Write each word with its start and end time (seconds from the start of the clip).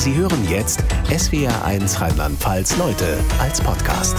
Sie 0.00 0.14
hören 0.14 0.48
jetzt 0.48 0.82
SWR1 1.10 2.00
Rheinland-Pfalz 2.00 2.78
Leute 2.78 3.18
als 3.38 3.60
Podcast 3.60 4.16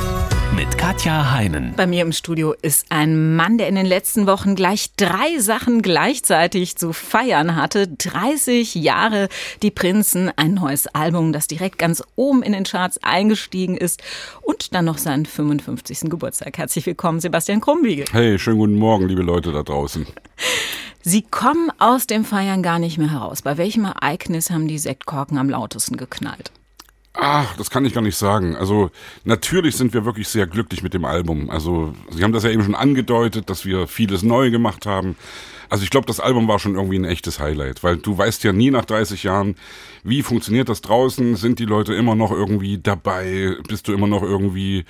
mit 0.56 0.78
Katja 0.78 1.32
Heinen. 1.32 1.74
Bei 1.76 1.88
mir 1.88 2.04
im 2.04 2.12
Studio 2.12 2.54
ist 2.62 2.86
ein 2.90 3.36
Mann, 3.36 3.58
der 3.58 3.68
in 3.68 3.74
den 3.74 3.88
letzten 3.88 4.28
Wochen 4.28 4.54
gleich 4.54 4.92
drei 4.96 5.40
Sachen 5.40 5.82
gleichzeitig 5.82 6.76
zu 6.76 6.94
feiern 6.94 7.56
hatte. 7.56 7.88
30 7.88 8.76
Jahre 8.76 9.28
Die 9.64 9.72
Prinzen, 9.72 10.32
ein 10.36 10.54
neues 10.54 10.86
Album, 10.86 11.34
das 11.34 11.48
direkt 11.48 11.80
ganz 11.80 12.04
oben 12.16 12.44
in 12.44 12.54
den 12.54 12.66
Charts 12.66 13.00
eingestiegen 13.02 13.76
ist 13.76 14.04
und 14.44 14.76
dann 14.76 14.86
noch 14.86 15.00
seinen 15.00 15.26
55. 15.26 16.12
Geburtstag. 16.12 16.60
Herzlich 16.60 16.86
willkommen, 16.86 17.20
Sebastian 17.20 17.60
Krumbiegel. 17.60 18.06
Hey, 18.12 18.38
schönen 18.38 18.60
guten 18.60 18.76
Morgen, 18.76 19.08
liebe 19.08 19.24
Leute 19.24 19.52
da 19.52 19.64
draußen. 19.64 20.06
Sie 21.04 21.24
kommen 21.24 21.72
aus 21.80 22.08
dem 22.08 22.26
Feiern 22.26 22.62
gar 22.62 22.80
nicht 22.80 22.98
mehr 22.98 23.12
heraus. 23.12 23.42
Bei 23.42 23.58
welchem 23.58 23.86
Ereignis 23.86 24.52
haben 24.52 24.68
die 24.68 24.78
Sektkorken 24.78 25.38
am 25.38 25.50
lautesten 25.50 25.98
geknallt? 25.98 26.52
Ach, 27.14 27.58
das 27.58 27.70
kann 27.70 27.84
ich 27.84 27.94
gar 27.94 28.02
nicht 28.02 28.16
sagen. 28.16 28.56
Also 28.56 28.90
natürlich 29.26 29.76
sind 29.76 29.94
wir 29.94 30.06
wirklich 30.06 30.30
sehr 30.30 30.48
glücklich 30.48 30.82
mit 30.82 30.94
dem 30.94 31.04
Album. 31.04 31.50
Also 31.50 31.94
Sie 32.10 32.24
haben 32.24 32.32
das 32.32 32.44
ja 32.44 32.52
eben 32.52 32.64
schon 32.64 32.76
angedeutet, 32.76 33.50
dass 33.50 33.66
wir 33.66 33.88
vieles 33.88 34.24
neu 34.24 34.50
gemacht 34.50 34.86
haben. 34.86 35.18
Also 35.72 35.86
ich 35.86 35.90
glaube, 35.90 36.06
das 36.06 36.20
Album 36.20 36.50
war 36.50 36.60
schon 36.60 36.76
irgendwie 36.76 37.00
ein 37.00 37.06
echtes 37.06 37.40
Highlight, 37.40 37.82
weil 37.82 37.96
du 37.96 38.18
weißt 38.18 38.44
ja 38.44 38.52
nie 38.52 38.72
nach 38.72 38.84
30 38.84 39.24
Jahren, 39.24 39.56
wie 40.04 40.22
funktioniert 40.22 40.68
das 40.68 40.82
draußen? 40.82 41.38
Sind 41.38 41.60
die 41.60 41.66
Leute 41.66 41.94
immer 41.94 42.14
noch 42.14 42.32
irgendwie 42.32 42.78
dabei? 42.78 43.56
Bist 43.70 43.88
du 43.88 43.94
immer 43.94 44.08
noch 44.08 44.22
irgendwie, 44.22 44.84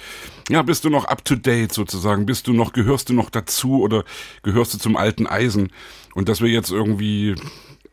ja, 0.50 0.64
bist 0.64 0.84
du 0.84 0.90
noch 0.90 1.06
up 1.06 1.24
to 1.24 1.36
date 1.36 1.72
sozusagen? 1.72 2.26
Bist 2.26 2.48
du 2.48 2.54
noch, 2.54 2.74
gehörst 2.74 3.10
du 3.10 3.14
noch 3.14 3.30
dazu 3.30 3.80
oder 3.80 4.04
gehörst 4.42 4.74
du 4.74 4.80
zum 4.80 4.98
alten 4.98 5.28
Eisen? 5.28 5.70
Und 6.16 6.30
dass 6.30 6.42
wir 6.42 6.50
jetzt 6.50 6.72
irgendwie 6.72 7.36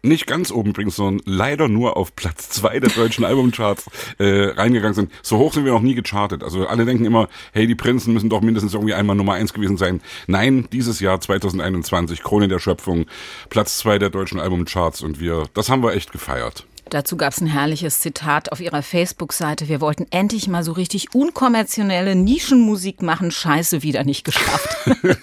nicht 0.03 0.27
ganz 0.27 0.51
oben 0.51 0.71
übrigens, 0.71 0.97
sondern 0.97 1.23
leider 1.27 1.69
nur 1.69 1.97
auf 1.97 2.15
Platz 2.15 2.49
zwei 2.49 2.79
der 2.81 2.91
deutschen 2.91 3.25
Albumcharts 3.25 3.87
äh, 4.19 4.51
reingegangen 4.51 4.95
sind. 4.95 5.13
So 5.23 5.39
hoch 5.39 5.53
sind 5.53 5.65
wir 5.65 5.73
noch 5.73 5.83
nie 5.83 5.95
gechartet. 5.95 6.43
Also 6.43 6.67
alle 6.67 6.85
denken 6.85 7.05
immer, 7.05 7.29
hey, 7.53 7.67
die 7.67 7.75
Prinzen 7.75 8.15
müssen 8.15 8.31
doch 8.31 8.41
mindestens 8.41 8.75
irgendwie 8.75 8.95
einmal 8.95 9.17
Nummer 9.17 9.35
eins 9.35 9.53
gewesen 9.53 9.77
sein. 9.77 10.01
Nein, 10.27 10.69
dieses 10.73 11.01
Jahr 11.01 11.21
2021, 11.21 12.23
Krone 12.23 12.49
der 12.49 12.59
Schöpfung, 12.59 13.07
Platz 13.49 13.79
zwei 13.79 13.99
der 13.99 14.11
deutschen 14.11 14.41
Albumcharts 14.41 15.03
und 15.03 15.21
wir, 15.21 15.45
das 15.55 15.69
haben 15.69 15.83
wir 15.83 15.95
echt 15.95 16.13
gefeiert. 16.13 16.67
Dazu 16.91 17.19
gab 17.19 17.35
es 17.35 17.41
ein 17.43 17.47
herrliches 17.47 18.01
Zitat 18.01 18.51
auf 18.51 18.61
ihrer 18.61 18.83
Facebook-Seite. 18.83 19.69
Wir 19.69 19.83
wollten 19.83 20.07
endlich 20.11 20.49
mal 20.49 20.65
so 20.65 20.73
richtig 20.73 21.15
unkommerzielle 21.15 22.15
Nischenmusik 22.15 23.03
machen. 23.03 23.31
Scheiße, 23.31 23.83
wieder 23.83 24.05
nicht 24.05 24.25
geschafft. 24.25 24.75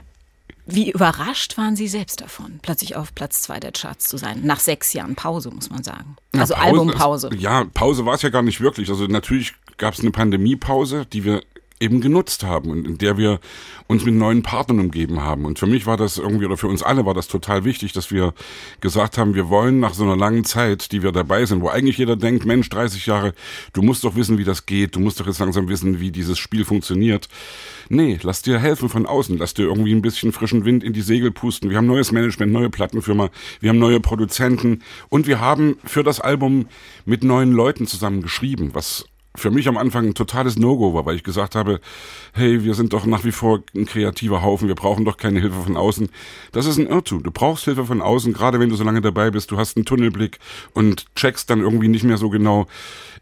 Wie 0.66 0.90
überrascht 0.90 1.56
waren 1.58 1.76
Sie 1.76 1.86
selbst 1.86 2.20
davon, 2.20 2.58
plötzlich 2.60 2.96
auf 2.96 3.14
Platz 3.14 3.42
zwei 3.42 3.60
der 3.60 3.70
Charts 3.72 4.08
zu 4.08 4.16
sein? 4.16 4.40
Nach 4.42 4.58
sechs 4.58 4.92
Jahren 4.92 5.14
Pause, 5.14 5.50
muss 5.50 5.70
man 5.70 5.84
sagen. 5.84 6.16
Also 6.32 6.54
ja, 6.54 6.60
Albumpause. 6.60 7.30
Ja, 7.38 7.64
Pause 7.72 8.04
war 8.04 8.14
es 8.14 8.22
ja 8.22 8.30
gar 8.30 8.42
nicht 8.42 8.60
wirklich. 8.60 8.90
Also 8.90 9.06
natürlich 9.06 9.54
gab 9.78 9.94
es 9.94 10.00
eine 10.00 10.10
Pandemiepause, 10.10 11.06
die 11.06 11.24
wir 11.24 11.42
eben 11.78 12.00
genutzt 12.00 12.42
haben 12.42 12.70
und 12.70 12.86
in 12.86 12.98
der 12.98 13.18
wir 13.18 13.38
uns 13.86 14.04
mit 14.04 14.14
neuen 14.14 14.42
Partnern 14.42 14.80
umgeben 14.80 15.22
haben. 15.22 15.44
Und 15.44 15.58
für 15.58 15.66
mich 15.66 15.86
war 15.86 15.96
das 15.96 16.18
irgendwie, 16.18 16.46
oder 16.46 16.56
für 16.56 16.68
uns 16.68 16.82
alle 16.82 17.04
war 17.04 17.14
das 17.14 17.28
total 17.28 17.64
wichtig, 17.64 17.92
dass 17.92 18.10
wir 18.10 18.34
gesagt 18.80 19.18
haben, 19.18 19.34
wir 19.34 19.48
wollen 19.48 19.78
nach 19.78 19.94
so 19.94 20.04
einer 20.04 20.16
langen 20.16 20.44
Zeit, 20.44 20.90
die 20.92 21.02
wir 21.02 21.12
dabei 21.12 21.44
sind, 21.44 21.60
wo 21.60 21.68
eigentlich 21.68 21.98
jeder 21.98 22.16
denkt, 22.16 22.46
Mensch, 22.46 22.68
30 22.70 23.06
Jahre, 23.06 23.34
du 23.74 23.82
musst 23.82 24.04
doch 24.04 24.16
wissen, 24.16 24.38
wie 24.38 24.44
das 24.44 24.66
geht, 24.66 24.96
du 24.96 25.00
musst 25.00 25.20
doch 25.20 25.26
jetzt 25.26 25.38
langsam 25.38 25.68
wissen, 25.68 26.00
wie 26.00 26.10
dieses 26.10 26.38
Spiel 26.38 26.64
funktioniert. 26.64 27.28
Nee, 27.88 28.18
lass 28.22 28.42
dir 28.42 28.58
helfen 28.58 28.88
von 28.88 29.06
außen, 29.06 29.36
lass 29.38 29.54
dir 29.54 29.64
irgendwie 29.64 29.94
ein 29.94 30.02
bisschen 30.02 30.32
frischen 30.32 30.64
Wind 30.64 30.82
in 30.82 30.92
die 30.92 31.02
Segel 31.02 31.30
pusten. 31.30 31.70
Wir 31.70 31.76
haben 31.76 31.86
neues 31.86 32.10
Management, 32.10 32.52
neue 32.52 32.70
Plattenfirma, 32.70 33.30
wir 33.60 33.70
haben 33.70 33.78
neue 33.78 34.00
Produzenten 34.00 34.82
und 35.08 35.26
wir 35.26 35.40
haben 35.40 35.76
für 35.84 36.02
das 36.02 36.20
Album 36.20 36.66
mit 37.04 37.22
neuen 37.22 37.52
Leuten 37.52 37.86
zusammen 37.86 38.22
geschrieben, 38.22 38.70
was 38.72 39.04
für 39.36 39.50
mich 39.50 39.68
am 39.68 39.76
Anfang 39.76 40.06
ein 40.06 40.14
totales 40.14 40.58
No-Go 40.58 40.94
war, 40.94 41.06
weil 41.06 41.16
ich 41.16 41.22
gesagt 41.22 41.54
habe, 41.54 41.80
hey, 42.32 42.64
wir 42.64 42.74
sind 42.74 42.92
doch 42.92 43.06
nach 43.06 43.24
wie 43.24 43.32
vor 43.32 43.62
ein 43.74 43.86
kreativer 43.86 44.42
Haufen, 44.42 44.68
wir 44.68 44.74
brauchen 44.74 45.04
doch 45.04 45.16
keine 45.16 45.40
Hilfe 45.40 45.62
von 45.62 45.76
außen. 45.76 46.08
Das 46.52 46.66
ist 46.66 46.78
ein 46.78 46.86
Irrtum. 46.86 47.22
Du 47.22 47.30
brauchst 47.30 47.64
Hilfe 47.64 47.86
von 47.86 48.02
außen, 48.02 48.32
gerade 48.32 48.60
wenn 48.60 48.68
du 48.68 48.76
so 48.76 48.84
lange 48.84 49.00
dabei 49.00 49.30
bist, 49.30 49.50
du 49.50 49.56
hast 49.56 49.76
einen 49.76 49.86
Tunnelblick 49.86 50.38
und 50.74 51.06
checkst 51.14 51.48
dann 51.50 51.60
irgendwie 51.60 51.88
nicht 51.88 52.04
mehr 52.04 52.18
so 52.18 52.30
genau, 52.30 52.66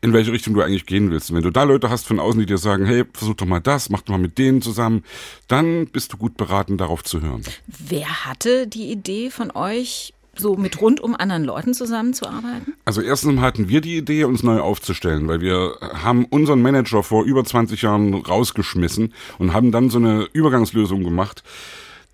in 0.00 0.12
welche 0.12 0.32
Richtung 0.32 0.54
du 0.54 0.62
eigentlich 0.62 0.86
gehen 0.86 1.10
willst. 1.10 1.30
Und 1.30 1.36
wenn 1.36 1.42
du 1.42 1.50
da 1.50 1.62
Leute 1.62 1.90
hast 1.90 2.06
von 2.06 2.20
außen, 2.20 2.38
die 2.40 2.46
dir 2.46 2.58
sagen, 2.58 2.84
hey, 2.84 3.04
versuch 3.12 3.34
doch 3.34 3.46
mal 3.46 3.60
das, 3.60 3.90
mach 3.90 4.02
doch 4.02 4.12
mal 4.12 4.18
mit 4.18 4.38
denen 4.38 4.62
zusammen, 4.62 5.02
dann 5.48 5.86
bist 5.86 6.12
du 6.12 6.16
gut 6.16 6.36
beraten, 6.36 6.76
darauf 6.76 7.02
zu 7.02 7.22
hören. 7.22 7.42
Wer 7.66 8.26
hatte 8.26 8.66
die 8.66 8.90
Idee 8.90 9.30
von 9.30 9.50
euch, 9.50 10.12
so 10.38 10.56
mit 10.56 10.80
rundum 10.80 11.14
anderen 11.14 11.44
Leuten 11.44 11.74
zusammenzuarbeiten? 11.74 12.74
Also 12.84 13.00
erstens 13.00 13.40
hatten 13.40 13.68
wir 13.68 13.80
die 13.80 13.96
Idee, 13.96 14.24
uns 14.24 14.42
neu 14.42 14.60
aufzustellen, 14.60 15.28
weil 15.28 15.40
wir 15.40 15.76
haben 15.80 16.24
unseren 16.26 16.62
Manager 16.62 17.02
vor 17.02 17.24
über 17.24 17.44
20 17.44 17.82
Jahren 17.82 18.14
rausgeschmissen 18.14 19.12
und 19.38 19.52
haben 19.52 19.72
dann 19.72 19.90
so 19.90 19.98
eine 19.98 20.28
Übergangslösung 20.32 21.04
gemacht, 21.04 21.42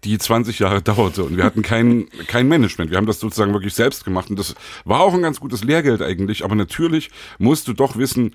die 0.05 0.19
20 0.19 0.59
Jahre 0.59 0.83
dauerte 0.83 1.25
und 1.25 1.37
wir 1.37 1.45
hatten 1.45 1.63
kein, 1.63 2.09
kein 2.27 2.49
Management. 2.49 2.91
Wir 2.91 2.99
haben 2.99 3.07
das 3.07 3.21
sozusagen 3.21 3.53
wirklich 3.53 3.75
selbst 3.75 4.05
gemacht 4.05 4.31
und 4.31 4.39
das 4.39 4.55
war 4.85 5.01
auch 5.01 5.15
ein 5.15 5.23
ganz 5.23 5.41
gutes 5.41 5.65
Lehrgeld 5.65 6.03
eigentlich, 6.03 6.45
aber 6.45 6.55
natürlich 6.55 7.11
musst 7.39 7.69
du 7.69 7.73
doch 7.73 7.97
wissen, 7.97 8.35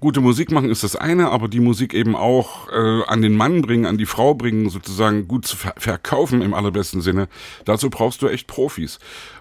gute 0.00 0.20
Musik 0.20 0.50
machen 0.50 0.70
ist 0.70 0.82
das 0.82 0.96
eine, 0.96 1.30
aber 1.30 1.48
die 1.48 1.60
Musik 1.60 1.94
eben 1.94 2.16
auch 2.16 2.68
äh, 2.70 3.02
an 3.06 3.22
den 3.22 3.36
Mann 3.36 3.62
bringen, 3.62 3.86
an 3.86 3.98
die 3.98 4.06
Frau 4.06 4.34
bringen, 4.34 4.68
sozusagen 4.70 5.28
gut 5.28 5.46
zu 5.46 5.56
ver 5.56 5.74
verkaufen 5.76 6.42
im 6.42 6.54
allerbesten 6.54 7.00
Sinne. 7.00 7.28
Dazu 7.64 7.90
brauchst 7.90 8.22
du 8.22 8.28
echt 8.28 8.46
Profis. 8.46 8.98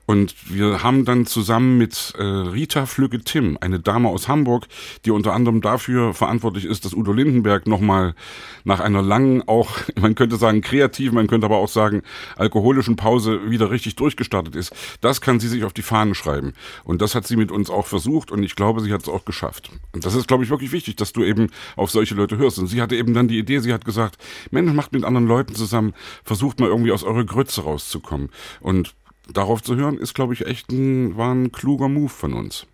Und 0.10 0.34
wir 0.50 0.82
haben 0.82 1.06
dann 1.06 1.28
zusammen 1.28 1.78
mit 1.78 2.16
äh, 2.18 2.24
Rita 2.24 2.88
Flügge-Tim, 2.88 3.60
eine 3.62 3.80
Dame 3.80 4.10
aus 4.10 4.28
Hamburg, 4.28 4.66
die 5.06 5.12
unter 5.12 5.34
anderem 5.34 5.62
dafür 5.62 6.16
verantwortlich 6.16 6.66
ist, 6.66 6.84
dass 6.84 6.96
Udo 6.96 7.14
Lindenberg 7.14 7.68
nochmal 7.68 8.16
nach 8.64 8.80
einer 8.80 9.04
langen, 9.04 9.48
auch, 9.48 9.70
man 10.02 10.16
könnte 10.16 10.38
sagen 10.38 10.62
kreativen, 10.62 11.14
man 11.14 11.28
könnte 11.28 11.46
aber 11.46 11.58
auch 11.58 11.68
sagen 11.68 12.02
alkoholischen 12.38 12.96
Pause 12.96 13.52
wieder 13.52 13.70
richtig 13.70 13.98
durchgestartet 13.98 14.56
ist. 14.56 14.74
Das 15.00 15.22
kann 15.22 15.40
sie 15.40 15.48
sich 15.48 15.64
auf 15.64 15.74
die 15.74 15.84
Fahnen 15.84 16.16
schreiben. 16.16 16.54
Und 16.84 17.04
das 17.04 17.14
hat 17.14 17.28
sie 17.28 17.36
mit 17.36 17.52
uns 17.52 17.70
auch 17.70 17.86
versucht 17.86 18.32
und 18.32 18.42
ich 18.42 18.56
glaube, 18.56 18.82
sie 18.82 18.92
hat 18.92 19.04
es 19.04 19.10
auch 19.10 19.26
geschafft. 19.26 19.70
Und 19.94 20.08
das 20.08 20.16
ist, 20.16 20.28
glaube 20.28 20.44
ich, 20.44 20.50
wirklich 20.50 20.72
wichtig, 20.72 20.96
dass 20.96 21.14
du 21.14 21.24
eben 21.24 21.52
auf 21.76 21.92
solche 21.92 22.16
Leute 22.16 22.36
hörst. 22.40 22.58
Und 22.58 22.66
sie 22.66 22.82
hatte 22.82 22.96
eben 22.96 23.14
dann 23.14 23.28
die 23.28 23.38
Idee, 23.38 23.60
sie 23.60 23.74
hat 23.74 23.86
gesagt, 23.86 24.18
Mensch, 24.50 24.74
macht 24.74 24.92
mit 24.92 25.04
anderen 25.04 25.28
Leuten 25.28 25.54
zusammen, 25.54 25.94
versucht 26.24 26.60
mal 26.60 26.70
irgendwie 26.70 26.94
aus 26.94 27.04
eurer 27.04 27.26
Grütze 27.26 27.62
rauszukommen. 27.62 28.30
Und 28.60 28.96
darauf 29.34 29.62
zu 29.62 29.76
hören, 29.76 29.98
ist, 29.98 30.14
glaube 30.14 30.34
ich, 30.34 30.46
echt 30.46 30.72
ein, 30.72 31.18
war 31.18 31.34
ein 31.34 31.52
kluger 31.52 31.88
Move 31.88 32.10
von 32.10 32.34
uns. 32.34 32.68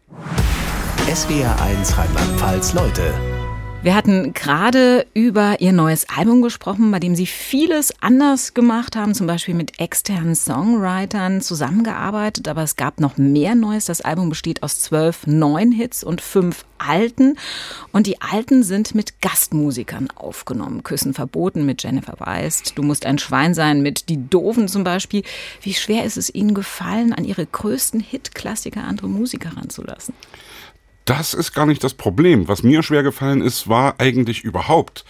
SWR 1.14 1.62
1 1.62 1.98
Rheinland-Pfalz 1.98 2.74
Leute 2.74 3.35
wir 3.86 3.94
hatten 3.94 4.34
gerade 4.34 5.06
über 5.14 5.62
ihr 5.62 5.72
neues 5.72 6.10
Album 6.10 6.42
gesprochen, 6.42 6.90
bei 6.90 7.00
dem 7.00 7.16
sie 7.16 7.28
vieles 7.28 7.94
anders 8.02 8.56
gemacht 8.56 8.96
haben, 8.96 9.14
zum 9.14 9.28
Beispiel 9.28 9.54
mit 9.54 9.80
externen 9.80 10.34
Songwritern 10.34 11.40
zusammengearbeitet, 11.40 12.48
aber 12.48 12.64
es 12.64 12.78
gab 12.78 13.00
noch 13.00 13.18
mehr 13.18 13.54
Neues. 13.54 13.86
Das 13.86 14.02
Album 14.02 14.30
besteht 14.30 14.64
aus 14.64 14.80
zwölf 14.80 15.28
neuen 15.28 15.72
Hits 15.72 16.04
und 16.04 16.22
fünf 16.22 16.66
alten. 16.80 17.38
Und 17.92 18.08
die 18.08 18.20
alten 18.22 18.64
sind 18.64 18.96
mit 18.96 19.22
Gastmusikern 19.22 20.10
aufgenommen. 20.16 20.82
Küssen 20.82 21.14
verboten 21.14 21.64
mit 21.64 21.84
Jennifer 21.84 22.16
Weist. 22.18 22.74
Du 22.80 22.82
musst 22.82 23.06
ein 23.06 23.20
Schwein 23.20 23.54
sein 23.54 23.84
mit 23.84 24.10
Die 24.10 24.28
Doofen 24.28 24.68
zum 24.68 24.84
Beispiel. 24.84 25.22
Wie 25.62 25.76
schwer 25.76 26.06
ist 26.06 26.18
es 26.18 26.34
Ihnen 26.34 26.56
gefallen, 26.56 27.14
an 27.14 27.24
Ihre 27.24 27.46
größten 27.46 28.00
Hitklassiker 28.00 28.84
andere 28.84 29.10
Musiker 29.10 29.56
ranzulassen? 29.56 30.16
Das 31.06 31.34
ist 31.34 31.54
gar 31.54 31.66
nicht 31.66 31.84
das 31.84 31.94
Problem. 31.94 32.48
Was 32.48 32.64
mir 32.64 32.84
schwer 32.84 33.04
gefallen 33.04 33.42
ist, 33.42 33.70
war 33.70 34.00
eigentlich 34.00 34.44
überhaupt, 34.44 35.06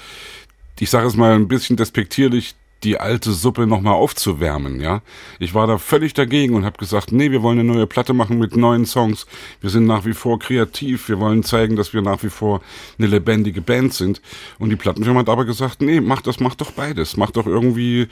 ich 0.79 0.89
sage 0.89 1.07
es 1.07 1.15
mal 1.15 1.33
ein 1.33 1.47
bisschen 1.47 1.77
despektierlich, 1.77 2.55
die 2.83 2.99
alte 2.99 3.31
Suppe 3.31 3.65
nochmal 3.65 3.93
aufzuwärmen, 3.93 4.79
ja. 4.79 5.01
Ich 5.39 5.53
war 5.53 5.65
da 5.65 5.77
völlig 5.77 6.13
dagegen 6.13 6.53
und 6.53 6.65
habe 6.65 6.77
gesagt, 6.77 7.11
nee, 7.11 7.31
wir 7.31 7.41
wollen 7.41 7.59
eine 7.59 7.73
neue 7.73 7.87
Platte 7.87 8.13
machen 8.13 8.37
mit 8.37 8.55
neuen 8.55 8.85
Songs. 8.85 9.25
Wir 9.59 9.71
sind 9.71 9.85
nach 9.85 10.05
wie 10.05 10.13
vor 10.13 10.37
kreativ, 10.37 11.09
wir 11.09 11.19
wollen 11.19 11.43
zeigen, 11.43 11.75
dass 11.75 11.93
wir 11.93 12.01
nach 12.01 12.21
wie 12.21 12.29
vor 12.29 12.61
eine 12.99 13.07
lebendige 13.07 13.61
Band 13.61 13.93
sind. 13.93 14.21
Und 14.59 14.69
die 14.69 14.75
Plattenfirma 14.75 15.21
hat 15.21 15.29
aber 15.29 15.45
gesagt, 15.45 15.81
nee, 15.81 15.99
mach 15.99 16.21
das, 16.21 16.39
mach 16.39 16.55
doch 16.55 16.71
beides. 16.71 17.17
Mach 17.17 17.31
doch 17.31 17.47
irgendwie 17.47 18.07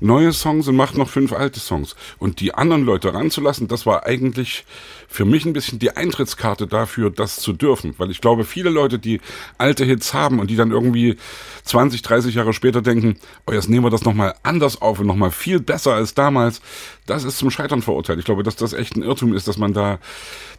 neue 0.00 0.32
Songs 0.32 0.68
und 0.68 0.76
mach 0.76 0.92
noch 0.94 1.08
fünf 1.08 1.32
alte 1.32 1.60
Songs. 1.60 1.96
Und 2.18 2.40
die 2.40 2.52
anderen 2.52 2.84
Leute 2.84 3.14
ranzulassen, 3.14 3.68
das 3.68 3.86
war 3.86 4.04
eigentlich 4.04 4.66
für 5.12 5.24
mich 5.24 5.44
ein 5.44 5.52
bisschen 5.52 5.80
die 5.80 5.90
Eintrittskarte 5.96 6.68
dafür, 6.68 7.10
das 7.10 7.36
zu 7.40 7.52
dürfen. 7.52 7.94
Weil 7.98 8.12
ich 8.12 8.20
glaube, 8.20 8.44
viele 8.44 8.70
Leute, 8.70 9.00
die 9.00 9.20
alte 9.58 9.84
Hits 9.84 10.14
haben 10.14 10.38
und 10.38 10.48
die 10.50 10.56
dann 10.56 10.70
irgendwie 10.70 11.16
20, 11.64 12.02
30 12.02 12.36
Jahre 12.36 12.52
später 12.52 12.80
denken, 12.80 13.16
oh, 13.46 13.52
jetzt 13.52 13.68
nehmen 13.68 13.84
wir 13.84 13.90
das 13.90 14.04
nochmal 14.04 14.34
anders 14.44 14.80
auf 14.80 15.00
und 15.00 15.08
nochmal 15.08 15.32
viel 15.32 15.58
besser 15.58 15.94
als 15.94 16.14
damals, 16.14 16.62
das 17.06 17.24
ist 17.24 17.38
zum 17.38 17.50
Scheitern 17.50 17.82
verurteilt. 17.82 18.20
Ich 18.20 18.24
glaube, 18.24 18.44
dass 18.44 18.54
das 18.54 18.72
echt 18.72 18.94
ein 18.94 19.02
Irrtum 19.02 19.34
ist, 19.34 19.48
dass 19.48 19.58
man 19.58 19.72
da 19.72 19.98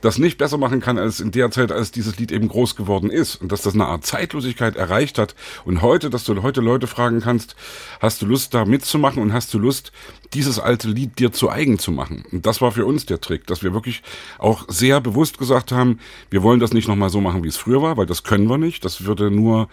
das 0.02 0.18
nicht 0.18 0.38
besser 0.38 0.58
machen 0.58 0.82
kann 0.82 0.98
als 0.98 1.22
in 1.22 1.32
der 1.32 1.50
Zeit, 1.50 1.72
als 1.72 1.92
dieses 1.92 2.18
Lied 2.20 2.34
eben 2.34 2.50
groß 2.50 2.76
geworden 2.76 3.10
ist 3.10 3.36
und 3.38 3.54
dass 3.54 3.62
das 3.62 3.74
eine 3.74 3.86
Art 3.86 4.06
Zeitlosigkeit 4.06 4.76
erreicht 4.76 5.18
hat 5.18 5.34
und 5.64 5.82
heute, 5.82 6.10
dass 6.10 6.26
du 6.26 6.42
heute 6.42 6.60
Leute 6.60 6.88
fragen 6.88 7.22
kannst, 7.22 7.56
hast 8.02 8.22
du 8.22 8.26
Lust 8.26 8.54
da 8.54 8.66
mitzumachen 8.66 9.22
und 9.22 9.32
hast 9.32 9.54
du 9.54 9.60
Lust, 9.60 9.94
dieses 10.34 10.60
alte 10.60 10.88
Lied 10.88 11.20
dir 11.20 11.32
zu 11.32 11.50
eigen 11.50 11.78
zu 11.80 11.92
machen. 11.92 12.24
Und 12.32 12.46
das 12.46 12.62
war 12.62 12.72
für 12.72 12.86
uns 12.86 13.06
der 13.06 13.22
Trick, 13.22 13.48
dass 13.48 13.64
wir 13.64 13.74
wirklich 13.74 14.02
auch 14.42 14.66
sehr 14.68 15.00
bewusst 15.02 15.38
gesagt 15.38 15.72
haben, 15.72 16.00
wir 16.30 16.44
wollen 16.44 16.60
das 16.60 16.74
nicht 16.74 16.88
nochmal 16.88 17.10
so 17.10 17.22
machen, 17.22 17.44
wie 17.44 17.48
es 17.48 17.58
früher 17.58 17.82
war, 17.82 17.98
weil 17.98 18.06
das 18.06 18.24
können 18.24 18.50
wir 18.50 18.58
nicht. 18.58 18.84
Das 18.84 19.06
würde 19.06 19.32
nur 19.32 19.70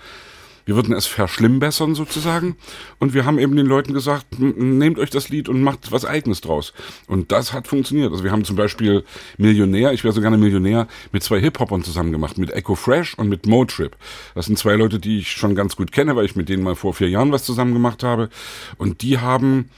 wir 0.69 0.77
würden 0.77 0.95
es 0.95 1.07
verschlimmbessern 1.07 1.95
sozusagen. 1.95 2.57
Und 2.99 3.15
wir 3.15 3.25
haben 3.25 3.39
eben 3.39 3.57
den 3.57 3.65
Leuten 3.65 3.95
gesagt, 3.95 4.39
nehmt 4.39 4.99
euch 4.99 5.09
das 5.09 5.31
Lied 5.31 5.49
und 5.49 5.63
macht 5.63 5.93
was 5.93 6.05
Eigenes 6.05 6.43
draus. 6.43 6.75
Und 7.07 7.33
das 7.33 7.55
hat 7.55 7.67
funktioniert. 7.67 8.13
Also 8.13 8.23
wir 8.23 8.33
haben 8.33 8.45
zum 8.45 8.57
Beispiel 8.57 9.03
Millionär, 9.39 9.95
ich 9.95 10.05
wäre 10.05 10.13
so 10.13 10.21
gerne 10.21 10.37
Millionär, 10.37 10.87
mit 11.11 11.23
zwei 11.23 11.41
Hip-Hopern 11.41 11.85
zusammen 11.85 12.13
gemacht, 12.13 12.37
mit 12.37 12.51
Echo 12.51 12.75
Fresh 12.75 13.15
und 13.15 13.31
mit 13.31 13.47
Motrip. 13.47 13.97
Das 14.35 14.45
sind 14.45 14.59
zwei 14.59 14.75
Leute, 14.75 14.99
die 14.99 15.21
ich 15.21 15.33
schon 15.33 15.55
ganz 15.55 15.75
gut 15.75 15.91
kenne, 15.91 16.17
weil 16.17 16.27
ich 16.27 16.37
mit 16.37 16.51
denen 16.51 16.65
mal 16.65 16.77
vor 16.77 16.93
vier 16.93 17.09
Jahren 17.09 17.33
was 17.33 17.45
zusammen 17.45 17.73
gemacht 17.73 18.03
habe. 18.03 18.29
Und 18.77 19.01
die 19.01 19.21
haben 19.21 19.71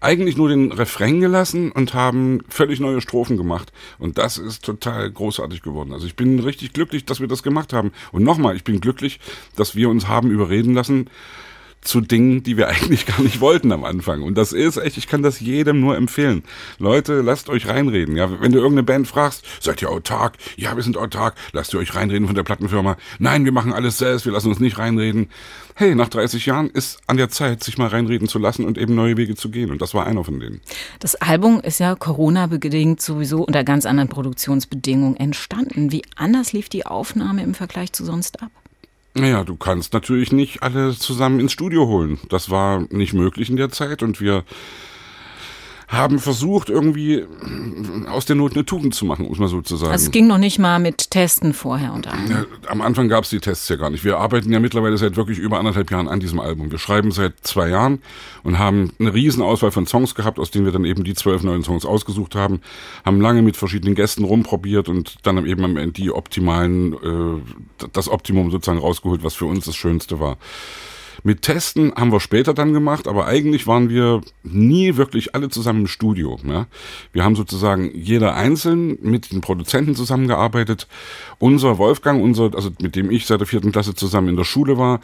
eigentlich 0.00 0.36
nur 0.36 0.48
den 0.48 0.72
Refrain 0.72 1.20
gelassen 1.20 1.72
und 1.72 1.94
haben 1.94 2.40
völlig 2.48 2.80
neue 2.80 3.00
Strophen 3.00 3.36
gemacht. 3.36 3.72
Und 3.98 4.18
das 4.18 4.38
ist 4.38 4.64
total 4.64 5.10
großartig 5.10 5.62
geworden. 5.62 5.92
Also 5.92 6.06
ich 6.06 6.16
bin 6.16 6.38
richtig 6.38 6.72
glücklich, 6.72 7.04
dass 7.04 7.20
wir 7.20 7.28
das 7.28 7.42
gemacht 7.42 7.72
haben. 7.72 7.92
Und 8.12 8.22
nochmal, 8.22 8.56
ich 8.56 8.64
bin 8.64 8.80
glücklich, 8.80 9.20
dass 9.56 9.74
wir 9.74 9.88
uns 9.88 10.08
haben 10.08 10.30
überreden 10.30 10.74
lassen, 10.74 11.08
zu 11.86 12.00
Dingen, 12.00 12.42
die 12.42 12.56
wir 12.56 12.68
eigentlich 12.68 13.06
gar 13.06 13.20
nicht 13.20 13.40
wollten 13.40 13.72
am 13.72 13.84
Anfang. 13.84 14.22
Und 14.22 14.36
das 14.36 14.52
ist 14.52 14.76
echt, 14.76 14.96
ich 14.96 15.06
kann 15.06 15.22
das 15.22 15.40
jedem 15.40 15.80
nur 15.80 15.96
empfehlen. 15.96 16.42
Leute, 16.78 17.20
lasst 17.20 17.48
euch 17.48 17.68
reinreden. 17.68 18.16
Ja, 18.16 18.40
wenn 18.40 18.52
du 18.52 18.58
irgendeine 18.58 18.82
Band 18.82 19.08
fragst, 19.08 19.44
seid 19.60 19.82
ihr 19.82 19.90
autark? 19.90 20.34
Ja, 20.56 20.76
wir 20.76 20.82
sind 20.82 20.96
autark. 20.96 21.34
Lasst 21.52 21.72
ihr 21.74 21.80
euch 21.80 21.94
reinreden 21.94 22.26
von 22.26 22.34
der 22.34 22.42
Plattenfirma? 22.42 22.96
Nein, 23.18 23.44
wir 23.44 23.52
machen 23.52 23.72
alles 23.72 23.98
selbst. 23.98 24.26
Wir 24.26 24.32
lassen 24.32 24.48
uns 24.48 24.60
nicht 24.60 24.78
reinreden. 24.78 25.28
Hey, 25.74 25.94
nach 25.94 26.08
30 26.08 26.46
Jahren 26.46 26.70
ist 26.70 27.00
an 27.06 27.18
der 27.18 27.28
Zeit, 27.28 27.62
sich 27.62 27.76
mal 27.76 27.88
reinreden 27.88 28.28
zu 28.28 28.38
lassen 28.38 28.64
und 28.64 28.78
eben 28.78 28.94
neue 28.94 29.16
Wege 29.18 29.34
zu 29.34 29.50
gehen. 29.50 29.70
Und 29.70 29.82
das 29.82 29.92
war 29.92 30.06
einer 30.06 30.24
von 30.24 30.40
denen. 30.40 30.62
Das 31.00 31.16
Album 31.16 31.60
ist 31.60 31.80
ja 31.80 31.94
Corona-bedingt 31.94 33.00
sowieso 33.00 33.44
unter 33.44 33.62
ganz 33.62 33.84
anderen 33.84 34.08
Produktionsbedingungen 34.08 35.16
entstanden. 35.16 35.92
Wie 35.92 36.02
anders 36.16 36.52
lief 36.52 36.70
die 36.70 36.86
Aufnahme 36.86 37.42
im 37.42 37.54
Vergleich 37.54 37.92
zu 37.92 38.04
sonst 38.04 38.42
ab? 38.42 38.50
Naja, 39.18 39.44
du 39.44 39.56
kannst 39.56 39.94
natürlich 39.94 40.30
nicht 40.30 40.62
alle 40.62 40.94
zusammen 40.94 41.40
ins 41.40 41.52
Studio 41.52 41.86
holen. 41.86 42.18
Das 42.28 42.50
war 42.50 42.84
nicht 42.90 43.14
möglich 43.14 43.48
in 43.48 43.56
der 43.56 43.70
Zeit 43.70 44.02
und 44.02 44.20
wir 44.20 44.44
haben 45.88 46.18
versucht, 46.18 46.68
irgendwie 46.68 47.24
aus 48.10 48.26
der 48.26 48.34
Not 48.34 48.54
eine 48.54 48.64
Tugend 48.64 48.94
zu 48.94 49.04
machen, 49.04 49.24
um 49.24 49.32
es 49.32 49.38
mal 49.38 49.48
so 49.48 49.62
zu 49.62 49.76
sagen. 49.76 49.92
Also 49.92 50.06
es 50.06 50.10
ging 50.10 50.26
noch 50.26 50.38
nicht 50.38 50.58
mal 50.58 50.80
mit 50.80 51.10
Testen 51.12 51.52
vorher 51.52 51.92
und 51.92 52.08
allem. 52.08 52.28
Ja, 52.28 52.44
am 52.66 52.82
Anfang 52.82 53.08
gab 53.08 53.22
es 53.22 53.30
die 53.30 53.38
Tests 53.38 53.68
ja 53.68 53.76
gar 53.76 53.90
nicht. 53.90 54.04
Wir 54.04 54.18
arbeiten 54.18 54.50
ja 54.52 54.58
mittlerweile 54.58 54.98
seit 54.98 55.16
wirklich 55.16 55.38
über 55.38 55.58
anderthalb 55.58 55.90
Jahren 55.92 56.08
an 56.08 56.18
diesem 56.18 56.40
Album. 56.40 56.72
Wir 56.72 56.78
schreiben 56.78 57.12
seit 57.12 57.34
zwei 57.42 57.68
Jahren 57.68 58.00
und 58.42 58.58
haben 58.58 58.92
eine 58.98 59.14
riesen 59.14 59.42
Auswahl 59.42 59.70
von 59.70 59.86
Songs 59.86 60.16
gehabt, 60.16 60.40
aus 60.40 60.50
denen 60.50 60.64
wir 60.64 60.72
dann 60.72 60.84
eben 60.84 61.04
die 61.04 61.14
zwölf 61.14 61.44
neuen 61.44 61.62
Songs 61.62 61.84
ausgesucht 61.84 62.34
haben, 62.34 62.60
haben 63.04 63.20
lange 63.20 63.42
mit 63.42 63.56
verschiedenen 63.56 63.94
Gästen 63.94 64.24
rumprobiert 64.24 64.88
und 64.88 65.14
dann 65.22 65.46
eben 65.46 65.64
am 65.64 65.76
Ende 65.76 65.92
die 65.92 66.10
optimalen, 66.10 66.94
äh, 66.94 67.86
das 67.92 68.08
Optimum 68.08 68.50
sozusagen 68.50 68.80
rausgeholt, 68.80 69.22
was 69.22 69.34
für 69.34 69.46
uns 69.46 69.66
das 69.66 69.76
Schönste 69.76 70.18
war. 70.18 70.36
Mit 71.26 71.42
Testen 71.42 71.92
haben 71.96 72.12
wir 72.12 72.20
später 72.20 72.54
dann 72.54 72.72
gemacht, 72.72 73.08
aber 73.08 73.26
eigentlich 73.26 73.66
waren 73.66 73.88
wir 73.88 74.20
nie 74.44 74.96
wirklich 74.96 75.34
alle 75.34 75.48
zusammen 75.48 75.80
im 75.80 75.86
Studio. 75.88 76.38
Ja. 76.46 76.68
Wir 77.12 77.24
haben 77.24 77.34
sozusagen 77.34 77.90
jeder 77.96 78.36
einzeln 78.36 78.96
mit 79.02 79.32
den 79.32 79.40
Produzenten 79.40 79.96
zusammengearbeitet. 79.96 80.86
Unser 81.40 81.78
Wolfgang, 81.78 82.22
unser, 82.22 82.54
also 82.54 82.70
mit 82.80 82.94
dem 82.94 83.10
ich 83.10 83.26
seit 83.26 83.40
der 83.40 83.48
vierten 83.48 83.72
Klasse 83.72 83.96
zusammen 83.96 84.28
in 84.28 84.36
der 84.36 84.44
Schule 84.44 84.78
war, 84.78 85.00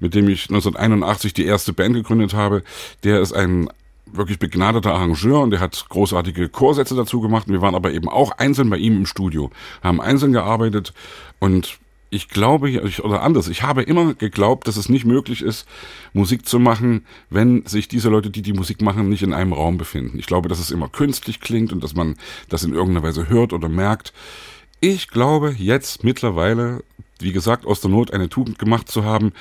mit 0.00 0.14
dem 0.14 0.30
ich 0.30 0.44
1981 0.44 1.34
die 1.34 1.44
erste 1.44 1.74
Band 1.74 1.94
gegründet 1.94 2.32
habe, 2.32 2.62
der 3.04 3.20
ist 3.20 3.34
ein 3.34 3.68
wirklich 4.06 4.38
begnadeter 4.38 4.94
Arrangeur 4.94 5.42
und 5.42 5.50
der 5.50 5.60
hat 5.60 5.90
großartige 5.90 6.48
Chorsätze 6.48 6.96
dazu 6.96 7.20
gemacht. 7.20 7.48
Wir 7.48 7.60
waren 7.60 7.74
aber 7.74 7.92
eben 7.92 8.08
auch 8.08 8.30
einzeln 8.38 8.70
bei 8.70 8.78
ihm 8.78 8.96
im 8.96 9.04
Studio, 9.04 9.50
haben 9.82 10.00
einzeln 10.00 10.32
gearbeitet 10.32 10.94
und 11.38 11.78
ich 12.08 12.28
glaube, 12.28 12.82
oder 13.02 13.22
anders, 13.22 13.48
ich 13.48 13.62
habe 13.62 13.82
immer 13.82 14.14
geglaubt, 14.14 14.68
dass 14.68 14.76
es 14.76 14.88
nicht 14.88 15.04
möglich 15.04 15.42
ist, 15.42 15.66
Musik 16.12 16.46
zu 16.46 16.58
machen, 16.58 17.04
wenn 17.30 17.66
sich 17.66 17.88
diese 17.88 18.08
Leute, 18.08 18.30
die 18.30 18.42
die 18.42 18.52
Musik 18.52 18.80
machen, 18.80 19.08
nicht 19.08 19.22
in 19.22 19.32
einem 19.32 19.52
Raum 19.52 19.76
befinden. 19.76 20.18
Ich 20.18 20.26
glaube, 20.26 20.48
dass 20.48 20.60
es 20.60 20.70
immer 20.70 20.88
künstlich 20.88 21.40
klingt 21.40 21.72
und 21.72 21.82
dass 21.82 21.94
man 21.94 22.16
das 22.48 22.62
in 22.62 22.72
irgendeiner 22.72 23.06
Weise 23.06 23.28
hört 23.28 23.52
oder 23.52 23.68
merkt. 23.68 24.12
Ich 24.80 25.08
glaube 25.08 25.54
jetzt 25.58 26.04
mittlerweile, 26.04 26.84
wie 27.18 27.32
gesagt, 27.32 27.66
aus 27.66 27.80
der 27.80 27.90
Not 27.90 28.12
eine 28.12 28.28
Tugend 28.28 28.58
gemacht 28.58 28.88
zu 28.88 29.04
haben, 29.04 29.32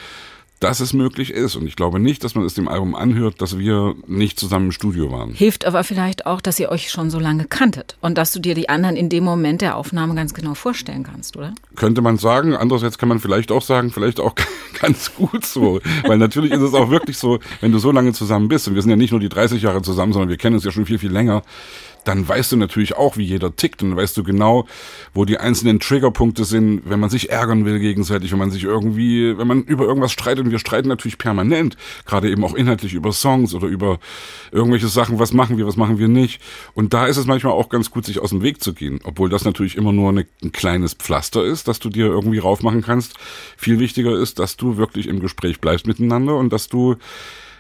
dass 0.59 0.79
es 0.79 0.93
möglich 0.93 1.31
ist. 1.31 1.55
Und 1.55 1.67
ich 1.67 1.75
glaube 1.75 1.99
nicht, 1.99 2.23
dass 2.23 2.35
man 2.35 2.45
es 2.45 2.53
dem 2.53 2.67
Album 2.67 2.95
anhört, 2.95 3.41
dass 3.41 3.57
wir 3.57 3.95
nicht 4.07 4.39
zusammen 4.39 4.67
im 4.67 4.71
Studio 4.71 5.11
waren. 5.11 5.31
Hilft 5.33 5.65
aber 5.65 5.83
vielleicht 5.83 6.25
auch, 6.25 6.41
dass 6.41 6.59
ihr 6.59 6.69
euch 6.69 6.89
schon 6.89 7.09
so 7.09 7.19
lange 7.19 7.45
kanntet 7.45 7.97
und 8.01 8.17
dass 8.17 8.31
du 8.31 8.39
dir 8.39 8.55
die 8.55 8.69
anderen 8.69 8.95
in 8.95 9.09
dem 9.09 9.23
Moment 9.23 9.61
der 9.61 9.75
Aufnahme 9.77 10.15
ganz 10.15 10.33
genau 10.33 10.53
vorstellen 10.53 11.03
kannst, 11.03 11.37
oder? 11.37 11.53
Könnte 11.75 12.01
man 12.01 12.17
sagen. 12.17 12.55
Andererseits 12.55 12.97
kann 12.97 13.09
man 13.09 13.19
vielleicht 13.19 13.51
auch 13.51 13.61
sagen, 13.61 13.91
vielleicht 13.91 14.19
auch 14.19 14.33
ganz 14.81 15.13
gut 15.15 15.45
so. 15.45 15.81
Weil 16.05 16.17
natürlich 16.17 16.51
ist 16.51 16.61
es 16.61 16.73
auch 16.73 16.89
wirklich 16.89 17.17
so, 17.17 17.39
wenn 17.61 17.71
du 17.71 17.79
so 17.79 17.91
lange 17.91 18.13
zusammen 18.13 18.47
bist, 18.47 18.67
und 18.67 18.75
wir 18.75 18.81
sind 18.81 18.91
ja 18.91 18.97
nicht 18.97 19.11
nur 19.11 19.19
die 19.19 19.29
30 19.29 19.61
Jahre 19.61 19.81
zusammen, 19.81 20.13
sondern 20.13 20.29
wir 20.29 20.37
kennen 20.37 20.55
uns 20.55 20.63
ja 20.63 20.71
schon 20.71 20.85
viel, 20.85 20.99
viel 20.99 21.11
länger, 21.11 21.43
dann 22.07 22.27
weißt 22.27 22.51
du 22.51 22.57
natürlich 22.57 22.95
auch, 22.95 23.17
wie 23.17 23.23
jeder 23.23 23.55
tickt 23.55 23.83
und 23.83 23.89
dann 23.89 23.97
weißt 23.97 24.15
du 24.17 24.23
genau, 24.23 24.67
wo 25.13 25.25
die 25.25 25.37
einzelnen 25.37 25.79
Triggerpunkte 25.79 26.45
sind, 26.45 26.83
wenn 26.85 26.99
man 26.99 27.09
sich 27.09 27.29
ärgern 27.29 27.65
will 27.65 27.79
gegenseitig, 27.79 28.31
wenn 28.31 28.39
man 28.39 28.51
sich 28.51 28.63
irgendwie, 28.63 29.37
wenn 29.37 29.47
man 29.47 29.63
über 29.63 29.85
irgendwas 29.85 30.11
streitet 30.11 30.45
und 30.45 30.51
wir 30.51 30.59
streiten 30.59 30.87
natürlich 30.87 31.17
permanent, 31.17 31.77
gerade 32.05 32.29
eben 32.29 32.43
auch 32.43 32.53
inhaltlich 32.53 32.93
über 32.93 33.11
Songs 33.11 33.53
oder 33.53 33.67
über 33.67 33.99
irgendwelche 34.51 34.87
Sachen, 34.87 35.19
was 35.19 35.33
machen 35.33 35.57
wir, 35.57 35.67
was 35.67 35.77
machen 35.77 35.99
wir 35.99 36.07
nicht. 36.07 36.41
Und 36.73 36.93
da 36.93 37.07
ist 37.07 37.17
es 37.17 37.25
manchmal 37.25 37.53
auch 37.53 37.69
ganz 37.69 37.91
gut, 37.91 38.05
sich 38.05 38.19
aus 38.19 38.29
dem 38.29 38.41
Weg 38.41 38.61
zu 38.61 38.73
gehen, 38.73 38.99
obwohl 39.03 39.29
das 39.29 39.45
natürlich 39.45 39.75
immer 39.75 39.91
nur 39.91 40.09
eine, 40.09 40.25
ein 40.43 40.51
kleines 40.51 40.93
Pflaster 40.93 41.43
ist, 41.43 41.67
dass 41.67 41.79
du 41.79 41.89
dir 41.89 42.05
irgendwie 42.05 42.39
raufmachen 42.39 42.81
kannst. 42.81 43.15
Viel 43.57 43.79
wichtiger 43.79 44.17
ist, 44.17 44.39
dass 44.39 44.57
du 44.57 44.77
wirklich 44.77 45.07
im 45.07 45.19
Gespräch 45.19 45.59
bleibst 45.59 45.87
miteinander 45.87 46.35
und 46.37 46.53
dass 46.53 46.67
du 46.67 46.95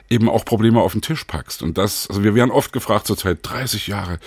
eben 0.09 0.29
auch 0.29 0.45
Probleme 0.45 0.81
auf 0.81 0.93
den 0.93 1.01
Tisch 1.01 1.23
packst. 1.23 1.63
Und 1.63 1.77
das, 1.77 2.07
also 2.09 2.23
wir 2.23 2.35
werden 2.35 2.51
oft 2.51 2.71
gefragt 2.73 3.07
zurzeit, 3.07 3.39
30 3.41 3.87
Jahre, 3.87 4.19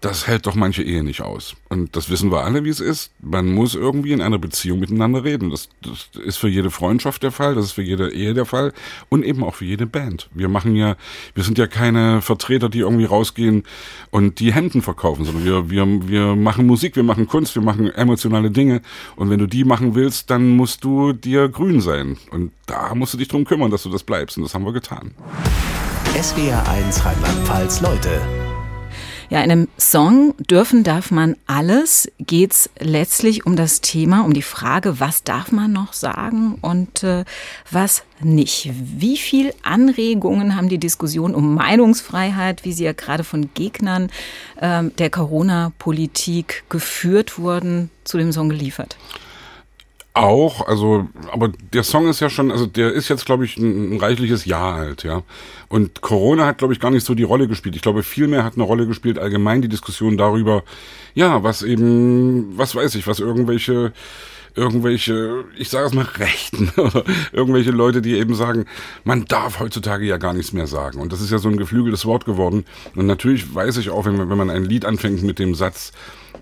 das 0.00 0.28
hält 0.28 0.46
doch 0.46 0.54
manche 0.54 0.82
Ehe 0.82 1.02
nicht 1.02 1.22
aus. 1.22 1.56
Und 1.68 1.96
das 1.96 2.08
wissen 2.08 2.30
wir 2.30 2.44
alle, 2.44 2.64
wie 2.64 2.68
es 2.68 2.78
ist. 2.78 3.10
Man 3.20 3.52
muss 3.52 3.74
irgendwie 3.74 4.12
in 4.12 4.20
einer 4.20 4.38
Beziehung 4.38 4.78
miteinander 4.78 5.24
reden. 5.24 5.50
Das, 5.50 5.68
das, 5.82 6.08
ist 6.22 6.36
für 6.36 6.48
jede 6.48 6.70
Freundschaft 6.70 7.22
der 7.24 7.32
Fall, 7.32 7.56
das 7.56 7.66
ist 7.66 7.72
für 7.72 7.82
jede 7.82 8.12
Ehe 8.12 8.32
der 8.32 8.46
Fall 8.46 8.72
und 9.08 9.24
eben 9.24 9.42
auch 9.42 9.56
für 9.56 9.64
jede 9.64 9.86
Band. 9.86 10.28
Wir 10.32 10.48
machen 10.48 10.76
ja, 10.76 10.96
wir 11.34 11.42
sind 11.42 11.58
ja 11.58 11.66
keine 11.66 12.22
Vertreter, 12.22 12.68
die 12.68 12.80
irgendwie 12.80 13.06
rausgehen 13.06 13.64
und 14.10 14.38
die 14.38 14.52
Händen 14.52 14.82
verkaufen, 14.82 15.24
sondern 15.24 15.44
wir, 15.44 15.70
wir, 15.70 16.08
wir 16.08 16.36
machen 16.36 16.66
Musik, 16.66 16.94
wir 16.94 17.02
machen 17.02 17.26
Kunst, 17.26 17.56
wir 17.56 17.62
machen 17.62 17.90
emotionale 17.90 18.52
Dinge. 18.52 18.82
Und 19.16 19.30
wenn 19.30 19.40
du 19.40 19.46
die 19.46 19.64
machen 19.64 19.96
willst, 19.96 20.30
dann 20.30 20.50
musst 20.50 20.84
du 20.84 21.12
dir 21.12 21.48
grün 21.48 21.80
sein. 21.80 22.18
Und 22.30 22.52
da 22.66 22.94
musst 22.94 23.14
du 23.14 23.18
dich 23.18 23.28
drum 23.28 23.44
kümmern, 23.44 23.72
dass 23.72 23.82
du 23.82 23.90
das 23.90 24.04
bleibst. 24.04 24.36
Und 24.36 24.44
das 24.44 24.54
haben 24.54 24.64
wir 24.64 24.72
getan. 24.72 25.10
SWR 26.20 26.68
1 26.68 27.04
Rheinland-Pfalz 27.04 27.80
Leute 27.80 28.20
ja, 29.30 29.42
in 29.42 29.50
einem 29.50 29.68
Song 29.76 30.34
dürfen, 30.38 30.84
darf 30.84 31.10
man 31.10 31.36
alles, 31.46 32.10
geht's 32.18 32.70
letztlich 32.78 33.44
um 33.44 33.56
das 33.56 33.80
Thema, 33.80 34.24
um 34.24 34.32
die 34.32 34.42
Frage, 34.42 35.00
was 35.00 35.22
darf 35.22 35.52
man 35.52 35.72
noch 35.72 35.92
sagen 35.92 36.56
und 36.62 37.02
äh, 37.02 37.24
was 37.70 38.04
nicht. 38.20 38.70
Wie 38.72 39.18
viel 39.18 39.52
Anregungen 39.62 40.56
haben 40.56 40.68
die 40.68 40.78
Diskussion 40.78 41.34
um 41.34 41.54
Meinungsfreiheit, 41.54 42.64
wie 42.64 42.72
sie 42.72 42.84
ja 42.84 42.92
gerade 42.92 43.22
von 43.22 43.50
Gegnern 43.52 44.10
äh, 44.56 44.84
der 44.84 45.10
Corona-Politik 45.10 46.64
geführt 46.70 47.38
wurden, 47.38 47.90
zu 48.04 48.16
dem 48.16 48.32
Song 48.32 48.48
geliefert? 48.48 48.96
Auch, 50.18 50.66
also, 50.66 51.06
aber 51.30 51.52
der 51.72 51.84
Song 51.84 52.08
ist 52.08 52.18
ja 52.18 52.28
schon, 52.28 52.50
also 52.50 52.66
der 52.66 52.92
ist 52.92 53.08
jetzt, 53.08 53.24
glaube 53.24 53.44
ich, 53.44 53.56
ein, 53.56 53.94
ein, 53.94 54.00
reichliches 54.00 54.46
Jahr 54.46 54.74
alt, 54.74 55.04
ja. 55.04 55.22
Und 55.68 56.00
Corona 56.00 56.44
hat, 56.44 56.58
glaube 56.58 56.72
ich, 56.72 56.80
gar 56.80 56.90
nicht 56.90 57.06
so 57.06 57.14
die 57.14 57.22
Rolle 57.22 57.46
gespielt. 57.46 57.76
Ich 57.76 57.82
glaube, 57.82 58.02
vielmehr 58.02 58.42
hat 58.42 58.54
eine 58.54 58.64
Rolle 58.64 58.88
gespielt 58.88 59.16
allgemein 59.20 59.62
die 59.62 59.68
Diskussion 59.68 60.16
darüber, 60.16 60.64
ja, 61.14 61.44
was 61.44 61.62
eben, 61.62 62.58
was 62.58 62.74
weiß 62.74 62.96
ich, 62.96 63.06
was 63.06 63.20
irgendwelche 63.20 63.92
irgendwelche, 64.58 65.44
ich 65.56 65.70
sage 65.70 65.86
es 65.86 65.94
mal, 65.94 66.04
Rechten 66.04 66.70
oder 66.76 67.04
irgendwelche 67.32 67.70
Leute, 67.70 68.02
die 68.02 68.16
eben 68.16 68.34
sagen, 68.34 68.66
man 69.04 69.24
darf 69.24 69.60
heutzutage 69.60 70.04
ja 70.04 70.18
gar 70.18 70.34
nichts 70.34 70.52
mehr 70.52 70.66
sagen. 70.66 71.00
Und 71.00 71.12
das 71.12 71.20
ist 71.20 71.30
ja 71.30 71.38
so 71.38 71.48
ein 71.48 71.56
geflügeltes 71.56 72.04
Wort 72.04 72.24
geworden. 72.24 72.64
Und 72.94 73.06
natürlich 73.06 73.54
weiß 73.54 73.76
ich 73.78 73.90
auch, 73.90 74.04
wenn 74.04 74.16
man, 74.16 74.28
wenn 74.28 74.38
man 74.38 74.50
ein 74.50 74.64
Lied 74.64 74.84
anfängt 74.84 75.22
mit 75.22 75.38
dem 75.38 75.54
Satz, 75.54 75.92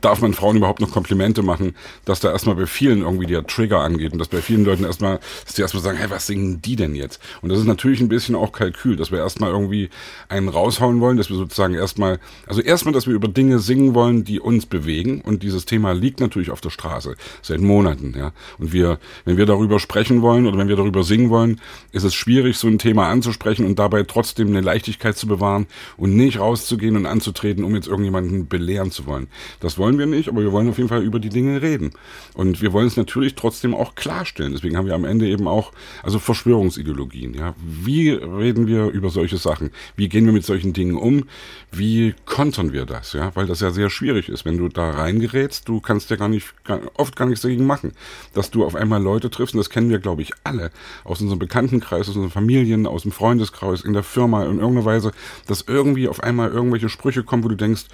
darf 0.01 0.21
man 0.21 0.35
Frauen 0.35 0.57
überhaupt 0.57 0.81
noch 0.81 0.91
Komplimente 0.91 1.43
machen, 1.43 1.75
dass 2.05 2.21
da 2.21 2.31
erstmal 2.31 2.57
bei 2.57 2.67
vielen 2.67 3.01
irgendwie 3.01 3.27
der 3.27 3.47
Trigger 3.47 3.81
angeht 3.81 4.13
und 4.13 4.19
dass 4.19 4.29
bei 4.29 4.41
vielen 4.43 4.65
Leuten 4.65 4.85
erstmal, 4.85 5.21
dass 5.45 5.55
die 5.55 5.63
erstmal 5.63 5.83
sagen, 5.83 5.99
hey, 5.99 6.11
was 6.11 6.27
singen 6.27 6.61
die 6.63 6.77
denn 6.77 6.95
jetzt? 6.95 7.21
Und 7.43 7.51
das 7.51 7.59
ist 7.59 7.67
natürlich 7.67 8.01
ein 8.01 8.09
bisschen 8.09 8.35
auch 8.35 8.53
Kalkül, 8.53 8.97
dass 8.97 9.11
wir 9.11 9.19
erstmal 9.19 9.51
irgendwie 9.51 9.91
einen 10.29 10.49
raushauen 10.49 11.01
wollen, 11.01 11.17
dass 11.17 11.31
wir 11.31 11.37
sozusagen 11.37 11.75
erstmal, 11.75 12.19
also 12.47 12.61
erstmal, 12.61 12.93
dass 12.93 13.07
wir 13.07 13.15
über 13.15 13.29
Dinge 13.29 13.59
singen 13.59 13.95
wollen, 13.95 14.25
die 14.25 14.41
uns 14.41 14.67
bewegen 14.67 15.21
und 15.23 15.43
dieses 15.43 15.67
Thema 15.67 15.93
liegt 15.93 16.21
natürlich 16.21 16.51
auf 16.51 16.61
der 16.61 16.71
Straße 16.71 17.17
seit 17.43 17.61
Monaten, 17.61 18.06
ja. 18.15 18.33
Und 18.59 18.73
wir, 18.73 18.99
wenn 19.25 19.37
wir 19.37 19.47
darüber 19.47 19.79
sprechen 19.79 20.23
wollen 20.23 20.47
oder 20.47 20.59
wenn 20.59 20.69
wir 20.69 20.77
darüber 20.77 21.03
singen 21.03 21.31
wollen, 21.31 21.61
ist 21.93 22.05
es 22.05 22.15
schwierig, 22.15 22.59
so 22.59 22.69
ein 22.69 22.79
Thema 22.79 23.09
anzusprechen 23.09 23.67
und 23.67 23.79
dabei 23.79 24.03
trotzdem 24.03 24.49
eine 24.49 24.61
Leichtigkeit 24.61 25.17
zu 25.17 25.27
bewahren 25.27 25.67
und 25.97 26.15
nicht 26.15 26.39
rauszugehen 26.39 26.97
und 26.97 27.07
anzutreten, 27.07 27.65
um 27.65 27.75
jetzt 27.75 27.89
irgendjemanden 27.89 28.49
belehren 28.49 28.91
zu 28.91 29.07
wollen. 29.07 29.29
Das 29.61 29.79
wollen 29.79 29.99
wir 29.99 30.07
nicht, 30.07 30.29
aber 30.29 30.43
wir 30.43 30.53
wollen 30.53 30.69
auf 30.69 30.77
jeden 30.77 30.89
Fall 30.89 31.03
über 31.03 31.19
die 31.19 31.29
Dinge 31.29 31.63
reden. 31.63 31.91
Und 32.35 32.61
wir 32.63 32.73
wollen 32.73 32.87
es 32.87 32.97
natürlich 32.97 33.35
trotzdem 33.35 33.75
auch 33.75 33.95
klarstellen. 33.95 34.53
Deswegen 34.53 34.77
haben 34.77 34.87
wir 34.87 34.95
am 34.95 35.05
Ende 35.05 35.27
eben 35.27 35.49
auch, 35.49 35.73
also 36.03 36.19
Verschwörungsideologien, 36.19 37.35
ja. 37.35 37.55
Wie 37.65 38.11
reden 38.11 38.67
wir 38.67 38.87
über 38.87 39.11
solche 39.11 39.39
Sachen? 39.39 39.71
Wie 39.97 40.09
gehen 40.09 40.27
wir 40.27 40.33
mit 40.33 40.45
solchen 40.45 40.73
Dingen 40.73 40.97
um? 40.97 41.25
Wie 41.73 42.15
kontern 42.25 42.73
wir 42.73 42.87
das, 42.87 43.13
ja? 43.13 43.35
Weil 43.35 43.47
das 43.47 43.61
ja 43.61 43.71
sehr 43.71 43.91
schwierig 43.91 44.29
ist. 44.29 44.45
Wenn 44.45 44.59
du 44.59 44.69
da 44.69 44.91
reingerätst, 44.91 45.69
du 45.69 45.81
kannst 45.81 46.11
ja 46.11 46.17
gar 46.17 46.29
nicht, 46.29 46.55
oft 46.95 47.17
gar 47.17 47.27
nichts 47.27 47.43
dagegen 47.43 47.67
machen. 47.67 47.93
Dass 48.35 48.51
du 48.51 48.65
auf 48.65 48.75
einmal 48.75 49.03
Leute 49.03 49.31
triffst, 49.31 49.55
und 49.55 49.59
das 49.59 49.71
kennen 49.71 49.91
wir, 49.91 49.99
glaube 49.99 50.23
ich, 50.23 50.33
alle, 50.45 50.71
aus 51.05 51.21
unserem 51.21 51.39
Bekanntenkreis, 51.39 52.09
aus 52.09 52.17
unseren 52.17 52.31
Familien, 52.31 52.87
aus 52.87 53.03
dem 53.03 53.13
Freundeskreis, 53.13 53.83
in 53.83 53.93
der 53.93 54.03
Firma, 54.03 54.45
in 54.45 54.59
irgendeiner 54.59 54.85
Weise, 54.85 55.13
dass 55.47 55.65
irgendwie 55.67 56.09
auf 56.09 56.23
einmal 56.23 56.51
irgendwelche 56.51 56.89
Sprüche 56.89 57.23
kommen, 57.23 57.45
wo 57.45 57.49
du 57.49 57.57
denkst, 57.57 57.87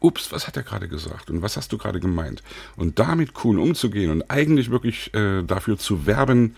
ups, 0.00 0.32
was 0.32 0.46
hat 0.46 0.56
er 0.56 0.62
gerade 0.62 0.88
gesagt 0.88 1.30
und 1.30 1.42
was 1.42 1.56
hast 1.56 1.72
du 1.72 1.78
gerade 1.78 2.00
gemeint? 2.00 2.42
Und 2.76 2.98
damit 2.98 3.32
cool 3.44 3.58
umzugehen 3.58 4.10
und 4.10 4.30
eigentlich 4.30 4.70
wirklich 4.70 5.14
äh, 5.14 5.42
dafür 5.42 5.78
zu 5.78 6.06
werben, 6.06 6.56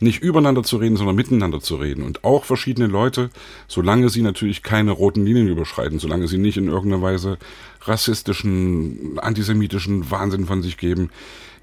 nicht 0.00 0.22
übereinander 0.22 0.62
zu 0.62 0.78
reden, 0.78 0.96
sondern 0.96 1.16
miteinander 1.16 1.60
zu 1.60 1.76
reden. 1.76 2.02
Und 2.02 2.24
auch 2.24 2.44
verschiedene 2.44 2.86
Leute, 2.86 3.30
solange 3.68 4.08
sie 4.08 4.22
natürlich 4.22 4.62
keine 4.62 4.92
roten 4.92 5.24
Linien 5.24 5.48
überschreiten, 5.48 5.98
solange 5.98 6.26
sie 6.26 6.38
nicht 6.38 6.56
in 6.56 6.68
irgendeiner 6.68 7.02
Weise 7.02 7.38
rassistischen, 7.82 9.18
antisemitischen 9.18 10.10
Wahnsinn 10.10 10.46
von 10.46 10.62
sich 10.62 10.78
geben, 10.78 11.10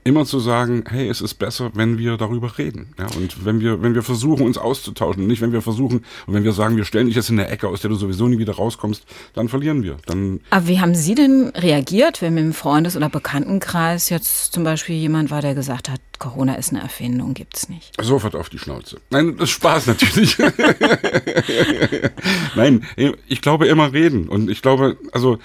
immer 0.08 0.26
zu 0.26 0.40
sagen, 0.40 0.86
hey, 0.88 1.10
es 1.10 1.20
ist 1.20 1.36
besser, 1.36 1.72
wenn 1.74 1.98
wir 1.98 2.16
darüber 2.16 2.58
reden. 2.58 2.94
Ja, 2.98 3.08
und 3.18 3.46
wenn 3.46 3.60
wir, 3.60 3.82
wenn 3.82 3.94
wir 3.94 4.04
versuchen, 4.04 4.46
uns 4.46 4.58
auszutauschen 4.58 5.24
und 5.24 5.28
nicht, 5.28 5.42
wenn 5.42 5.52
wir 5.52 5.62
versuchen, 5.62 6.06
und 6.26 6.34
wenn 6.34 6.46
wir 6.46 6.54
sagen, 6.54 6.78
wir 6.78 6.86
stellen 6.86 7.08
dich 7.08 7.16
jetzt 7.16 7.30
in 7.30 7.36
der 7.36 7.52
Ecke, 7.52 7.68
aus 7.68 7.82
der 7.82 7.90
du 7.90 7.98
sowieso 7.98 8.28
nie 8.28 8.40
wieder 8.40 8.54
rauskommst, 8.54 9.04
dann 9.34 9.50
verlieren 9.50 9.84
wir. 9.84 9.98
Dann 10.06 10.40
Aber 10.50 10.68
wie 10.68 10.80
haben 10.80 10.96
Sie 10.96 11.14
denn 11.14 11.52
reagiert, 11.56 12.22
wenn 12.22 12.38
im 12.38 12.54
Freundes- 12.54 12.96
oder 12.96 13.10
Bekanntenkreis 13.10 14.10
jetzt 14.10 14.54
zum 14.54 14.64
Beispiel 14.64 14.96
jemand 14.96 15.30
war, 15.30 15.42
der 15.42 15.56
gesagt 15.56 15.90
hat, 15.90 16.00
Corona 16.20 16.56
ist 16.56 16.72
eine 16.72 16.82
Erfindung, 16.82 17.34
gibt's 17.34 17.68
nicht? 17.68 17.92
Sofort 18.02 18.36
auf 18.36 18.50
die 18.50 18.60
Schnauze. 18.60 19.00
Nein, 19.10 19.36
das 19.38 19.50
ist 19.50 19.56
Spaß 19.56 19.88
natürlich. 19.88 20.38
Nein, 22.56 22.86
ich 23.28 23.42
glaube 23.42 23.68
immer 23.68 23.92
reden. 23.92 24.30
Und 24.30 24.50
ich 24.50 24.62
glaube, 24.62 24.98
also 25.12 25.38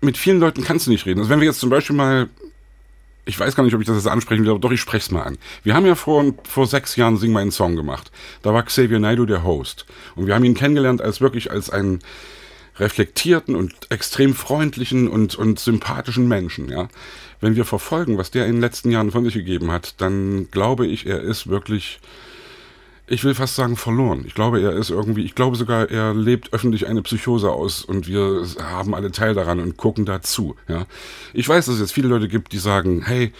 mit 0.00 0.16
vielen 0.16 0.40
Leuten 0.40 0.64
kannst 0.64 0.86
du 0.86 0.90
nicht 0.90 1.06
reden. 1.06 1.20
Also 1.20 1.30
wenn 1.30 1.40
wir 1.40 1.46
jetzt 1.46 1.60
zum 1.60 1.70
Beispiel 1.70 1.96
mal 1.96 2.28
ich 3.26 3.38
weiß 3.38 3.56
gar 3.56 3.64
nicht, 3.64 3.74
ob 3.74 3.80
ich 3.80 3.86
das 3.86 3.96
jetzt 3.96 4.06
ansprechen 4.06 4.44
will, 4.44 4.50
aber 4.50 4.60
doch, 4.60 4.72
ich 4.72 4.80
spreche 4.80 5.04
es 5.04 5.10
mal 5.10 5.22
an. 5.22 5.38
Wir 5.62 5.74
haben 5.74 5.86
ja 5.86 5.94
vor, 5.94 6.34
vor 6.48 6.66
sechs 6.66 6.96
Jahren 6.96 7.16
Sing 7.16 7.32
meinen 7.32 7.50
Song 7.50 7.76
gemacht. 7.76 8.10
Da 8.42 8.52
war 8.52 8.62
Xavier 8.62 8.98
Naidoo 8.98 9.26
der 9.26 9.44
Host. 9.44 9.86
Und 10.14 10.26
wir 10.26 10.34
haben 10.34 10.44
ihn 10.44 10.54
kennengelernt 10.54 11.00
als 11.00 11.20
wirklich 11.20 11.50
als 11.50 11.70
einen 11.70 12.00
reflektierten 12.78 13.54
und 13.54 13.74
extrem 13.90 14.34
freundlichen 14.34 15.08
und, 15.08 15.36
und 15.36 15.60
sympathischen 15.60 16.26
Menschen, 16.26 16.68
ja. 16.68 16.88
Wenn 17.40 17.56
wir 17.56 17.64
verfolgen, 17.64 18.18
was 18.18 18.30
der 18.30 18.46
in 18.46 18.54
den 18.54 18.60
letzten 18.60 18.90
Jahren 18.90 19.10
von 19.10 19.24
sich 19.24 19.34
gegeben 19.34 19.70
hat, 19.70 20.00
dann 20.00 20.50
glaube 20.50 20.86
ich, 20.86 21.06
er 21.06 21.20
ist 21.20 21.46
wirklich 21.46 22.00
ich 23.06 23.22
will 23.24 23.34
fast 23.34 23.54
sagen, 23.54 23.76
verloren. 23.76 24.24
Ich 24.26 24.34
glaube, 24.34 24.60
er 24.60 24.72
ist 24.72 24.90
irgendwie, 24.90 25.24
ich 25.24 25.34
glaube 25.34 25.56
sogar, 25.56 25.90
er 25.90 26.14
lebt 26.14 26.52
öffentlich 26.52 26.86
eine 26.86 27.02
Psychose 27.02 27.50
aus 27.50 27.84
und 27.84 28.08
wir 28.08 28.46
haben 28.62 28.94
alle 28.94 29.12
Teil 29.12 29.34
daran 29.34 29.60
und 29.60 29.76
gucken 29.76 30.06
dazu. 30.06 30.56
Ja. 30.68 30.86
Ich 31.32 31.48
weiß, 31.48 31.66
dass 31.66 31.74
es 31.74 31.80
jetzt 31.80 31.92
viele 31.92 32.08
Leute 32.08 32.28
gibt, 32.28 32.52
die 32.52 32.58
sagen, 32.58 33.02
hey, 33.04 33.32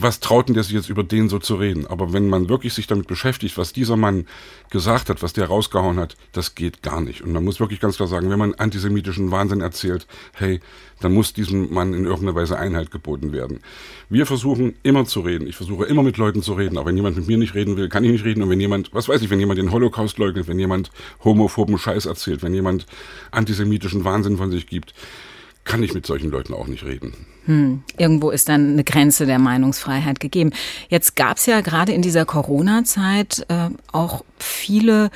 was 0.00 0.20
traut 0.20 0.48
denn 0.48 0.54
der 0.54 0.64
sich 0.64 0.74
jetzt 0.74 0.88
über 0.88 1.02
den 1.02 1.28
so 1.28 1.38
zu 1.38 1.56
reden? 1.56 1.86
Aber 1.86 2.12
wenn 2.12 2.28
man 2.28 2.48
wirklich 2.48 2.74
sich 2.74 2.86
damit 2.86 3.06
beschäftigt, 3.06 3.58
was 3.58 3.72
dieser 3.72 3.96
Mann 3.96 4.26
gesagt 4.70 5.08
hat, 5.08 5.22
was 5.22 5.32
der 5.32 5.46
rausgehauen 5.46 5.98
hat, 5.98 6.16
das 6.32 6.54
geht 6.54 6.82
gar 6.82 7.00
nicht. 7.00 7.22
Und 7.22 7.32
man 7.32 7.44
muss 7.44 7.60
wirklich 7.60 7.80
ganz 7.80 7.96
klar 7.96 8.08
sagen, 8.08 8.30
wenn 8.30 8.38
man 8.38 8.54
antisemitischen 8.54 9.30
Wahnsinn 9.30 9.60
erzählt, 9.60 10.06
hey, 10.34 10.60
dann 11.00 11.12
muss 11.12 11.32
diesem 11.32 11.72
Mann 11.72 11.94
in 11.94 12.04
irgendeiner 12.04 12.34
Weise 12.34 12.58
Einhalt 12.58 12.90
geboten 12.90 13.32
werden. 13.32 13.60
Wir 14.08 14.26
versuchen 14.26 14.74
immer 14.82 15.04
zu 15.04 15.20
reden. 15.20 15.46
Ich 15.46 15.56
versuche 15.56 15.84
immer 15.84 16.02
mit 16.02 16.16
Leuten 16.16 16.42
zu 16.42 16.54
reden. 16.54 16.78
Aber 16.78 16.88
wenn 16.88 16.96
jemand 16.96 17.16
mit 17.16 17.28
mir 17.28 17.38
nicht 17.38 17.54
reden 17.54 17.76
will, 17.76 17.88
kann 17.88 18.04
ich 18.04 18.10
nicht 18.10 18.24
reden. 18.24 18.42
Und 18.42 18.50
wenn 18.50 18.60
jemand, 18.60 18.92
was 18.94 19.08
weiß 19.08 19.22
ich, 19.22 19.30
wenn 19.30 19.40
jemand 19.40 19.58
den 19.58 19.72
Holocaust 19.72 20.18
leugnet, 20.18 20.48
wenn 20.48 20.58
jemand 20.58 20.90
homophoben 21.24 21.78
Scheiß 21.78 22.06
erzählt, 22.06 22.42
wenn 22.42 22.54
jemand 22.54 22.86
antisemitischen 23.30 24.04
Wahnsinn 24.04 24.38
von 24.38 24.50
sich 24.50 24.66
gibt, 24.66 24.94
kann 25.68 25.82
ich 25.82 25.92
mit 25.92 26.06
solchen 26.06 26.30
Leuten 26.30 26.54
auch 26.54 26.66
nicht 26.66 26.84
reden. 26.84 27.12
Hm. 27.44 27.82
Irgendwo 27.98 28.30
ist 28.30 28.48
dann 28.48 28.72
eine 28.72 28.84
Grenze 28.84 29.26
der 29.26 29.38
Meinungsfreiheit 29.38 30.18
gegeben. 30.18 30.50
Jetzt 30.88 31.14
gab 31.14 31.36
es 31.36 31.46
ja 31.46 31.60
gerade 31.60 31.92
in 31.92 32.00
dieser 32.00 32.24
Corona-Zeit 32.24 33.44
äh, 33.48 33.68
auch 33.92 34.24
viele 34.38 35.10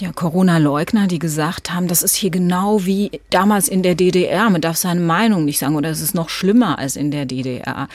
ja, 0.00 0.12
Corona-Leugner, 0.12 1.06
die 1.06 1.20
gesagt 1.20 1.72
haben, 1.72 1.86
das 1.86 2.02
ist 2.02 2.16
hier 2.16 2.30
genau 2.30 2.84
wie 2.84 3.20
damals 3.30 3.68
in 3.68 3.82
der 3.82 3.94
DDR. 3.94 4.50
Man 4.50 4.60
darf 4.60 4.76
seine 4.76 5.00
Meinung 5.00 5.44
nicht 5.44 5.58
sagen 5.58 5.76
oder 5.76 5.88
es 5.88 6.00
ist 6.00 6.14
noch 6.14 6.28
schlimmer 6.28 6.78
als 6.78 6.96
in 6.96 7.10
der 7.12 7.24
DDR. 7.24 7.88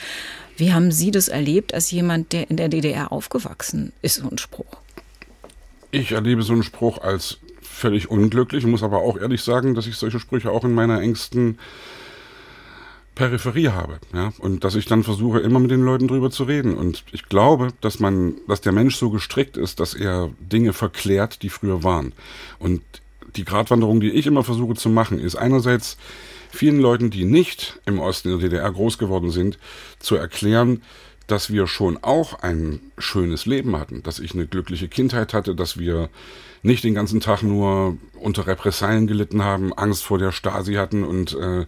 Wie 0.56 0.72
haben 0.72 0.90
Sie 0.90 1.10
das 1.10 1.28
erlebt 1.28 1.74
als 1.74 1.90
jemand, 1.90 2.32
der 2.32 2.50
in 2.50 2.56
der 2.56 2.70
DDR 2.70 3.12
aufgewachsen 3.12 3.92
ist, 4.00 4.16
so 4.16 4.28
ein 4.28 4.38
Spruch? 4.38 4.78
Ich 5.90 6.12
erlebe 6.12 6.42
so 6.42 6.54
einen 6.54 6.62
Spruch 6.62 6.98
als 7.02 7.38
völlig 7.82 8.08
unglücklich, 8.08 8.64
muss 8.64 8.84
aber 8.84 8.98
auch 8.98 9.18
ehrlich 9.18 9.42
sagen, 9.42 9.74
dass 9.74 9.88
ich 9.88 9.96
solche 9.96 10.20
Sprüche 10.20 10.52
auch 10.52 10.64
in 10.64 10.72
meiner 10.72 11.00
engsten 11.00 11.58
Peripherie 13.16 13.70
habe, 13.70 13.98
ja, 14.14 14.32
und 14.38 14.62
dass 14.62 14.76
ich 14.76 14.86
dann 14.86 15.02
versuche, 15.02 15.40
immer 15.40 15.58
mit 15.58 15.72
den 15.72 15.82
Leuten 15.82 16.06
drüber 16.06 16.30
zu 16.30 16.44
reden. 16.44 16.74
Und 16.74 17.02
ich 17.10 17.28
glaube, 17.28 17.68
dass 17.80 17.98
man, 17.98 18.36
dass 18.46 18.60
der 18.60 18.70
Mensch 18.70 18.94
so 18.96 19.10
gestrickt 19.10 19.56
ist, 19.56 19.80
dass 19.80 19.94
er 19.94 20.30
Dinge 20.38 20.72
verklärt, 20.72 21.42
die 21.42 21.48
früher 21.48 21.82
waren. 21.82 22.12
Und 22.60 22.82
die 23.34 23.44
Gratwanderung, 23.44 24.00
die 24.00 24.12
ich 24.12 24.26
immer 24.28 24.44
versuche 24.44 24.74
zu 24.74 24.88
machen, 24.88 25.18
ist 25.18 25.34
einerseits 25.34 25.96
vielen 26.50 26.78
Leuten, 26.78 27.10
die 27.10 27.24
nicht 27.24 27.80
im 27.84 27.98
Osten 27.98 28.28
der 28.28 28.38
DDR 28.38 28.70
groß 28.70 28.96
geworden 28.96 29.32
sind, 29.32 29.58
zu 29.98 30.14
erklären, 30.14 30.82
dass 31.26 31.50
wir 31.50 31.66
schon 31.66 31.98
auch 32.02 32.42
ein 32.42 32.80
schönes 32.96 33.44
Leben 33.44 33.76
hatten, 33.76 34.04
dass 34.04 34.20
ich 34.20 34.34
eine 34.34 34.46
glückliche 34.46 34.88
Kindheit 34.88 35.34
hatte, 35.34 35.54
dass 35.56 35.78
wir 35.78 36.08
nicht 36.62 36.84
den 36.84 36.94
ganzen 36.94 37.20
Tag 37.20 37.42
nur 37.42 37.96
unter 38.14 38.46
Repressalien 38.46 39.06
gelitten 39.06 39.42
haben, 39.42 39.72
Angst 39.72 40.04
vor 40.04 40.18
der 40.18 40.32
Stasi 40.32 40.74
hatten 40.74 41.04
und 41.04 41.34
äh, 41.34 41.66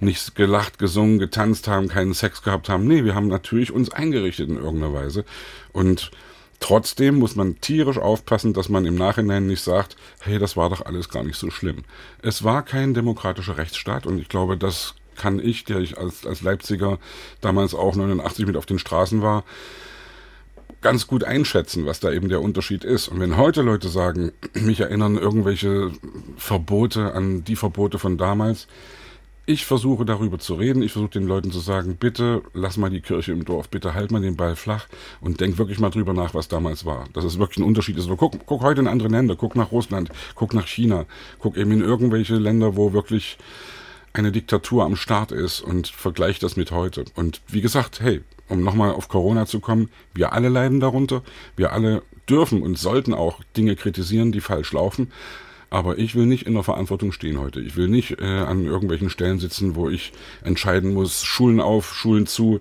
nicht 0.00 0.34
gelacht, 0.34 0.78
gesungen, 0.78 1.18
getanzt 1.18 1.68
haben, 1.68 1.88
keinen 1.88 2.14
Sex 2.14 2.42
gehabt 2.42 2.68
haben. 2.68 2.86
Nee, 2.86 3.04
wir 3.04 3.14
haben 3.14 3.28
natürlich 3.28 3.70
uns 3.70 3.90
eingerichtet 3.90 4.48
in 4.48 4.56
irgendeiner 4.56 4.94
Weise. 4.94 5.24
Und 5.72 6.10
trotzdem 6.58 7.16
muss 7.16 7.36
man 7.36 7.60
tierisch 7.60 7.98
aufpassen, 7.98 8.54
dass 8.54 8.70
man 8.70 8.86
im 8.86 8.94
Nachhinein 8.94 9.46
nicht 9.46 9.62
sagt, 9.62 9.96
hey, 10.20 10.38
das 10.38 10.56
war 10.56 10.70
doch 10.70 10.86
alles 10.86 11.10
gar 11.10 11.22
nicht 11.22 11.36
so 11.36 11.50
schlimm. 11.50 11.84
Es 12.22 12.42
war 12.42 12.62
kein 12.62 12.94
demokratischer 12.94 13.58
Rechtsstaat 13.58 14.06
und 14.06 14.18
ich 14.18 14.28
glaube, 14.28 14.56
das 14.56 14.94
kann 15.16 15.38
ich, 15.38 15.64
der 15.64 15.80
ich 15.80 15.98
als, 15.98 16.24
als 16.24 16.40
Leipziger 16.40 16.98
damals 17.42 17.74
auch 17.74 17.94
89 17.94 18.46
mit 18.46 18.56
auf 18.56 18.64
den 18.64 18.78
Straßen 18.78 19.20
war, 19.20 19.44
ganz 20.80 21.06
gut 21.06 21.24
einschätzen, 21.24 21.86
was 21.86 22.00
da 22.00 22.10
eben 22.12 22.28
der 22.28 22.40
Unterschied 22.40 22.84
ist. 22.84 23.08
Und 23.08 23.20
wenn 23.20 23.36
heute 23.36 23.62
Leute 23.62 23.88
sagen, 23.88 24.32
mich 24.54 24.80
erinnern 24.80 25.16
irgendwelche 25.16 25.90
Verbote 26.36 27.14
an 27.14 27.44
die 27.44 27.56
Verbote 27.56 27.98
von 27.98 28.18
damals, 28.18 28.66
ich 29.46 29.66
versuche 29.66 30.04
darüber 30.04 30.38
zu 30.38 30.54
reden, 30.54 30.82
ich 30.82 30.92
versuche 30.92 31.10
den 31.10 31.26
Leuten 31.26 31.50
zu 31.50 31.58
sagen, 31.58 31.96
bitte 31.96 32.42
lass 32.54 32.76
mal 32.76 32.90
die 32.90 33.00
Kirche 33.00 33.32
im 33.32 33.44
Dorf, 33.44 33.68
bitte 33.68 33.94
halt 33.94 34.12
mal 34.12 34.20
den 34.20 34.36
Ball 34.36 34.54
flach 34.54 34.86
und 35.20 35.40
denk 35.40 35.58
wirklich 35.58 35.80
mal 35.80 35.90
drüber 35.90 36.12
nach, 36.12 36.34
was 36.34 36.46
damals 36.46 36.84
war. 36.84 37.06
Dass 37.14 37.24
es 37.24 37.38
wirklich 37.38 37.58
ein 37.58 37.64
Unterschied 37.64 37.98
ist. 37.98 38.08
guck, 38.08 38.46
guck 38.46 38.62
heute 38.62 38.80
in 38.80 38.86
andere 38.86 39.08
Länder, 39.08 39.34
guck 39.34 39.56
nach 39.56 39.72
Russland, 39.72 40.10
guck 40.36 40.54
nach 40.54 40.68
China, 40.68 41.04
guck 41.40 41.56
eben 41.56 41.72
in 41.72 41.80
irgendwelche 41.80 42.36
Länder, 42.36 42.76
wo 42.76 42.92
wirklich 42.92 43.38
eine 44.12 44.30
Diktatur 44.30 44.84
am 44.84 44.94
Start 44.94 45.32
ist 45.32 45.60
und 45.60 45.88
vergleich 45.88 46.38
das 46.38 46.56
mit 46.56 46.70
heute. 46.70 47.04
Und 47.14 47.40
wie 47.48 47.60
gesagt, 47.60 48.00
hey, 48.00 48.22
um 48.50 48.62
nochmal 48.62 48.92
auf 48.92 49.08
Corona 49.08 49.46
zu 49.46 49.60
kommen, 49.60 49.88
wir 50.14 50.32
alle 50.32 50.48
leiden 50.48 50.80
darunter, 50.80 51.22
wir 51.56 51.72
alle 51.72 52.02
dürfen 52.28 52.62
und 52.62 52.78
sollten 52.78 53.14
auch 53.14 53.40
Dinge 53.56 53.76
kritisieren, 53.76 54.32
die 54.32 54.40
falsch 54.40 54.72
laufen. 54.72 55.10
Aber 55.70 55.98
ich 55.98 56.16
will 56.16 56.26
nicht 56.26 56.46
in 56.46 56.54
der 56.54 56.64
Verantwortung 56.64 57.12
stehen 57.12 57.38
heute. 57.38 57.60
Ich 57.60 57.76
will 57.76 57.86
nicht 57.86 58.20
äh, 58.20 58.24
an 58.24 58.64
irgendwelchen 58.64 59.08
Stellen 59.08 59.38
sitzen, 59.38 59.76
wo 59.76 59.88
ich 59.88 60.12
entscheiden 60.42 60.94
muss, 60.94 61.22
Schulen 61.22 61.60
auf, 61.60 61.94
Schulen 61.94 62.26
zu. 62.26 62.60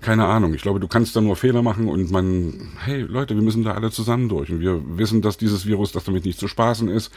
Keine 0.00 0.26
Ahnung. 0.26 0.52
Ich 0.52 0.62
glaube, 0.62 0.80
du 0.80 0.88
kannst 0.88 1.14
da 1.14 1.20
nur 1.20 1.36
Fehler 1.36 1.62
machen 1.62 1.86
und 1.86 2.10
man, 2.10 2.72
hey 2.84 3.02
Leute, 3.02 3.36
wir 3.36 3.42
müssen 3.42 3.62
da 3.62 3.74
alle 3.74 3.92
zusammen 3.92 4.28
durch. 4.28 4.50
Und 4.50 4.58
wir 4.58 4.82
wissen, 4.98 5.22
dass 5.22 5.38
dieses 5.38 5.66
Virus, 5.66 5.92
dass 5.92 6.02
damit 6.02 6.24
nicht 6.24 6.40
zu 6.40 6.48
spaßen 6.48 6.88
ist. 6.88 7.12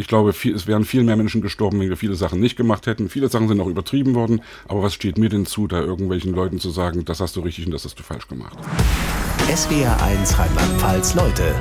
Ich 0.00 0.06
glaube, 0.06 0.32
viel, 0.32 0.54
es 0.54 0.68
wären 0.68 0.84
viel 0.84 1.02
mehr 1.02 1.16
Menschen 1.16 1.42
gestorben, 1.42 1.80
wenn 1.80 1.88
wir 1.88 1.96
viele 1.96 2.14
Sachen 2.14 2.38
nicht 2.38 2.56
gemacht 2.56 2.86
hätten. 2.86 3.08
Viele 3.08 3.28
Sachen 3.28 3.48
sind 3.48 3.60
auch 3.60 3.66
übertrieben 3.66 4.14
worden. 4.14 4.42
Aber 4.68 4.80
was 4.80 4.94
steht 4.94 5.18
mir 5.18 5.28
denn 5.28 5.44
zu, 5.44 5.66
da 5.66 5.80
irgendwelchen 5.80 6.32
Leuten 6.32 6.60
zu 6.60 6.70
sagen, 6.70 7.04
das 7.04 7.18
hast 7.18 7.34
du 7.34 7.40
richtig 7.40 7.66
und 7.66 7.72
das 7.72 7.84
hast 7.84 7.98
du 7.98 8.04
falsch 8.04 8.28
gemacht? 8.28 8.56
SWR 9.52 10.00
1 10.00 10.38
Rheinland-Pfalz 10.38 11.14
Leute. 11.14 11.52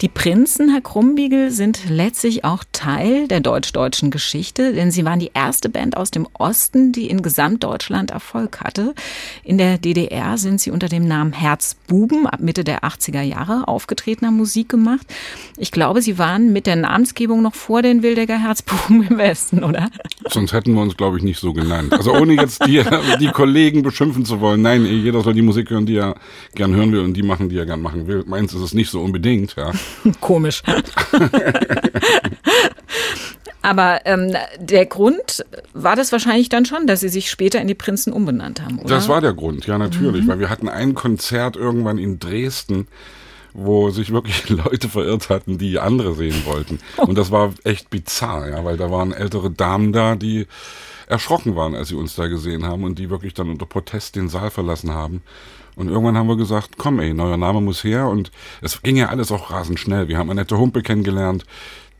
Die 0.00 0.08
Prinzen, 0.08 0.70
Herr 0.70 0.80
Krumbiegel, 0.80 1.50
sind 1.50 1.88
letztlich 1.88 2.44
auch 2.44 2.62
Teil 2.70 3.26
der 3.26 3.40
deutsch-deutschen 3.40 4.12
Geschichte, 4.12 4.72
denn 4.72 4.92
sie 4.92 5.04
waren 5.04 5.18
die 5.18 5.32
erste 5.34 5.68
Band 5.68 5.96
aus 5.96 6.12
dem 6.12 6.28
Osten, 6.34 6.92
die 6.92 7.10
in 7.10 7.20
Gesamtdeutschland 7.20 8.12
Erfolg 8.12 8.60
hatte. 8.60 8.94
In 9.42 9.58
der 9.58 9.76
DDR 9.76 10.38
sind 10.38 10.60
sie 10.60 10.70
unter 10.70 10.88
dem 10.88 11.08
Namen 11.08 11.32
Herzbuben 11.32 12.28
ab 12.28 12.38
Mitte 12.38 12.62
der 12.62 12.84
80er 12.84 13.22
Jahre 13.22 13.66
aufgetreten, 13.66 14.24
haben 14.24 14.36
Musik 14.36 14.68
gemacht. 14.68 15.04
Ich 15.56 15.72
glaube, 15.72 16.00
sie 16.00 16.16
waren 16.16 16.52
mit 16.52 16.68
der 16.68 16.76
Namensgebung 16.76 17.42
noch 17.42 17.56
vor 17.56 17.82
den 17.82 18.04
Wildecker 18.04 18.38
Herzbuben 18.38 19.02
im 19.10 19.18
Westen, 19.18 19.64
oder? 19.64 19.90
Sonst 20.28 20.52
hätten 20.52 20.74
wir 20.74 20.82
uns, 20.82 20.96
glaube 20.96 21.16
ich, 21.16 21.24
nicht 21.24 21.40
so 21.40 21.52
genannt. 21.52 21.92
Also 21.92 22.12
ohne 22.12 22.34
jetzt 22.34 22.64
die, 22.64 22.84
die 23.20 23.32
Kollegen 23.32 23.82
beschimpfen 23.82 24.24
zu 24.24 24.40
wollen. 24.40 24.62
Nein, 24.62 24.84
jeder 24.84 25.22
soll 25.22 25.34
die 25.34 25.42
Musik 25.42 25.70
hören, 25.70 25.86
die 25.86 25.96
er 25.96 26.14
gern 26.54 26.72
hören 26.72 26.92
will 26.92 27.00
und 27.00 27.14
die 27.14 27.24
machen, 27.24 27.48
die 27.48 27.58
er 27.58 27.66
gern 27.66 27.82
machen 27.82 28.06
will. 28.06 28.22
Meins 28.28 28.54
ist 28.54 28.60
es 28.60 28.74
nicht 28.74 28.90
so 28.90 29.02
unbedingt, 29.02 29.56
ja. 29.56 29.72
Komisch. 30.20 30.62
Aber 33.62 34.00
ähm, 34.06 34.34
der 34.58 34.86
Grund 34.86 35.44
war 35.74 35.96
das 35.96 36.12
wahrscheinlich 36.12 36.48
dann 36.48 36.64
schon, 36.64 36.86
dass 36.86 37.00
sie 37.00 37.08
sich 37.08 37.30
später 37.30 37.60
in 37.60 37.66
die 37.68 37.74
Prinzen 37.74 38.12
umbenannt 38.12 38.62
haben, 38.62 38.78
oder? 38.78 38.88
Das 38.88 39.08
war 39.08 39.20
der 39.20 39.34
Grund, 39.34 39.66
ja 39.66 39.76
natürlich, 39.78 40.24
mhm. 40.24 40.28
weil 40.28 40.38
wir 40.38 40.48
hatten 40.48 40.68
ein 40.68 40.94
Konzert 40.94 41.56
irgendwann 41.56 41.98
in 41.98 42.18
Dresden, 42.18 42.86
wo 43.52 43.90
sich 43.90 44.12
wirklich 44.12 44.48
Leute 44.48 44.88
verirrt 44.88 45.28
hatten, 45.28 45.58
die 45.58 45.78
andere 45.78 46.14
sehen 46.14 46.42
wollten. 46.44 46.78
Und 46.96 47.18
das 47.18 47.30
war 47.30 47.52
echt 47.64 47.90
bizarr, 47.90 48.48
ja, 48.48 48.64
weil 48.64 48.76
da 48.76 48.90
waren 48.90 49.12
ältere 49.12 49.50
Damen 49.50 49.92
da, 49.92 50.14
die 50.14 50.46
erschrocken 51.08 51.56
waren, 51.56 51.74
als 51.74 51.88
sie 51.88 51.94
uns 51.94 52.14
da 52.14 52.26
gesehen 52.26 52.64
haben 52.64 52.84
und 52.84 52.98
die 52.98 53.10
wirklich 53.10 53.34
dann 53.34 53.50
unter 53.50 53.66
Protest 53.66 54.16
den 54.16 54.28
Saal 54.28 54.50
verlassen 54.50 54.92
haben. 54.92 55.22
Und 55.78 55.88
irgendwann 55.88 56.16
haben 56.16 56.26
wir 56.26 56.36
gesagt, 56.36 56.76
komm 56.76 56.98
ey, 56.98 57.14
neuer 57.14 57.36
Name 57.36 57.60
muss 57.60 57.84
her. 57.84 58.08
Und 58.08 58.32
es 58.62 58.82
ging 58.82 58.96
ja 58.96 59.10
alles 59.10 59.30
auch 59.30 59.52
rasend 59.52 59.78
schnell. 59.78 60.08
Wir 60.08 60.18
haben 60.18 60.28
Annette 60.28 60.58
Humpe 60.58 60.82
kennengelernt, 60.82 61.44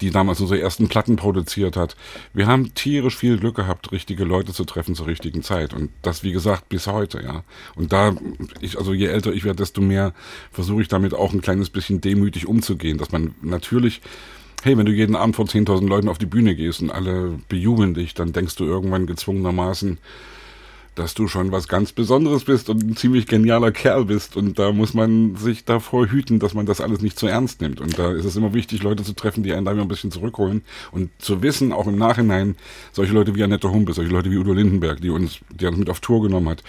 die 0.00 0.10
damals 0.10 0.40
unsere 0.40 0.60
ersten 0.60 0.88
Platten 0.88 1.14
produziert 1.14 1.76
hat. 1.76 1.94
Wir 2.34 2.48
haben 2.48 2.74
tierisch 2.74 3.16
viel 3.16 3.38
Glück 3.38 3.54
gehabt, 3.54 3.92
richtige 3.92 4.24
Leute 4.24 4.52
zu 4.52 4.64
treffen 4.64 4.96
zur 4.96 5.06
richtigen 5.06 5.44
Zeit. 5.44 5.74
Und 5.74 5.90
das, 6.02 6.24
wie 6.24 6.32
gesagt, 6.32 6.68
bis 6.68 6.88
heute, 6.88 7.22
ja. 7.22 7.44
Und 7.76 7.92
da, 7.92 8.16
ich, 8.60 8.76
also 8.76 8.92
je 8.92 9.06
älter 9.06 9.32
ich 9.32 9.44
werde, 9.44 9.58
desto 9.58 9.80
mehr 9.80 10.12
versuche 10.50 10.82
ich 10.82 10.88
damit 10.88 11.14
auch 11.14 11.32
ein 11.32 11.40
kleines 11.40 11.70
bisschen 11.70 12.00
demütig 12.00 12.48
umzugehen, 12.48 12.98
dass 12.98 13.12
man 13.12 13.36
natürlich 13.42 14.00
hey, 14.64 14.76
wenn 14.76 14.86
du 14.86 14.92
jeden 14.92 15.14
Abend 15.14 15.36
vor 15.36 15.44
10.000 15.44 15.86
Leuten 15.86 16.08
auf 16.08 16.18
die 16.18 16.26
Bühne 16.26 16.56
gehst 16.56 16.82
und 16.82 16.90
alle 16.90 17.38
bejubeln 17.48 17.94
dich, 17.94 18.14
dann 18.14 18.32
denkst 18.32 18.56
du 18.56 18.64
irgendwann 18.64 19.06
gezwungenermaßen, 19.06 19.98
dass 20.98 21.14
du 21.14 21.28
schon 21.28 21.52
was 21.52 21.68
ganz 21.68 21.92
Besonderes 21.92 22.44
bist 22.44 22.68
und 22.68 22.82
ein 22.82 22.96
ziemlich 22.96 23.26
genialer 23.26 23.72
Kerl 23.72 24.06
bist. 24.06 24.36
Und 24.36 24.58
da 24.58 24.72
muss 24.72 24.94
man 24.94 25.36
sich 25.36 25.64
davor 25.64 26.06
hüten, 26.08 26.38
dass 26.38 26.54
man 26.54 26.66
das 26.66 26.80
alles 26.80 27.00
nicht 27.00 27.18
zu 27.18 27.26
ernst 27.26 27.60
nimmt. 27.60 27.80
Und 27.80 27.98
da 27.98 28.12
ist 28.12 28.24
es 28.24 28.36
immer 28.36 28.54
wichtig, 28.54 28.82
Leute 28.82 29.04
zu 29.04 29.14
treffen, 29.14 29.42
die 29.42 29.52
einen 29.52 29.64
da 29.64 29.72
immer 29.72 29.82
ein 29.82 29.88
bisschen 29.88 30.10
zurückholen 30.10 30.62
und 30.90 31.10
zu 31.18 31.42
wissen, 31.42 31.72
auch 31.72 31.86
im 31.86 31.96
Nachhinein, 31.96 32.56
solche 32.92 33.12
Leute 33.12 33.34
wie 33.34 33.42
Annette 33.42 33.70
Humpe, 33.70 33.92
solche 33.92 34.10
Leute 34.10 34.30
wie 34.30 34.38
Udo 34.38 34.52
Lindenberg, 34.52 35.00
die 35.00 35.10
uns, 35.10 35.38
die 35.50 35.66
uns 35.66 35.76
mit 35.76 35.90
auf 35.90 36.00
Tour 36.00 36.22
genommen 36.22 36.48
hat, 36.48 36.62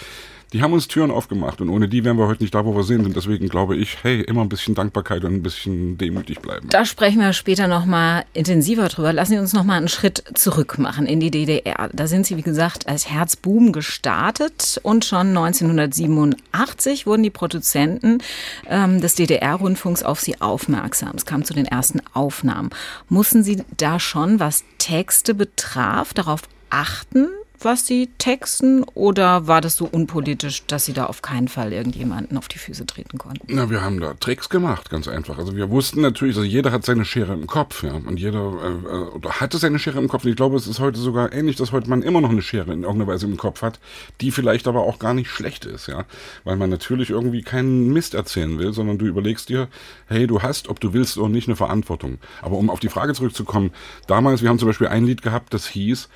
die 0.54 0.64
haben 0.64 0.74
uns 0.74 0.88
Türen 0.88 1.12
aufgemacht 1.12 1.62
und 1.62 1.70
ohne 1.70 1.88
die 1.88 2.04
wären 2.04 2.18
wir 2.18 2.28
heute 2.28 2.42
nicht 2.42 2.56
da, 2.56 2.66
wo 2.66 2.76
wir 2.76 2.84
sind. 2.84 3.06
Und 3.06 3.16
deswegen 3.16 3.50
glaube 3.50 3.76
ich, 3.76 4.04
hey, 4.04 4.22
immer 4.22 4.42
ein 4.42 4.50
bisschen 4.50 4.74
Dankbarkeit 4.74 5.24
und 5.24 5.36
ein 5.36 5.44
bisschen 5.44 5.98
demütig 5.98 6.40
bleiben. 6.40 6.68
Da 6.70 6.86
sprechen 6.86 7.20
wir 7.20 7.34
später 7.34 7.68
nochmal 7.68 8.24
intensiver 8.34 8.88
drüber. 8.88 9.14
Lassen 9.14 9.34
Sie 9.34 9.38
uns 9.38 9.54
nochmal 9.54 9.78
einen 9.78 9.88
Schritt 9.88 10.24
zurück 10.34 10.80
machen 10.80 11.06
in 11.06 11.20
die 11.20 11.30
DDR. 11.30 11.90
Da 11.94 12.08
sind 12.08 12.26
Sie, 12.26 12.38
wie 12.38 12.42
gesagt, 12.42 12.88
als 12.88 13.10
Herzbuben 13.10 13.72
gestartet 13.72 14.80
und 14.82 15.06
schon 15.06 15.38
1987 15.38 17.06
wurden 17.06 17.24
die 17.24 17.30
Produzenten 17.30 18.20
ähm, 18.68 19.02
des 19.02 19.16
DDR-Rundfunks 19.16 20.02
auf 20.02 20.20
Sie 20.20 20.42
aufmerksam. 20.42 21.12
Es 21.16 21.26
kam 21.26 21.44
zu 21.44 21.54
den 21.54 21.66
ersten 21.66 22.02
Aufnahmen. 22.14 22.72
Mussten 23.08 23.44
Sie 23.44 23.64
da 23.78 24.00
schon, 24.00 24.40
was 24.40 24.64
Texte 24.80 25.36
betraf, 25.36 26.14
darauf 26.14 26.42
achten, 26.72 27.28
was 27.62 27.86
Sie 27.86 28.10
texten 28.18 28.84
oder 28.94 29.48
war 29.48 29.62
das 29.62 29.76
so 29.76 29.86
unpolitisch, 29.86 30.66
dass 30.66 30.86
Sie 30.86 30.94
da 30.94 31.06
auf 31.06 31.22
keinen 31.22 31.48
Fall 31.48 31.74
irgendjemanden 31.74 32.38
auf 32.38 32.48
die 32.48 32.58
Füße 32.58 32.86
treten 32.86 33.18
konnten? 33.18 33.46
Na, 33.48 33.70
wir 33.70 33.82
haben 33.82 34.00
da 34.00 34.14
Tricks 34.14 34.50
gemacht, 34.50 34.90
ganz 34.90 35.08
einfach. 35.08 35.38
Also 35.38 35.56
wir 35.56 35.70
wussten 35.70 36.02
natürlich, 36.02 36.36
also 36.36 36.48
jeder 36.48 36.72
hat 36.72 36.86
seine 36.86 37.06
Schere 37.06 37.34
im 37.34 37.48
Kopf, 37.48 37.84
ja, 37.84 37.94
und 37.94 38.20
jeder 38.20 38.40
äh, 38.40 38.88
äh, 38.88 39.10
oder 39.10 39.40
hatte 39.40 39.58
seine 39.58 39.80
Schere 39.80 40.00
im 40.00 40.08
Kopf. 40.08 40.24
Und 40.24 40.32
ich 40.32 40.36
glaube, 40.36 40.58
es 40.58 40.68
ist 40.68 40.80
heute 40.80 41.00
sogar 41.00 41.34
ähnlich, 41.34 41.56
dass 41.56 41.72
heute 41.72 41.90
man 41.90 42.02
immer 42.02 42.22
noch 42.22 42.30
eine 42.30 42.42
Schere 42.42 42.72
in 42.74 42.84
irgendeiner 42.84 43.12
Weise 43.12 43.26
im 43.26 43.38
Kopf 43.38 43.62
hat, 43.62 43.80
die 44.22 44.32
vielleicht 44.32 44.68
aber 44.68 44.82
auch 44.82 45.00
gar 45.00 45.14
nicht 45.14 45.30
schlecht 45.30 45.66
ist, 45.66 45.88
ja, 45.88 46.06
weil 46.44 46.56
man 46.56 46.70
natürlich 46.70 47.10
irgendwie 47.10 47.42
keinen 47.42 47.92
Mist 47.92 48.14
erzählen 48.14 48.60
will, 48.60 48.74
sondern 48.74 48.98
du 48.98 49.06
überlegst 49.06 49.50
dir, 49.50 49.68
hey, 50.08 50.28
du 50.28 50.42
hast, 50.42 50.70
ob 50.70 50.80
du 50.80 50.94
willst 50.94 51.18
oder 51.18 51.30
nicht, 51.30 51.48
eine 51.48 51.56
Verantwortung. 51.56 52.20
Aber 52.42 52.58
um 52.58 52.70
auf 52.70 52.80
die 52.80 52.90
Frage 52.90 53.14
zurückzukommen, 53.14 53.72
damals, 54.08 54.42
wir 54.42 54.50
haben 54.50 54.60
zum 54.60 54.68
Beispiel 54.68 54.88
ein 54.88 55.06
Lied 55.06 55.22
gehabt, 55.22 55.54
das 55.54 55.68
hieß 55.68 56.10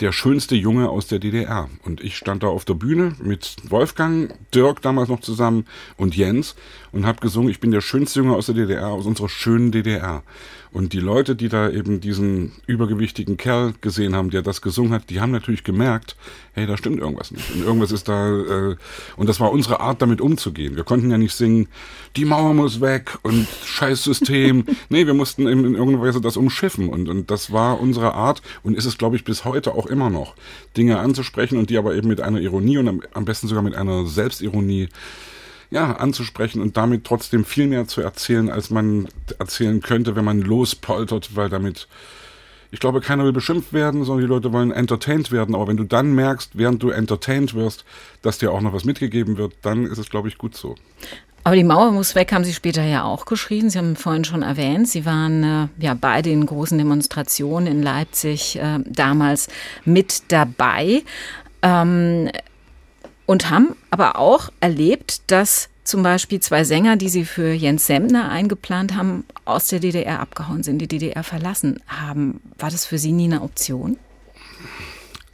der 0.00 0.12
schönste 0.12 0.54
Junge 0.54 0.88
aus 0.88 1.06
der 1.06 1.18
DDR. 1.18 1.68
Und 1.84 2.00
ich 2.02 2.16
stand 2.16 2.42
da 2.42 2.48
auf 2.48 2.64
der 2.64 2.74
Bühne 2.74 3.14
mit 3.20 3.56
Wolfgang, 3.68 4.32
Dirk 4.54 4.82
damals 4.82 5.08
noch 5.08 5.20
zusammen 5.20 5.66
und 5.96 6.16
Jens 6.16 6.54
und 6.92 7.06
habe 7.06 7.20
gesungen, 7.20 7.50
ich 7.50 7.60
bin 7.60 7.70
der 7.70 7.80
schönste 7.80 8.20
Junge 8.20 8.36
aus 8.36 8.46
der 8.46 8.54
DDR, 8.54 8.88
aus 8.88 9.06
unserer 9.06 9.28
schönen 9.28 9.72
DDR. 9.72 10.22
Und 10.70 10.92
die 10.92 11.00
Leute, 11.00 11.34
die 11.34 11.48
da 11.48 11.70
eben 11.70 12.00
diesen 12.00 12.52
übergewichtigen 12.66 13.36
Kerl 13.36 13.74
gesehen 13.80 14.14
haben, 14.14 14.30
der 14.30 14.42
das 14.42 14.60
gesungen 14.60 14.92
hat, 14.92 15.10
die 15.10 15.20
haben 15.20 15.30
natürlich 15.30 15.64
gemerkt, 15.64 16.16
hey, 16.52 16.66
da 16.66 16.76
stimmt 16.76 17.00
irgendwas 17.00 17.30
nicht. 17.30 17.50
Und 17.54 17.62
irgendwas 17.62 17.92
ist 17.92 18.08
da, 18.08 18.28
äh, 18.28 18.76
und 19.16 19.28
das 19.28 19.40
war 19.40 19.50
unsere 19.50 19.80
Art, 19.80 20.02
damit 20.02 20.20
umzugehen. 20.20 20.76
Wir 20.76 20.84
konnten 20.84 21.10
ja 21.10 21.18
nicht 21.18 21.34
singen, 21.34 21.68
die 22.16 22.24
Mauer 22.24 22.52
muss 22.54 22.80
weg 22.80 23.18
und 23.22 23.46
scheiß 23.64 24.04
System. 24.04 24.64
nee, 24.88 25.06
wir 25.06 25.14
mussten 25.14 25.48
eben 25.48 25.64
in 25.64 25.74
irgendeiner 25.74 26.02
Weise 26.02 26.20
das 26.20 26.36
umschiffen. 26.36 26.88
Und, 26.88 27.08
und 27.08 27.30
das 27.30 27.52
war 27.52 27.80
unsere 27.80 28.14
Art 28.14 28.42
und 28.62 28.76
ist 28.76 28.84
es, 28.84 28.98
glaube 28.98 29.16
ich, 29.16 29.24
bis 29.24 29.44
heute 29.44 29.74
auch 29.74 29.86
immer 29.86 30.10
noch, 30.10 30.34
Dinge 30.76 30.98
anzusprechen 30.98 31.58
und 31.58 31.70
die 31.70 31.78
aber 31.78 31.94
eben 31.94 32.08
mit 32.08 32.20
einer 32.20 32.40
Ironie 32.40 32.78
und 32.78 32.88
am, 32.88 33.02
am 33.14 33.24
besten 33.24 33.48
sogar 33.48 33.62
mit 33.62 33.74
einer 33.74 34.06
Selbstironie 34.06 34.88
ja, 35.70 35.92
anzusprechen 35.92 36.62
und 36.62 36.76
damit 36.76 37.04
trotzdem 37.04 37.44
viel 37.44 37.66
mehr 37.66 37.86
zu 37.86 38.00
erzählen, 38.00 38.50
als 38.50 38.70
man 38.70 39.08
erzählen 39.38 39.80
könnte, 39.80 40.16
wenn 40.16 40.24
man 40.24 40.40
lospoltert, 40.40 41.36
weil 41.36 41.48
damit, 41.48 41.88
ich 42.70 42.80
glaube, 42.80 43.00
keiner 43.00 43.24
will 43.24 43.32
beschimpft 43.32 43.72
werden, 43.72 44.04
sondern 44.04 44.26
die 44.26 44.28
Leute 44.28 44.52
wollen 44.52 44.70
entertained 44.70 45.30
werden. 45.30 45.54
Aber 45.54 45.68
wenn 45.68 45.76
du 45.76 45.84
dann 45.84 46.14
merkst, 46.14 46.56
während 46.56 46.82
du 46.82 46.90
entertained 46.90 47.54
wirst, 47.54 47.84
dass 48.22 48.38
dir 48.38 48.52
auch 48.52 48.60
noch 48.60 48.72
was 48.72 48.84
mitgegeben 48.84 49.36
wird, 49.36 49.54
dann 49.62 49.84
ist 49.84 49.98
es, 49.98 50.08
glaube 50.08 50.28
ich, 50.28 50.38
gut 50.38 50.56
so. 50.56 50.74
Aber 51.44 51.56
die 51.56 51.64
Mauer 51.64 51.92
muss 51.92 52.14
weg, 52.14 52.32
haben 52.32 52.44
Sie 52.44 52.52
später 52.52 52.82
ja 52.82 53.04
auch 53.04 53.24
geschrieben. 53.24 53.70
Sie 53.70 53.78
haben 53.78 53.96
vorhin 53.96 54.24
schon 54.24 54.42
erwähnt, 54.42 54.88
Sie 54.88 55.06
waren 55.06 55.44
äh, 55.44 55.68
ja 55.82 55.94
bei 55.94 56.20
den 56.20 56.44
großen 56.44 56.76
Demonstrationen 56.76 57.66
in 57.66 57.82
Leipzig 57.82 58.56
äh, 58.56 58.80
damals 58.84 59.48
mit 59.84 60.24
dabei. 60.28 61.04
Ähm, 61.62 62.28
und 63.28 63.50
haben 63.50 63.76
aber 63.90 64.18
auch 64.18 64.48
erlebt, 64.60 65.30
dass 65.30 65.68
zum 65.84 66.02
Beispiel 66.02 66.40
zwei 66.40 66.64
Sänger, 66.64 66.96
die 66.96 67.10
sie 67.10 67.26
für 67.26 67.52
Jens 67.52 67.86
Semmner 67.86 68.30
eingeplant 68.30 68.96
haben, 68.96 69.24
aus 69.44 69.68
der 69.68 69.80
DDR 69.80 70.20
abgehauen 70.20 70.62
sind, 70.62 70.78
die 70.78 70.88
DDR 70.88 71.22
verlassen 71.22 71.78
haben. 71.86 72.40
War 72.58 72.70
das 72.70 72.86
für 72.86 72.96
Sie 72.96 73.12
nie 73.12 73.26
eine 73.26 73.42
Option? 73.42 73.98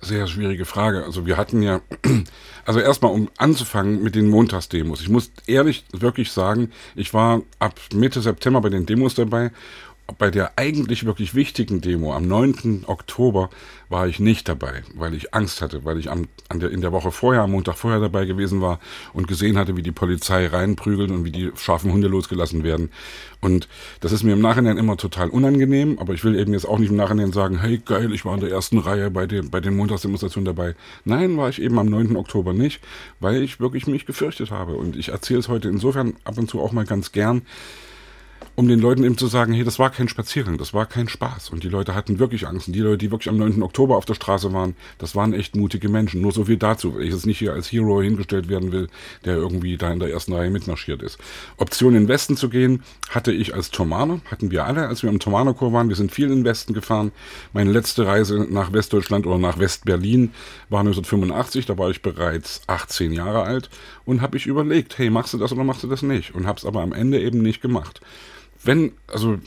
Sehr 0.01 0.27
schwierige 0.27 0.65
Frage. 0.65 1.05
Also 1.05 1.25
wir 1.25 1.37
hatten 1.37 1.63
ja, 1.63 1.83
also 2.65 2.81
erstmal 2.81 3.13
um 3.13 3.31
anzufangen 3.39 4.03
mit 4.03 4.17
den 4.17 4.27
Montagsdemos. 4.29 5.01
Ich 5.01 5.09
muss 5.09 5.31
ehrlich 5.47 5.85
wirklich 5.93 6.33
sagen, 6.33 6.73
ich 6.97 7.15
war 7.15 7.43
ab 7.61 7.79
Mitte 7.95 8.21
September 8.21 8.61
bei 8.61 8.71
den 8.71 8.87
Demos 8.87 9.15
dabei 9.15 9.53
bei 10.19 10.31
der 10.31 10.59
eigentlich 10.59 11.07
wirklich 11.07 11.35
wichtigen 11.35 11.81
Demo 11.81 12.13
am 12.13 12.29
9. 12.29 12.85
Oktober 12.87 13.49
war 13.89 14.07
ich 14.07 14.21
nicht 14.21 14.49
dabei, 14.49 14.83
weil 14.95 15.15
ich 15.15 15.33
Angst 15.35 15.63
hatte, 15.63 15.85
weil 15.85 15.99
ich 15.99 16.11
am, 16.11 16.29
der, 16.53 16.71
in 16.71 16.83
der 16.83 16.93
Woche 16.93 17.11
vorher, 17.11 17.43
am 17.43 17.53
Montag 17.53 17.77
vorher 17.77 18.01
dabei 18.01 18.27
gewesen 18.27 18.61
war 18.61 18.81
und 19.15 19.29
gesehen 19.29 19.57
hatte, 19.57 19.77
wie 19.77 19.83
die 19.83 19.93
Polizei 19.93 20.47
reinprügelt 20.47 21.11
und 21.11 21.25
wie 21.25 21.31
die 21.31 21.51
scharfen 21.57 21.91
Hunde 21.91 22.09
losgelassen 22.09 22.65
werden. 22.65 22.91
Und 23.41 23.69
das 24.01 24.13
ist 24.13 24.23
mir 24.25 24.35
im 24.35 24.41
Nachhinein 24.41 24.77
immer 24.77 24.97
total 24.99 25.31
unangenehm, 25.31 25.99
aber 25.99 26.13
ich 26.13 26.23
will 26.23 26.39
eben 26.39 26.53
jetzt 26.53 26.67
auch 26.67 26.79
nicht 26.79 26.91
im 26.91 26.97
Nachhinein 26.97 27.33
sagen, 27.33 27.61
hey 27.61 27.79
geil, 27.79 28.13
ich 28.13 28.25
war 28.27 28.35
in 28.35 28.41
der 28.41 28.51
ersten 28.51 28.79
Reihe 28.79 29.11
bei, 29.11 29.27
dem, 29.27 29.51
bei 29.51 29.61
den 29.61 29.77
Montagsdemonstrationen 29.77 30.45
dabei. 30.45 30.75
Nein, 31.05 31.37
war 31.39 31.49
ich 31.49 31.63
eben 31.63 31.79
am 31.79 31.87
9. 31.87 32.17
Oktober 32.17 32.53
nicht, 32.53 32.81
weil 33.21 33.43
ich 33.43 33.59
wirklich 33.59 33.87
mich 33.87 34.05
gefürchtet 34.05 34.51
habe. 34.51 34.75
Und 34.75 34.97
ich 34.97 35.09
erzähle 35.09 35.41
es 35.41 35.49
heute 35.49 35.69
insofern 35.69 36.15
ab 36.25 36.37
und 36.37 36.51
zu 36.51 36.61
auch 36.61 36.73
mal 36.73 36.85
ganz 36.85 37.13
gern, 37.13 37.43
um 38.57 38.69
den 38.69 38.79
Leuten 38.79 39.03
eben 39.03 39.19
zu 39.19 39.27
sagen, 39.27 39.53
hey, 39.53 39.65
das 39.65 39.79
war 39.79 39.91
kein 39.91 40.09
Spaziergang, 40.09 40.59
das 40.59 40.73
war 40.73 40.87
kein 40.87 41.09
Spaß. 41.09 41.51
Und 41.51 41.65
die 41.65 41.69
Leute 41.69 41.95
hatten 41.95 42.19
wirklich 42.19 42.47
Angst. 42.47 42.69
Und 42.69 42.75
die 42.75 42.81
Leute, 42.81 42.99
die 42.99 43.11
wirklich 43.11 43.29
am 43.29 43.37
9. 43.37 43.63
Oktober 43.63 43.97
auf 43.97 44.05
der 44.05 44.15
Straße 44.15 44.53
waren, 44.53 44.77
das 44.99 45.17
waren 45.17 45.35
echt 45.35 45.57
mutige 45.57 45.89
Menschen. 45.89 46.21
Nur 46.21 46.33
so 46.33 46.45
viel 46.45 46.57
dazu, 46.57 46.95
weil 46.95 47.03
ich 47.03 47.13
jetzt 47.13 47.27
nicht 47.27 47.39
hier 47.39 47.53
als 47.53 47.73
Hero 47.73 48.01
hingestellt 48.01 48.49
werden 48.49 48.71
will, 48.71 48.89
der 49.25 49.35
irgendwie 49.35 49.77
da 49.77 49.91
in 49.93 49.99
der 49.99 50.11
ersten 50.11 50.33
Reihe 50.33 50.51
mitmarschiert 50.51 51.03
ist. 51.03 51.19
Option 51.57 51.95
in 51.95 52.05
den 52.05 52.09
Westen 52.09 52.37
zu 52.37 52.49
gehen, 52.49 52.83
hatte 53.11 53.33
ich 53.33 53.55
als 53.55 53.71
Thomaner, 53.71 54.21
hatten 54.31 54.53
wir 54.53 54.65
alle, 54.65 54.87
als 54.87 55.03
wir 55.03 55.11
im 55.11 55.19
Thomanerchor 55.19 55.73
waren. 55.73 55.89
Wir 55.89 55.97
sind 55.97 56.13
viel 56.13 56.27
in 56.27 56.37
den 56.37 56.45
Westen 56.45 56.75
gefahren. 56.75 57.11
Meine 57.53 57.73
letzte 57.73 58.07
Reise 58.07 58.47
nach 58.49 58.73
Westdeutschland 58.73 59.27
oder 59.27 59.39
nach 59.39 59.59
Westberlin 59.59 60.33
war 60.69 60.81
1985, 60.81 61.67
da 61.67 61.77
war 61.77 61.91
ich 61.91 62.03
bereits 62.03 62.63
18 62.69 63.13
Jahre 63.13 63.43
alt 63.43 63.69
und 64.05 64.21
habe 64.21 64.37
ich 64.37 64.47
überlegt, 64.47 64.97
hey, 64.99 65.11
machst 65.11 65.35
du 65.35 65.39
das 65.39 65.53
oder 65.53 65.65
machst 65.65 65.83
du 65.83 65.89
das 65.89 66.03
nicht? 66.03 66.35
Und 66.35 66.47
habe 66.47 66.59
es 66.59 66.65
aber 66.65 66.83
am 66.83 66.93
Ende 66.93 67.21
eben 67.21 67.43
nicht 67.43 67.61
gemacht 67.61 68.01
wenn, 68.65 68.93
also 69.07 69.39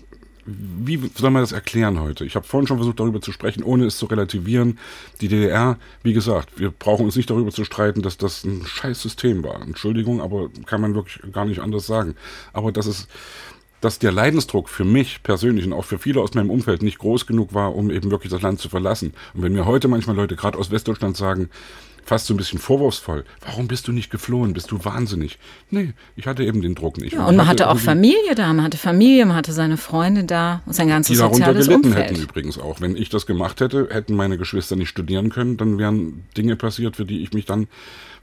wie 0.47 0.97
soll 1.13 1.30
man 1.30 1.43
das 1.43 1.51
erklären 1.51 1.99
heute? 1.99 2.25
Ich 2.25 2.36
habe 2.36 2.47
vorhin 2.47 2.67
schon 2.67 2.77
versucht, 2.77 2.99
darüber 2.99 3.19
zu 3.19 3.34
sprechen, 3.34 3.63
ohne 3.63 3.86
es 3.86 3.97
zu 3.97 4.06
relativieren. 4.06 4.80
Die 5.19 5.27
DDR, 5.27 5.77
wie 6.03 6.13
gesagt, 6.13 6.58
wir 6.58 6.71
brauchen 6.71 7.06
uns 7.06 7.17
nicht 7.17 7.30
darüber 7.30 7.51
zu 7.51 7.65
streiten, 7.65 8.01
dass 8.01 8.17
das 8.17 8.45
ein 8.45 8.65
scheiß 8.65 9.01
System 9.01 9.43
war. 9.43 9.62
Entschuldigung, 9.62 10.21
aber 10.21 10.49
kann 10.65 10.80
man 10.80 10.95
wirklich 10.95 11.19
gar 11.34 11.45
nicht 11.45 11.60
anders 11.60 11.86
sagen. 11.86 12.15
Aber 12.53 12.71
dass 12.71 12.86
es, 12.86 13.10
dass 13.82 13.99
der 13.99 14.13
Leidensdruck 14.13 14.69
für 14.69 14.86
mich 14.86 15.21
persönlich 15.21 15.65
und 15.65 15.73
auch 15.73 15.86
für 15.86 15.99
viele 15.99 16.21
aus 16.21 16.34
meinem 16.34 16.49
Umfeld 16.49 16.82
nicht 16.82 16.97
groß 16.97 17.27
genug 17.27 17.53
war, 17.53 17.75
um 17.75 17.91
eben 17.91 18.10
wirklich 18.10 18.32
das 18.32 18.41
Land 18.41 18.62
zu 18.62 18.69
verlassen. 18.69 19.13
Und 19.34 19.43
wenn 19.43 19.51
mir 19.51 19.65
heute 19.65 19.89
manchmal 19.89 20.15
Leute 20.15 20.38
gerade 20.38 20.58
aus 20.58 20.71
Westdeutschland 20.71 21.17
sagen, 21.17 21.49
fast 22.07 22.25
so 22.25 22.33
ein 22.33 22.37
bisschen 22.37 22.57
vorwurfsvoll. 22.57 23.25
Warum 23.45 23.67
bist 23.67 23.87
du 23.87 23.91
nicht 23.91 24.09
geflohen? 24.09 24.53
Bist 24.53 24.71
du 24.71 24.83
wahnsinnig? 24.85 25.37
Nee, 25.69 25.93
ich 26.15 26.25
hatte 26.25 26.43
eben 26.43 26.61
den 26.61 26.73
Druck 26.73 26.97
nicht. 26.97 27.13
Ja, 27.13 27.25
und, 27.25 27.35
man 27.35 27.47
hatte, 27.47 27.65
hatte 27.65 27.75
auch 27.75 27.79
Familie 27.79 28.33
da, 28.33 28.47
man 28.53 28.63
hatte 28.63 28.77
Familie, 28.77 29.25
man 29.25 29.35
hatte 29.35 29.51
seine 29.51 29.75
Freunde 29.75 30.23
da 30.23 30.61
und 30.65 30.73
sein 30.73 30.87
ganzes 30.87 31.09
die 31.09 31.15
soziales 31.17 31.39
darunter 31.39 31.59
gelitten 31.59 31.87
Umfeld. 31.87 32.11
hätten 32.11 32.21
übrigens 32.23 32.57
auch. 32.57 32.79
Wenn 32.79 32.95
ich 32.95 33.09
das 33.09 33.25
gemacht 33.25 33.59
hätte, 33.59 33.89
hätten 33.91 34.15
meine 34.15 34.37
Geschwister 34.37 34.77
nicht 34.77 34.89
studieren 34.89 35.29
können, 35.29 35.57
dann 35.57 35.77
wären 35.77 36.23
Dinge 36.37 36.55
passiert, 36.55 36.95
für 36.95 37.05
die 37.05 37.21
ich 37.23 37.33
mich 37.33 37.45
dann 37.45 37.67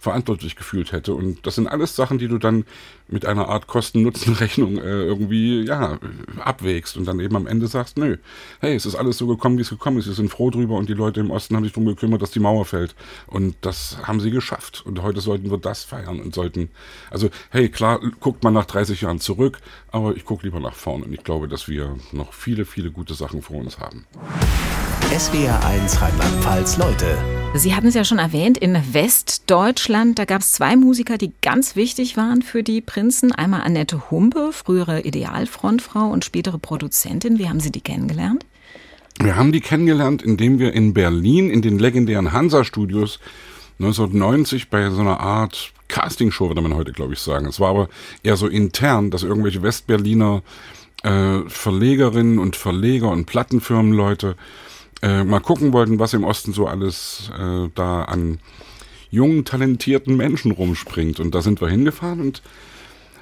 verantwortlich 0.05 0.55
gefühlt 0.55 0.93
hätte. 0.93 1.15
Und 1.15 1.47
das 1.47 1.57
sind 1.57 1.67
alles 1.67 1.97
Sachen, 1.97 2.19
die 2.19 2.29
du 2.29 2.39
dann 2.39 2.65
mit 3.09 3.27
einer 3.27 3.49
Art 3.49 3.67
Kosten-Nutzen-Rechnung 3.67 4.79
äh, 4.79 5.03
irgendwie 5.03 5.63
ja 5.63 5.99
abwägst 6.39 6.97
und 6.97 7.07
dann 7.07 7.21
eben 7.21 7.35
am 7.37 7.47
Ende 7.47 7.67
sagst, 7.67 7.97
nö, 7.97 8.19
hey, 8.61 8.75
es 8.75 8.87
ist 8.87 8.95
alles 8.95 9.19
so 9.19 9.27
gekommen, 9.27 9.57
wie 9.57 9.63
es 9.63 9.71
gekommen 9.71 9.99
ist. 9.99 10.07
Wir 10.07 10.15
sind 10.15 10.31
froh 10.31 10.51
drüber 10.51 10.77
und 10.77 10.89
die 10.89 10.95
Leute 10.95 11.21
im 11.21 11.31
Osten 11.31 11.57
haben 11.57 11.65
sich 11.65 11.73
darum 11.73 11.87
gekümmert, 11.87 12.23
dass 12.23 12.31
die 12.31 12.41
Mauer 12.41 12.67
fällt. 12.67 12.95
Und 13.27 13.57
das 13.63 13.74
haben 14.03 14.21
sie 14.21 14.31
geschafft. 14.31 14.83
Und 14.85 15.03
heute 15.03 15.21
sollten 15.21 15.51
wir 15.51 15.59
das 15.59 15.85
feiern 15.85 16.21
und 16.21 16.35
sollten, 16.35 16.71
also 17.11 17.31
hey, 17.51 17.69
klar, 17.69 18.01
guckt 18.21 18.43
man 18.43 18.55
nach 18.55 18.65
30 18.65 19.01
Jahren 19.01 19.21
zurück, 19.21 19.59
aber 19.91 20.17
ich 20.17 20.25
gucke 20.25 20.45
lieber 20.45 20.61
nach 20.61 20.75
vorne. 20.75 21.05
Und 21.05 21.13
ich 21.13 21.25
glaube, 21.25 21.49
dass 21.49 21.69
wir 21.69 21.97
noch 22.13 22.33
viele, 22.33 22.65
viele 22.65 22.91
gute 22.91 23.15
Sachen 23.15 23.43
vor 23.43 23.57
uns 23.57 23.79
haben. 23.79 24.07
SWR1 25.11 26.01
Rheinland-Pfalz 26.01 26.77
Leute. 26.77 27.19
Sie 27.55 27.75
hatten 27.75 27.87
es 27.87 27.95
ja 27.95 28.05
schon 28.05 28.19
erwähnt, 28.19 28.59
in 28.59 28.77
Westdeutschland, 28.93 30.19
da 30.19 30.25
gab 30.25 30.41
es 30.41 30.53
zwei 30.53 30.75
Musiker, 30.75 31.19
die 31.19 31.33
ganz 31.41 31.77
wichtig 31.77 32.17
waren 32.17 32.43
für 32.43 32.65
die 32.65 32.81
Prinzen. 32.81 33.31
Einmal 33.31 33.61
Annette 33.61 34.11
Humpe, 34.11 34.51
frühere 34.53 35.03
Idealfrontfrau 35.03 36.09
und 36.09 36.25
spätere 36.25 36.59
Produzentin. 36.59 37.39
Wie 37.39 37.49
haben 37.49 37.61
Sie 37.61 37.71
die 37.71 37.81
kennengelernt? 37.81 38.45
Wir 39.21 39.37
haben 39.37 39.53
die 39.53 39.61
kennengelernt, 39.61 40.23
indem 40.23 40.59
wir 40.59 40.73
in 40.73 40.93
Berlin 40.93 41.49
in 41.49 41.63
den 41.63 41.79
legendären 41.79 42.33
Hansa-Studios 42.33 43.21
1990 43.79 44.71
bei 44.71 44.89
so 44.91 45.01
einer 45.01 45.21
Art 45.21 45.73
Castingshow, 45.89 46.49
würde 46.49 46.63
man 46.63 46.75
heute, 46.75 46.93
glaube 46.93 47.13
ich, 47.13 47.21
sagen. 47.21 47.47
Es 47.47 47.61
war 47.61 47.71
aber 47.71 47.89
eher 48.23 48.37
so 48.37 48.47
intern, 48.47 49.11
dass 49.11 49.23
irgendwelche 49.23 49.63
Westberliner 49.63 50.43
äh, 51.03 51.41
Verlegerinnen 51.49 52.39
und 52.39 52.57
Verleger 52.57 53.11
und 53.11 53.27
Plattenfirmenleute 53.27 54.37
äh, 55.03 55.25
mal 55.25 55.41
gucken 55.41 55.73
wollten, 55.73 55.99
was 55.99 56.15
im 56.15 56.25
Osten 56.25 56.53
so 56.53 56.67
alles 56.67 57.31
äh, 57.39 57.69
da 57.75 58.05
an 58.05 58.39
jungen, 59.11 59.45
talentierten 59.45 60.17
Menschen 60.17 60.51
rumspringt. 60.51 61.21
Und 61.21 61.35
da 61.35 61.43
sind 61.43 61.61
wir 61.61 61.69
hingefahren 61.69 62.21
und 62.21 62.43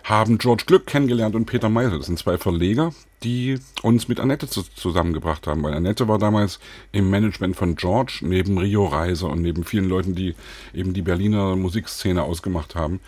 haben 0.04 0.38
George 0.38 0.64
Glück 0.66 0.86
kennengelernt 0.86 1.34
und 1.34 1.46
Peter 1.46 1.68
Meisel. 1.68 1.98
Das 1.98 2.06
sind 2.06 2.18
zwei 2.18 2.38
Verleger, 2.38 2.92
die 3.22 3.58
uns 3.82 4.08
mit 4.08 4.20
Annette 4.20 4.48
zu, 4.48 4.62
zusammengebracht 4.62 5.46
haben. 5.46 5.62
Weil 5.62 5.74
Annette 5.74 6.08
war 6.08 6.18
damals 6.18 6.58
im 6.90 7.10
Management 7.10 7.56
von 7.56 7.76
George, 7.76 8.20
neben 8.22 8.58
Rio 8.58 8.86
Reiser 8.86 9.30
und 9.30 9.42
neben 9.42 9.64
vielen 9.64 9.88
Leuten, 9.88 10.14
die 10.14 10.34
eben 10.74 10.92
die 10.92 11.02
Berliner 11.02 11.56
Musikszene 11.56 12.22
ausgemacht 12.22 12.74
haben. 12.74 13.00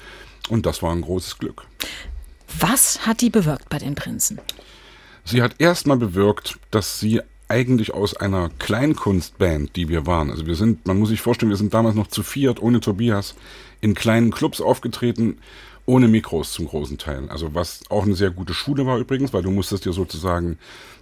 Und 0.48 0.66
das 0.66 0.82
war 0.82 0.92
ein 0.92 1.02
großes 1.02 1.38
Glück. 1.38 1.66
Was 2.60 3.06
hat 3.06 3.20
die 3.20 3.30
bewirkt 3.30 3.68
bei 3.68 3.78
den 3.78 3.94
Prinzen? 3.94 4.40
Sie 5.24 5.42
hat 5.42 5.56
erstmal 5.58 5.96
bewirkt, 5.96 6.58
dass 6.70 7.00
sie 7.00 7.20
eigentlich 7.48 7.92
aus 7.92 8.16
einer 8.16 8.50
Kleinkunstband, 8.58 9.76
die 9.76 9.88
wir 9.88 10.06
waren. 10.06 10.30
Also 10.30 10.46
wir 10.46 10.54
sind, 10.54 10.86
man 10.86 10.98
muss 10.98 11.08
sich 11.10 11.20
vorstellen, 11.20 11.50
wir 11.50 11.56
sind 11.56 11.74
damals 11.74 11.94
noch 11.94 12.06
zu 12.06 12.22
viert, 12.22 12.60
ohne 12.60 12.80
Tobias, 12.80 13.34
in 13.80 13.94
kleinen 13.94 14.30
Clubs 14.30 14.60
aufgetreten, 14.60 15.38
ohne 15.86 16.08
Mikros 16.08 16.52
zum 16.52 16.66
großen 16.66 16.98
Teil. 16.98 17.28
Also 17.28 17.54
was 17.54 17.80
auch 17.90 18.04
eine 18.04 18.14
sehr 18.14 18.30
gute 18.30 18.54
Schule 18.54 18.86
war 18.86 18.98
übrigens, 18.98 19.32
weil 19.32 19.42
du 19.42 19.50
musstest 19.50 19.84
dir 19.84 19.92
sozusagen 19.92 20.58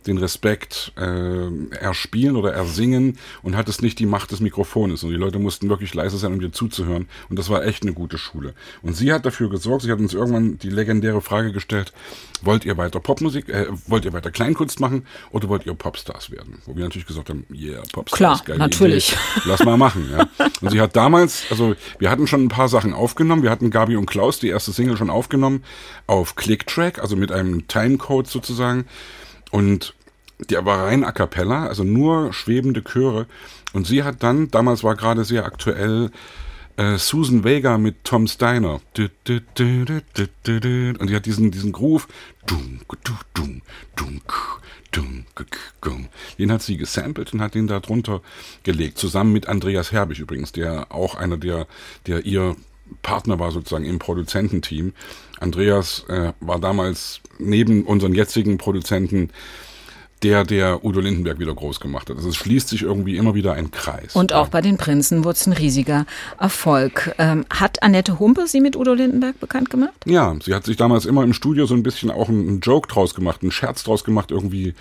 den 0.07 0.19
Respekt 0.19 0.93
äh, 0.97 1.75
erspielen 1.77 2.37
oder 2.37 2.53
ersingen 2.53 3.19
und 3.43 3.57
hattest 3.57 3.83
nicht 3.83 3.99
die 3.99 4.07
Macht 4.07 4.33
des 4.33 4.41
Mikrofones. 4.41 5.05
Und 5.05 5.11
die 5.11 5.17
Leute 5.17 5.39
mussten 5.39 5.69
wirklich 5.69 5.95
leise 5.95 6.19
sein, 6.19 6.33
um 6.33 6.41
dir 6.41 6.53
zuzuhören. 6.53 7.09
Und 7.29 7.39
das 7.39 7.49
war 7.49 7.65
echt 7.65 7.83
eine 7.83 7.93
gute 7.93 8.19
Schule. 8.19 8.55
Und 8.83 8.97
sie 8.97 9.13
hat 9.13 9.25
dafür 9.27 9.49
gesorgt, 9.49 9.83
sie 9.83 9.93
hat 9.93 9.99
uns 9.99 10.15
irgendwann 10.15 10.59
die 10.59 10.71
legendäre 10.71 11.21
Frage 11.21 11.53
gestellt, 11.53 11.93
wollt 12.43 12.65
ihr 12.65 12.77
weiter 12.77 13.01
Popmusik, 13.01 13.49
äh, 13.49 13.67
wollt 13.87 14.05
ihr 14.05 14.13
weiter 14.13 14.31
Kleinkunst 14.31 14.81
machen 14.81 15.07
oder 15.31 15.49
wollt 15.49 15.67
ihr 15.67 15.75
Popstars 15.75 16.31
werden? 16.31 16.61
Wo 16.67 16.77
wir 16.77 16.83
natürlich 16.83 17.07
gesagt 17.07 17.31
haben, 17.31 17.47
yeah, 17.53 17.83
Popstars. 17.93 18.45
Klar, 18.45 18.59
natürlich. 18.59 19.13
Idee. 19.13 19.43
Lass 19.45 19.65
mal 19.65 19.77
machen. 19.77 20.09
Ja. 20.11 20.29
Und 20.61 20.71
sie 20.71 20.81
hat 20.81 20.97
damals, 20.97 21.45
also 21.51 21.75
wir 21.99 22.11
hatten 22.11 22.27
schon 22.27 22.45
ein 22.45 22.49
paar 22.49 22.69
Sachen 22.69 22.93
aufgenommen. 22.93 23.43
Wir 23.43 23.51
hatten 23.51 23.71
Gabi 23.71 23.97
und 23.97 24.07
Klaus, 24.07 24.41
die 24.41 24.49
erste 24.49 24.72
Single 24.73 24.97
schon 24.97 25.11
aufgenommen, 25.11 25.65
auf 26.07 26.37
Clicktrack, 26.37 26.99
also 26.99 27.17
mit 27.17 27.33
einem 27.33 27.69
Timecode 27.69 28.27
sozusagen. 28.27 28.87
Und 29.51 29.95
der 30.51 30.65
war 30.65 30.87
rein 30.87 31.05
a 31.05 31.13
cappella, 31.13 31.67
also 31.67 31.85
nur 31.85 32.33
schwebende 32.33 32.83
Chöre. 32.83 33.27
Und 33.73 33.87
sie 33.87 34.03
hat 34.03 34.23
dann, 34.23 34.51
damals 34.51 34.83
war 34.83 34.97
gerade 34.97 35.25
sehr 35.25 35.45
aktuell, 35.45 36.11
äh, 36.77 36.97
Susan 36.97 37.45
Vega 37.45 37.79
mit 37.79 38.05
Tom 38.05 38.27
Steiner. 38.27 38.81
Und 38.97 39.11
die 41.07 41.15
hat 41.15 41.27
diesen, 41.27 41.51
diesen 41.51 41.73
Groove. 41.73 42.09
Den 46.39 46.53
hat 46.53 46.63
sie 46.63 46.77
gesampelt 46.77 47.33
und 47.33 47.41
hat 47.41 47.55
den 47.55 47.67
da 47.67 47.81
drunter 47.81 48.21
gelegt. 48.63 48.99
Zusammen 48.99 49.33
mit 49.33 49.49
Andreas 49.49 49.93
Herbig 49.93 50.19
übrigens, 50.19 50.53
der 50.53 50.93
auch 50.93 51.15
einer 51.15 51.37
der, 51.37 51.67
der 52.07 52.25
ihr 52.25 52.57
Partner 53.03 53.39
war 53.39 53.51
sozusagen 53.51 53.85
im 53.85 53.99
Produzententeam. 53.99 54.93
Andreas 55.41 56.05
äh, 56.09 56.33
war 56.41 56.61
damals 56.61 57.21
neben 57.39 57.85
unseren 57.85 58.15
jetzigen 58.15 58.59
Produzenten 58.59 59.31
der, 60.23 60.45
der 60.45 60.85
Udo 60.85 61.01
Lindenberg 61.01 61.39
wieder 61.39 61.55
groß 61.55 61.81
gemacht 61.81 62.09
hat. 62.09 62.17
Also 62.17 62.29
es 62.29 62.37
schließt 62.37 62.69
sich 62.69 62.83
irgendwie 62.83 63.17
immer 63.17 63.35
wieder 63.35 63.55
ein 63.55 63.71
Kreis. 63.71 64.15
Und 64.15 64.33
auch 64.33 64.49
bei 64.49 64.61
den 64.61 64.77
Prinzen 64.77 65.25
wurde 65.25 65.37
es 65.37 65.47
ein 65.47 65.53
riesiger 65.53 66.07
Erfolg. 66.39 67.15
Ähm, 67.19 67.45
hat 67.51 67.83
Annette 67.83 68.19
Humpe 68.19 68.47
Sie 68.47 68.61
mit 68.61 68.77
Udo 68.77 68.95
Lindenberg 68.95 69.41
bekannt 69.41 69.71
gemacht? 69.71 69.95
Ja, 70.05 70.37
sie 70.43 70.55
hat 70.55 70.65
sich 70.65 70.77
damals 70.77 71.07
immer 71.07 71.25
im 71.25 71.33
Studio 71.33 71.67
so 71.67 71.75
ein 71.75 71.83
bisschen 71.83 72.11
auch 72.11 72.29
einen 72.29 72.61
Joke 72.61 72.89
draus 72.89 73.15
gemacht, 73.15 73.43
einen 73.43 73.51
Scherz 73.51 73.83
draus 73.83 74.05
gemacht, 74.05 74.31
irgendwie 74.31 74.75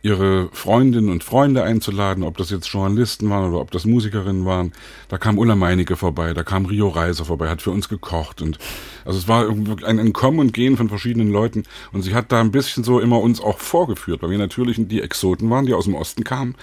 ihre 0.00 0.48
Freundinnen 0.52 1.08
und 1.08 1.24
Freunde 1.24 1.64
einzuladen, 1.64 2.22
ob 2.22 2.36
das 2.36 2.50
jetzt 2.50 2.68
Journalisten 2.68 3.28
waren 3.30 3.50
oder 3.50 3.60
ob 3.60 3.72
das 3.72 3.84
Musikerinnen 3.84 4.44
waren. 4.44 4.72
Da 5.08 5.18
kam 5.18 5.38
Ulla 5.38 5.56
Meinecke 5.56 5.96
vorbei, 5.96 6.34
da 6.34 6.44
kam 6.44 6.66
Rio 6.66 6.88
Reiser 6.88 7.24
vorbei, 7.24 7.48
hat 7.48 7.62
für 7.62 7.72
uns 7.72 7.88
gekocht 7.88 8.40
und 8.40 8.58
also 9.04 9.18
es 9.18 9.26
war 9.26 9.48
ein, 9.48 9.98
ein 9.98 10.12
Kommen 10.12 10.38
und 10.38 10.52
Gehen 10.52 10.76
von 10.76 10.88
verschiedenen 10.88 11.30
Leuten 11.30 11.64
und 11.92 12.02
sie 12.02 12.14
hat 12.14 12.30
da 12.30 12.40
ein 12.40 12.52
bisschen 12.52 12.84
so 12.84 13.00
immer 13.00 13.20
uns 13.20 13.40
auch 13.40 13.58
vorgeführt, 13.58 14.22
weil 14.22 14.30
wir 14.30 14.38
natürlich 14.38 14.76
die 14.78 15.02
Exoten 15.02 15.50
waren, 15.50 15.66
die 15.66 15.74
aus 15.74 15.84
dem 15.84 15.94
Osten 15.94 16.22
kamen 16.22 16.54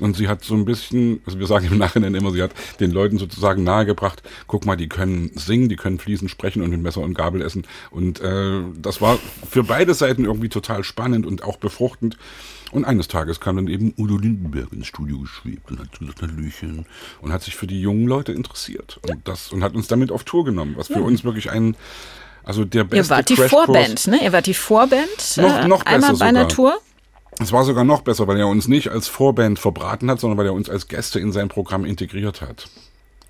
und 0.00 0.16
sie 0.16 0.26
hat 0.26 0.42
so 0.42 0.54
ein 0.54 0.64
bisschen, 0.64 1.20
also 1.26 1.38
wir 1.38 1.46
sagen 1.46 1.68
im 1.70 1.78
Nachhinein 1.78 2.14
immer, 2.16 2.32
sie 2.32 2.42
hat 2.42 2.52
den 2.80 2.90
Leuten 2.90 3.18
sozusagen 3.18 3.62
nahegebracht, 3.62 4.22
guck 4.48 4.66
mal, 4.66 4.76
die 4.76 4.88
können 4.88 5.30
singen, 5.36 5.68
die 5.68 5.76
können 5.76 6.00
fließend 6.00 6.28
sprechen 6.28 6.62
und 6.62 6.70
mit 6.70 6.82
Messer 6.82 7.02
und 7.02 7.14
Gabel 7.14 7.40
essen 7.40 7.66
und 7.92 8.20
äh, 8.20 8.62
das 8.82 9.00
war 9.00 9.20
für 9.48 9.62
beide 9.62 9.94
Seiten 9.94 10.24
irgendwie 10.24 10.48
total 10.48 10.82
spannend 10.82 11.24
und 11.24 11.44
auch 11.44 11.56
befruchtend 11.56 12.16
und 12.70 12.84
eines 12.84 13.08
Tages 13.08 13.40
kam 13.40 13.56
dann 13.56 13.68
eben 13.68 13.94
Udo 13.98 14.16
Lindenberg 14.16 14.72
ins 14.72 14.86
Studio 14.86 15.18
geschwebt 15.18 15.70
und 15.70 15.80
hat 15.80 15.98
gesagt, 15.98 16.22
Hallöchen, 16.22 16.86
und 17.20 17.32
hat 17.32 17.42
sich 17.42 17.56
für 17.56 17.66
die 17.66 17.80
jungen 17.80 18.06
Leute 18.06 18.32
interessiert. 18.32 19.00
Und 19.08 19.26
das, 19.26 19.52
und 19.52 19.64
hat 19.64 19.74
uns 19.74 19.88
damit 19.88 20.12
auf 20.12 20.24
Tour 20.24 20.44
genommen, 20.44 20.74
was 20.76 20.88
für 20.88 21.02
uns 21.02 21.24
wirklich 21.24 21.50
ein, 21.50 21.76
also 22.44 22.64
der 22.64 22.84
beste 22.84 23.12
Ihr 23.12 23.16
wart 23.16 23.28
die 23.28 23.36
Vorband, 23.36 24.06
ne? 24.06 24.22
Ihr 24.22 24.32
wart 24.32 24.46
die 24.46 24.54
Vorband, 24.54 25.36
noch, 25.36 25.66
noch 25.66 25.86
äh, 25.86 25.90
einmal 25.90 26.16
bei 26.16 26.26
einer 26.26 26.48
Tour. 26.48 26.78
Es 27.38 27.52
war 27.52 27.64
sogar 27.64 27.84
noch 27.84 28.02
besser, 28.02 28.28
weil 28.28 28.38
er 28.38 28.48
uns 28.48 28.68
nicht 28.68 28.88
als 28.90 29.08
Vorband 29.08 29.58
verbraten 29.58 30.10
hat, 30.10 30.20
sondern 30.20 30.38
weil 30.38 30.46
er 30.46 30.52
uns 30.52 30.68
als 30.68 30.88
Gäste 30.88 31.18
in 31.20 31.32
sein 31.32 31.48
Programm 31.48 31.84
integriert 31.84 32.42
hat. 32.42 32.68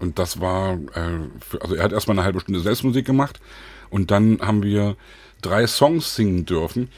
Und 0.01 0.19
das 0.19 0.41
war, 0.41 0.75
äh, 0.75 1.29
für, 1.41 1.63
also 1.63 1.75
er 1.75 1.85
hat 1.85 1.93
erstmal 1.93 2.19
eine 2.19 2.25
halbe 2.25 2.41
Stunde 2.41 2.61
Selbstmusik 2.61 3.07
gemacht 3.07 3.41
und 3.91 4.11
dann 4.11 4.41
haben 4.41 4.63
wir 4.63 4.97
drei 5.43 5.67
Songs 5.67 6.17
singen 6.17 6.47
dürfen, 6.47 6.89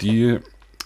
die 0.00 0.38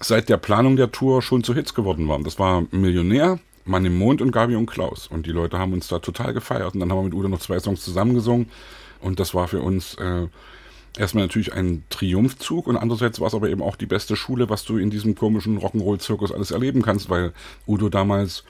seit 0.04 0.28
der 0.28 0.36
Planung 0.36 0.76
der 0.76 0.92
Tour 0.92 1.22
schon 1.22 1.44
zu 1.44 1.54
Hits 1.54 1.74
geworden 1.74 2.08
waren. 2.08 2.24
Das 2.24 2.38
war 2.38 2.64
Millionär, 2.70 3.38
Mann 3.64 3.84
im 3.84 3.98
Mond 3.98 4.20
und 4.20 4.32
Gabi 4.32 4.56
und 4.56 4.66
Klaus. 4.66 5.06
Und 5.06 5.26
die 5.26 5.32
Leute 5.32 5.58
haben 5.58 5.72
uns 5.72 5.88
da 5.88 5.98
total 5.98 6.34
gefeiert. 6.34 6.74
Und 6.74 6.80
dann 6.80 6.90
haben 6.90 6.98
wir 6.98 7.04
mit 7.04 7.14
Udo 7.14 7.28
noch 7.28 7.40
zwei 7.40 7.58
Songs 7.58 7.82
zusammengesungen. 7.82 8.50
Und 9.00 9.20
das 9.20 9.34
war 9.34 9.48
für 9.48 9.60
uns 9.60 9.94
äh, 9.94 10.26
erstmal 10.98 11.24
natürlich 11.24 11.52
ein 11.52 11.84
Triumphzug 11.90 12.66
und 12.66 12.76
andererseits 12.76 13.20
war 13.20 13.28
es 13.28 13.34
aber 13.34 13.48
eben 13.48 13.62
auch 13.62 13.76
die 13.76 13.86
beste 13.86 14.16
Schule, 14.16 14.48
was 14.48 14.64
du 14.64 14.78
in 14.78 14.90
diesem 14.90 15.14
komischen 15.14 15.58
Rock'n'Roll-Zirkus 15.58 16.32
alles 16.32 16.50
erleben 16.50 16.82
kannst, 16.82 17.10
weil 17.10 17.32
Udo 17.66 17.88
damals 17.88 18.44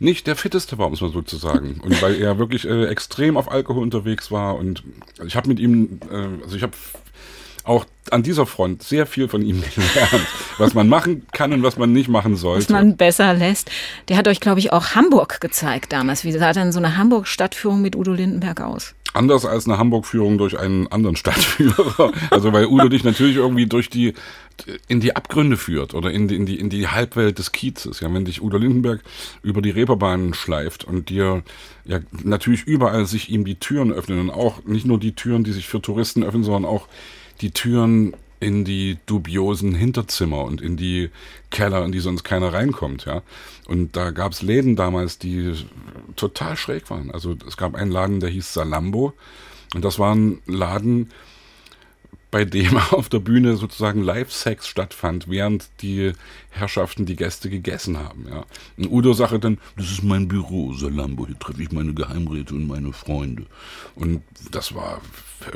nicht 0.00 0.26
der 0.26 0.36
fitteste 0.36 0.78
war, 0.78 0.90
muss 0.90 1.00
man 1.00 1.12
sozusagen. 1.12 1.80
Und 1.80 2.00
weil 2.02 2.20
er 2.20 2.38
wirklich 2.38 2.66
äh, 2.66 2.86
extrem 2.86 3.36
auf 3.36 3.50
Alkohol 3.50 3.82
unterwegs 3.82 4.30
war 4.30 4.56
und 4.56 4.82
ich 5.24 5.36
habe 5.36 5.48
mit 5.48 5.60
ihm, 5.60 6.00
äh, 6.10 6.42
also 6.42 6.56
ich 6.56 6.62
habe 6.62 6.74
auch 7.64 7.86
an 8.10 8.22
dieser 8.22 8.46
Front 8.46 8.82
sehr 8.82 9.06
viel 9.06 9.28
von 9.28 9.42
ihm 9.42 9.62
gelernt, 9.74 10.26
was 10.58 10.74
man 10.74 10.88
machen 10.88 11.26
kann 11.32 11.52
und 11.52 11.62
was 11.62 11.78
man 11.78 11.92
nicht 11.92 12.08
machen 12.08 12.36
sollte. 12.36 12.64
Was 12.64 12.68
man 12.70 12.96
besser 12.96 13.34
lässt. 13.34 13.70
Der 14.08 14.16
hat 14.16 14.28
euch, 14.28 14.40
glaube 14.40 14.60
ich, 14.60 14.72
auch 14.72 14.94
Hamburg 14.94 15.40
gezeigt 15.40 15.92
damals. 15.92 16.24
Wie 16.24 16.32
sah 16.32 16.52
denn 16.52 16.72
so 16.72 16.78
eine 16.78 16.96
Hamburg-Stadtführung 16.96 17.80
mit 17.80 17.96
Udo 17.96 18.12
Lindenberg 18.12 18.60
aus? 18.60 18.94
Anders 19.14 19.46
als 19.46 19.66
eine 19.66 19.78
Hamburg-Führung 19.78 20.38
durch 20.38 20.58
einen 20.58 20.88
anderen 20.88 21.16
Stadtführer. 21.16 22.12
Also 22.30 22.52
weil 22.52 22.66
Udo 22.66 22.88
dich 22.88 23.04
natürlich 23.04 23.36
irgendwie 23.36 23.66
durch 23.66 23.88
die 23.88 24.14
in 24.88 25.00
die 25.00 25.16
Abgründe 25.16 25.56
führt 25.56 25.94
oder 25.94 26.10
in 26.10 26.28
die, 26.28 26.36
in 26.36 26.46
die, 26.46 26.58
in 26.58 26.70
die 26.70 26.88
Halbwelt 26.88 27.38
des 27.38 27.52
Kiezes. 27.52 28.00
Ja, 28.00 28.12
wenn 28.12 28.24
dich 28.24 28.42
Udo 28.42 28.56
Lindenberg 28.56 29.02
über 29.42 29.62
die 29.62 29.70
Reeperbahn 29.70 30.34
schleift 30.34 30.84
und 30.84 31.08
dir 31.08 31.42
ja 31.84 32.00
natürlich 32.22 32.64
überall 32.64 33.06
sich 33.06 33.30
ihm 33.30 33.44
die 33.44 33.56
Türen 33.56 33.92
öffnen 33.92 34.20
und 34.20 34.30
auch 34.30 34.64
nicht 34.64 34.86
nur 34.86 34.98
die 34.98 35.14
Türen, 35.14 35.44
die 35.44 35.52
sich 35.52 35.66
für 35.66 35.80
Touristen 35.80 36.22
öffnen, 36.22 36.44
sondern 36.44 36.64
auch 36.64 36.88
die 37.44 37.50
Türen 37.50 38.14
in 38.40 38.64
die 38.64 38.96
dubiosen 39.04 39.74
Hinterzimmer 39.74 40.44
und 40.44 40.62
in 40.62 40.78
die 40.78 41.10
Keller, 41.50 41.84
in 41.84 41.92
die 41.92 42.00
sonst 42.00 42.24
keiner 42.24 42.54
reinkommt, 42.54 43.04
ja. 43.04 43.22
Und 43.66 43.96
da 43.96 44.10
gab 44.12 44.32
es 44.32 44.40
Läden 44.40 44.76
damals, 44.76 45.18
die 45.18 45.52
total 46.16 46.56
schräg 46.56 46.88
waren. 46.88 47.10
Also 47.10 47.36
es 47.46 47.58
gab 47.58 47.74
einen 47.74 47.90
Laden, 47.90 48.20
der 48.20 48.30
hieß 48.30 48.54
Salambo. 48.54 49.12
Und 49.74 49.84
das 49.84 49.98
war 49.98 50.14
ein 50.14 50.40
Laden, 50.46 51.10
bei 52.30 52.44
dem 52.44 52.76
auf 52.90 53.10
der 53.10 53.20
Bühne 53.20 53.56
sozusagen 53.56 54.02
Live-Sex 54.02 54.66
stattfand, 54.66 55.28
während 55.28 55.68
die 55.82 56.12
Herrschaften 56.50 57.06
die 57.06 57.16
Gäste 57.16 57.50
gegessen 57.50 57.98
haben. 57.98 58.26
Ja. 58.28 58.46
Und 58.78 58.90
Udo 58.90 59.12
sagte 59.12 59.38
dann, 59.38 59.58
das 59.76 59.90
ist 59.90 60.02
mein 60.02 60.28
Büro, 60.28 60.72
Salambo, 60.72 61.26
hier 61.26 61.38
treffe 61.38 61.62
ich 61.62 61.72
meine 61.72 61.92
Geheimräte 61.92 62.54
und 62.54 62.66
meine 62.66 62.92
Freunde. 62.92 63.46
Und 63.94 64.22
das 64.50 64.74
war 64.74 65.00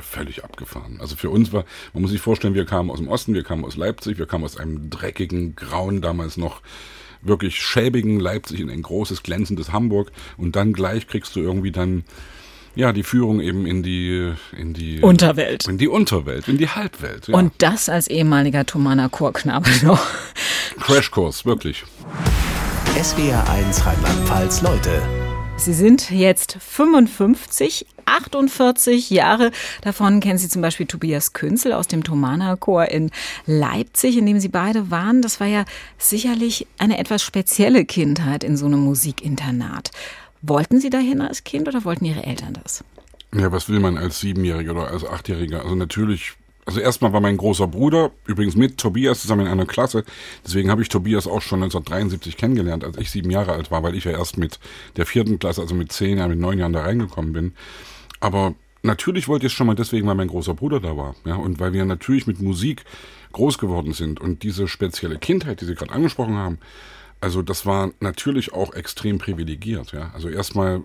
völlig 0.00 0.44
abgefahren. 0.44 0.98
Also 1.00 1.16
für 1.16 1.30
uns 1.30 1.52
war, 1.52 1.64
man 1.92 2.02
muss 2.02 2.10
sich 2.10 2.20
vorstellen, 2.20 2.54
wir 2.54 2.66
kamen 2.66 2.90
aus 2.90 2.98
dem 2.98 3.08
Osten, 3.08 3.34
wir 3.34 3.44
kamen 3.44 3.64
aus 3.64 3.76
Leipzig, 3.76 4.18
wir 4.18 4.26
kamen 4.26 4.44
aus 4.44 4.56
einem 4.56 4.90
dreckigen, 4.90 5.56
grauen, 5.56 6.00
damals 6.00 6.36
noch 6.36 6.60
wirklich 7.22 7.60
schäbigen 7.60 8.20
Leipzig 8.20 8.60
in 8.60 8.70
ein 8.70 8.82
großes, 8.82 9.22
glänzendes 9.22 9.72
Hamburg 9.72 10.12
und 10.36 10.56
dann 10.56 10.72
gleich 10.72 11.06
kriegst 11.06 11.34
du 11.36 11.40
irgendwie 11.40 11.72
dann 11.72 12.04
ja, 12.74 12.92
die 12.92 13.02
Führung 13.02 13.40
eben 13.40 13.66
in 13.66 13.82
die, 13.82 14.32
in 14.56 14.72
die 14.72 15.00
Unterwelt. 15.00 15.66
In 15.66 15.78
die 15.78 15.88
Unterwelt, 15.88 16.46
in 16.46 16.58
die 16.58 16.68
Halbwelt. 16.68 17.26
Ja. 17.26 17.34
Und 17.34 17.52
das 17.58 17.88
als 17.88 18.06
ehemaliger 18.06 18.66
Thomaner 18.66 19.08
Chorknabe 19.08 19.68
noch. 19.82 20.00
Crashkurs, 20.80 21.44
wirklich. 21.44 21.82
SWR 23.02 23.48
1 23.50 23.84
Rheinland-Pfalz, 23.84 24.62
Leute. 24.62 25.02
Sie 25.56 25.74
sind 25.74 26.12
jetzt 26.12 26.56
55, 26.60 27.84
48 28.08 29.10
Jahre. 29.10 29.50
Davon 29.82 30.20
kennen 30.20 30.38
Sie 30.38 30.48
zum 30.48 30.62
Beispiel 30.62 30.86
Tobias 30.86 31.32
Künzel 31.32 31.72
aus 31.72 31.88
dem 31.88 32.04
Thomaner 32.04 32.56
Chor 32.56 32.86
in 32.86 33.10
Leipzig, 33.46 34.16
in 34.16 34.26
dem 34.26 34.40
Sie 34.40 34.48
beide 34.48 34.90
waren. 34.90 35.22
Das 35.22 35.40
war 35.40 35.46
ja 35.46 35.64
sicherlich 35.98 36.66
eine 36.78 36.98
etwas 36.98 37.22
spezielle 37.22 37.84
Kindheit 37.84 38.44
in 38.44 38.56
so 38.56 38.66
einem 38.66 38.80
Musikinternat. 38.80 39.90
Wollten 40.40 40.80
Sie 40.80 40.90
dahin 40.90 41.20
als 41.20 41.44
Kind 41.44 41.68
oder 41.68 41.84
wollten 41.84 42.04
Ihre 42.04 42.22
Eltern 42.22 42.58
das? 42.62 42.84
Ja, 43.34 43.52
was 43.52 43.68
will 43.68 43.80
man 43.80 43.98
als 43.98 44.20
Siebenjähriger 44.20 44.72
oder 44.72 44.88
als 44.88 45.04
Achtjähriger? 45.04 45.62
Also 45.62 45.74
natürlich, 45.74 46.32
also 46.64 46.80
erstmal 46.80 47.12
war 47.12 47.20
mein 47.20 47.36
großer 47.36 47.66
Bruder, 47.66 48.12
übrigens 48.26 48.56
mit 48.56 48.78
Tobias 48.78 49.20
zusammen 49.20 49.46
in 49.46 49.52
einer 49.52 49.66
Klasse. 49.66 50.04
Deswegen 50.46 50.70
habe 50.70 50.80
ich 50.80 50.88
Tobias 50.88 51.26
auch 51.26 51.42
schon 51.42 51.62
1973 51.62 52.36
kennengelernt, 52.36 52.84
als 52.84 52.96
ich 52.96 53.10
sieben 53.10 53.30
Jahre 53.30 53.52
alt 53.52 53.70
war, 53.70 53.82
weil 53.82 53.96
ich 53.96 54.04
ja 54.04 54.12
erst 54.12 54.38
mit 54.38 54.58
der 54.96 55.04
vierten 55.04 55.38
Klasse, 55.38 55.60
also 55.60 55.74
mit 55.74 55.92
zehn 55.92 56.18
Jahren, 56.18 56.30
mit 56.30 56.38
neun 56.38 56.58
Jahren 56.58 56.72
da 56.72 56.82
reingekommen 56.82 57.32
bin. 57.32 57.54
Aber 58.20 58.54
natürlich 58.82 59.28
wollte 59.28 59.46
ich 59.46 59.52
es 59.52 59.56
schon 59.56 59.66
mal 59.66 59.74
deswegen, 59.74 60.06
weil 60.06 60.14
mein 60.14 60.28
großer 60.28 60.54
Bruder 60.54 60.80
da 60.80 60.96
war. 60.96 61.14
Ja, 61.24 61.36
und 61.36 61.60
weil 61.60 61.72
wir 61.72 61.84
natürlich 61.84 62.26
mit 62.26 62.40
Musik 62.40 62.84
groß 63.32 63.58
geworden 63.58 63.92
sind 63.92 64.20
und 64.20 64.42
diese 64.42 64.68
spezielle 64.68 65.18
Kindheit, 65.18 65.60
die 65.60 65.66
Sie 65.66 65.74
gerade 65.74 65.92
angesprochen 65.92 66.36
haben, 66.36 66.58
also 67.20 67.42
das 67.42 67.66
war 67.66 67.90
natürlich 68.00 68.52
auch 68.52 68.74
extrem 68.74 69.18
privilegiert. 69.18 69.92
Ja? 69.92 70.10
Also 70.14 70.28
erstmal 70.28 70.82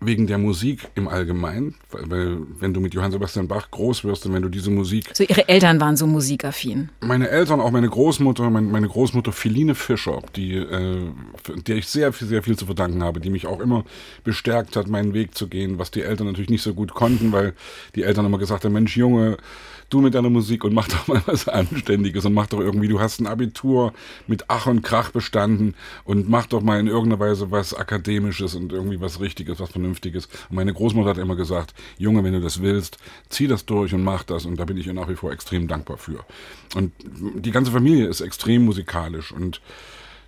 wegen 0.00 0.26
der 0.26 0.38
Musik 0.38 0.88
im 0.94 1.08
Allgemeinen, 1.08 1.74
weil, 1.90 2.38
wenn 2.58 2.72
du 2.72 2.80
mit 2.80 2.94
Johann 2.94 3.12
Sebastian 3.12 3.48
Bach 3.48 3.70
groß 3.70 4.04
wirst 4.04 4.24
und 4.24 4.32
wenn 4.32 4.42
du 4.42 4.48
diese 4.48 4.70
Musik. 4.70 5.10
So 5.12 5.24
ihre 5.24 5.46
Eltern 5.48 5.78
waren 5.78 5.96
so 5.96 6.06
musikaffin. 6.06 6.88
Meine 7.00 7.28
Eltern, 7.28 7.60
auch 7.60 7.70
meine 7.70 7.88
Großmutter, 7.88 8.48
meine, 8.48 8.88
Großmutter 8.88 9.32
Philine 9.32 9.74
Fischer, 9.74 10.22
die, 10.36 10.54
äh, 10.54 11.10
der 11.66 11.76
ich 11.76 11.86
sehr, 11.86 12.12
sehr 12.12 12.42
viel 12.42 12.56
zu 12.56 12.64
verdanken 12.64 13.02
habe, 13.02 13.20
die 13.20 13.30
mich 13.30 13.46
auch 13.46 13.60
immer 13.60 13.84
bestärkt 14.24 14.76
hat, 14.76 14.88
meinen 14.88 15.12
Weg 15.12 15.34
zu 15.34 15.48
gehen, 15.48 15.78
was 15.78 15.90
die 15.90 16.02
Eltern 16.02 16.28
natürlich 16.28 16.50
nicht 16.50 16.62
so 16.62 16.72
gut 16.72 16.94
konnten, 16.94 17.32
weil 17.32 17.52
die 17.94 18.02
Eltern 18.02 18.24
immer 18.24 18.38
gesagt 18.38 18.64
haben, 18.64 18.72
Mensch, 18.72 18.96
Junge, 18.96 19.36
du 19.90 20.00
mit 20.00 20.14
deiner 20.14 20.30
Musik 20.30 20.64
und 20.64 20.72
mach 20.72 20.88
doch 20.88 21.08
mal 21.08 21.20
was 21.26 21.48
Anständiges 21.48 22.24
und 22.24 22.32
mach 22.32 22.46
doch 22.46 22.60
irgendwie, 22.60 22.88
du 22.88 23.00
hast 23.00 23.20
ein 23.20 23.26
Abitur 23.26 23.92
mit 24.26 24.44
Ach 24.48 24.66
und 24.66 24.82
Krach 24.82 25.10
bestanden 25.10 25.74
und 26.04 26.28
mach 26.28 26.46
doch 26.46 26.62
mal 26.62 26.80
in 26.80 26.86
irgendeiner 26.86 27.20
Weise 27.20 27.50
was 27.50 27.74
Akademisches 27.74 28.54
und 28.54 28.72
irgendwie 28.72 29.00
was 29.00 29.20
Richtiges, 29.20 29.60
was 29.60 29.72
Vernünftiges. 29.90 30.26
Und 30.48 30.56
meine 30.56 30.72
Großmutter 30.72 31.10
hat 31.10 31.18
immer 31.18 31.36
gesagt, 31.36 31.74
Junge, 31.98 32.24
wenn 32.24 32.32
du 32.32 32.40
das 32.40 32.62
willst, 32.62 32.98
zieh 33.28 33.46
das 33.46 33.66
durch 33.66 33.92
und 33.94 34.04
mach 34.04 34.22
das 34.22 34.46
und 34.46 34.58
da 34.58 34.64
bin 34.64 34.76
ich 34.76 34.86
ihr 34.86 34.94
nach 34.94 35.08
wie 35.08 35.16
vor 35.16 35.32
extrem 35.32 35.68
dankbar 35.68 35.98
für. 35.98 36.24
Und 36.74 36.92
die 37.02 37.50
ganze 37.50 37.70
Familie 37.70 38.06
ist 38.06 38.20
extrem 38.20 38.64
musikalisch 38.64 39.32
und 39.32 39.60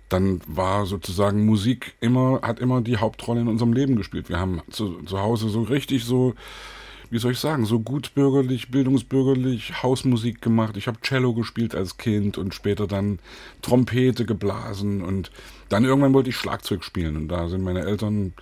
dann 0.09 0.41
war 0.45 0.85
sozusagen 0.85 1.45
Musik 1.45 1.95
immer, 1.99 2.41
hat 2.43 2.59
immer 2.59 2.81
die 2.81 2.97
Hauptrolle 2.97 3.41
in 3.41 3.47
unserem 3.47 3.73
Leben 3.73 3.95
gespielt. 3.95 4.29
Wir 4.29 4.39
haben 4.39 4.61
zu, 4.69 5.01
zu 5.03 5.19
Hause 5.19 5.49
so 5.49 5.63
richtig 5.63 6.03
so 6.03 6.35
wie 7.13 7.19
soll 7.19 7.33
ich 7.33 7.39
sagen, 7.39 7.67
so 7.67 7.79
gutbürgerlich, 7.79 8.71
bildungsbürgerlich 8.71 9.83
Hausmusik 9.83 10.41
gemacht. 10.41 10.77
Ich 10.77 10.87
habe 10.87 10.99
Cello 11.01 11.35
gespielt 11.35 11.75
als 11.75 11.97
Kind 11.97 12.39
und 12.39 12.55
später 12.55 12.87
dann 12.87 13.19
Trompete 13.61 14.25
geblasen 14.25 15.03
und 15.03 15.29
dann 15.69 15.85
irgendwann 15.85 16.15
wollte 16.15 16.31
ich 16.31 16.37
Schlagzeug 16.37 16.83
spielen 16.83 17.15
und 17.15 17.27
da 17.27 17.49
sind 17.49 17.61
meine 17.61 17.81
Eltern 17.81 18.33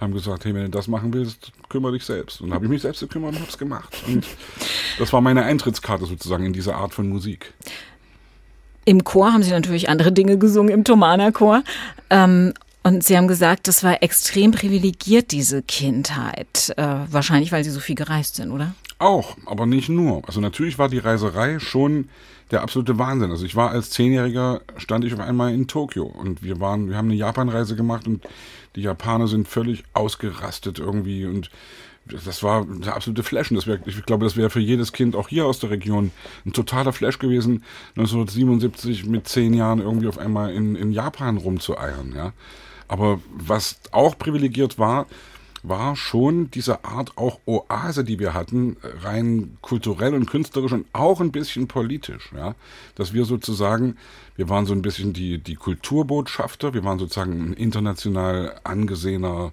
haben 0.00 0.12
gesagt, 0.12 0.44
hey, 0.44 0.54
wenn 0.54 0.62
du 0.62 0.70
das 0.70 0.88
machen 0.88 1.12
willst, 1.12 1.52
kümmere 1.68 1.92
dich 1.92 2.04
selbst. 2.04 2.40
Und 2.40 2.54
habe 2.54 2.64
ich 2.64 2.70
mich 2.70 2.82
selbst 2.82 3.00
gekümmert 3.00 3.32
und 3.32 3.40
habe 3.40 3.50
es 3.50 3.58
gemacht. 3.58 3.96
Und 4.06 4.26
das 4.98 5.12
war 5.12 5.20
meine 5.20 5.42
Eintrittskarte 5.42 6.06
sozusagen 6.06 6.44
in 6.44 6.52
diese 6.52 6.74
Art 6.74 6.94
von 6.94 7.08
Musik. 7.08 7.52
Im 8.84 9.04
Chor 9.04 9.32
haben 9.32 9.42
Sie 9.42 9.50
natürlich 9.50 9.88
andere 9.88 10.12
Dinge 10.12 10.38
gesungen, 10.38 10.72
im 10.72 10.84
Thomaner 10.84 11.32
Chor. 11.32 11.62
Ähm, 12.10 12.54
und 12.84 13.04
Sie 13.04 13.16
haben 13.16 13.28
gesagt, 13.28 13.68
das 13.68 13.82
war 13.82 14.02
extrem 14.02 14.52
privilegiert, 14.52 15.32
diese 15.32 15.62
Kindheit. 15.62 16.72
Äh, 16.76 16.86
wahrscheinlich, 17.10 17.52
weil 17.52 17.64
Sie 17.64 17.70
so 17.70 17.80
viel 17.80 17.96
gereist 17.96 18.36
sind, 18.36 18.50
oder? 18.50 18.74
Auch, 18.98 19.36
aber 19.46 19.66
nicht 19.66 19.88
nur. 19.88 20.22
Also 20.26 20.40
natürlich 20.40 20.78
war 20.78 20.88
die 20.88 20.98
Reiserei 20.98 21.58
schon 21.58 22.08
der 22.50 22.62
absolute 22.62 22.98
Wahnsinn. 22.98 23.30
Also 23.30 23.44
ich 23.44 23.56
war 23.56 23.70
als 23.70 23.90
Zehnjähriger, 23.90 24.62
stand 24.76 25.04
ich 25.04 25.12
auf 25.12 25.20
einmal 25.20 25.52
in 25.52 25.66
Tokio 25.68 26.04
und 26.04 26.42
wir 26.42 26.60
waren, 26.60 26.88
wir 26.88 26.96
haben 26.96 27.08
eine 27.08 27.16
Japanreise 27.16 27.76
gemacht 27.76 28.06
und 28.06 28.24
die 28.78 28.84
Japaner 28.84 29.26
sind 29.26 29.48
völlig 29.48 29.82
ausgerastet 29.92 30.78
irgendwie 30.78 31.26
und 31.26 31.50
das 32.06 32.44
war 32.44 32.64
der 32.64 32.94
absolute 32.94 33.24
Flash. 33.24 33.48
Das 33.50 33.66
wär, 33.66 33.80
ich 33.84 34.06
glaube, 34.06 34.24
das 34.24 34.36
wäre 34.36 34.50
für 34.50 34.60
jedes 34.60 34.92
Kind 34.92 35.16
auch 35.16 35.28
hier 35.28 35.46
aus 35.46 35.58
der 35.58 35.70
Region 35.70 36.12
ein 36.46 36.52
totaler 36.52 36.92
Flash 36.92 37.18
gewesen, 37.18 37.64
1977 37.96 39.04
mit 39.04 39.26
zehn 39.26 39.52
Jahren 39.52 39.80
irgendwie 39.80 40.06
auf 40.06 40.16
einmal 40.16 40.52
in, 40.52 40.76
in 40.76 40.92
Japan 40.92 41.38
rumzueiern, 41.38 42.14
ja. 42.14 42.32
Aber 42.86 43.20
was 43.30 43.80
auch 43.90 44.16
privilegiert 44.16 44.78
war, 44.78 45.06
war 45.68 45.96
schon 45.96 46.50
diese 46.50 46.84
Art 46.84 47.16
auch 47.16 47.40
Oase, 47.46 48.04
die 48.04 48.18
wir 48.18 48.34
hatten, 48.34 48.76
rein 49.02 49.58
kulturell 49.60 50.14
und 50.14 50.26
künstlerisch 50.26 50.72
und 50.72 50.86
auch 50.92 51.20
ein 51.20 51.32
bisschen 51.32 51.68
politisch, 51.68 52.30
ja. 52.34 52.54
Dass 52.94 53.12
wir 53.12 53.24
sozusagen, 53.24 53.96
wir 54.36 54.48
waren 54.48 54.66
so 54.66 54.72
ein 54.72 54.82
bisschen 54.82 55.12
die, 55.12 55.38
die 55.38 55.56
Kulturbotschafter, 55.56 56.74
wir 56.74 56.84
waren 56.84 56.98
sozusagen 56.98 57.50
ein 57.50 57.52
international 57.54 58.60
angesehener 58.64 59.52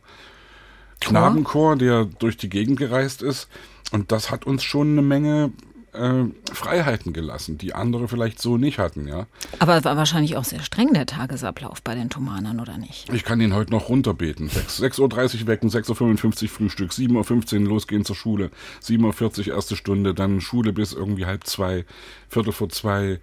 Knabenchor, 1.02 1.76
der 1.76 2.06
durch 2.06 2.38
die 2.38 2.50
Gegend 2.50 2.80
gereist 2.80 3.22
ist. 3.22 3.48
Und 3.92 4.12
das 4.12 4.32
hat 4.32 4.46
uns 4.46 4.64
schon 4.64 4.92
eine 4.92 5.02
Menge 5.02 5.52
äh, 5.96 6.54
Freiheiten 6.54 7.14
gelassen, 7.14 7.58
die 7.58 7.74
andere 7.74 8.08
vielleicht 8.08 8.42
so 8.42 8.58
nicht 8.58 8.80
hatten, 8.80 9.08
ja. 9.08 9.28
Aber 9.60 9.84
war 9.84 9.98
wahrscheinlich 9.98 10.38
auch 10.38 10.44
sehr 10.44 10.62
streng 10.62 10.94
der 10.94 11.06
Tagesablauf 11.06 11.82
bei 11.82 11.96
den 11.96 12.10
Thomanern, 12.10 12.60
oder 12.60 12.78
nicht? 12.78 13.12
Ich 13.14 13.24
kann 13.24 13.42
ihn 13.42 13.54
heute 13.54 13.72
noch 13.72 13.90
runterbeten. 13.90 14.50
6.30 14.50 15.42
Uhr 15.42 15.48
wecken, 15.48 15.70
6.55 15.70 16.44
Uhr 16.44 16.50
Frühstück, 16.50 16.92
7.15 16.92 17.62
Uhr 17.62 17.70
losgehen 17.70 18.06
zur 18.06 18.16
Schule, 18.16 18.52
7.40 18.84 19.48
Uhr 19.50 19.56
erste 19.56 19.76
Stunde, 19.76 20.14
dann 20.14 20.42
Schule 20.42 20.74
bis 20.74 20.94
irgendwie 20.94 21.26
halb 21.26 21.46
zwei, 21.46 21.86
Viertel 22.30 22.52
vor 22.52 22.70
zwei, 22.70 23.20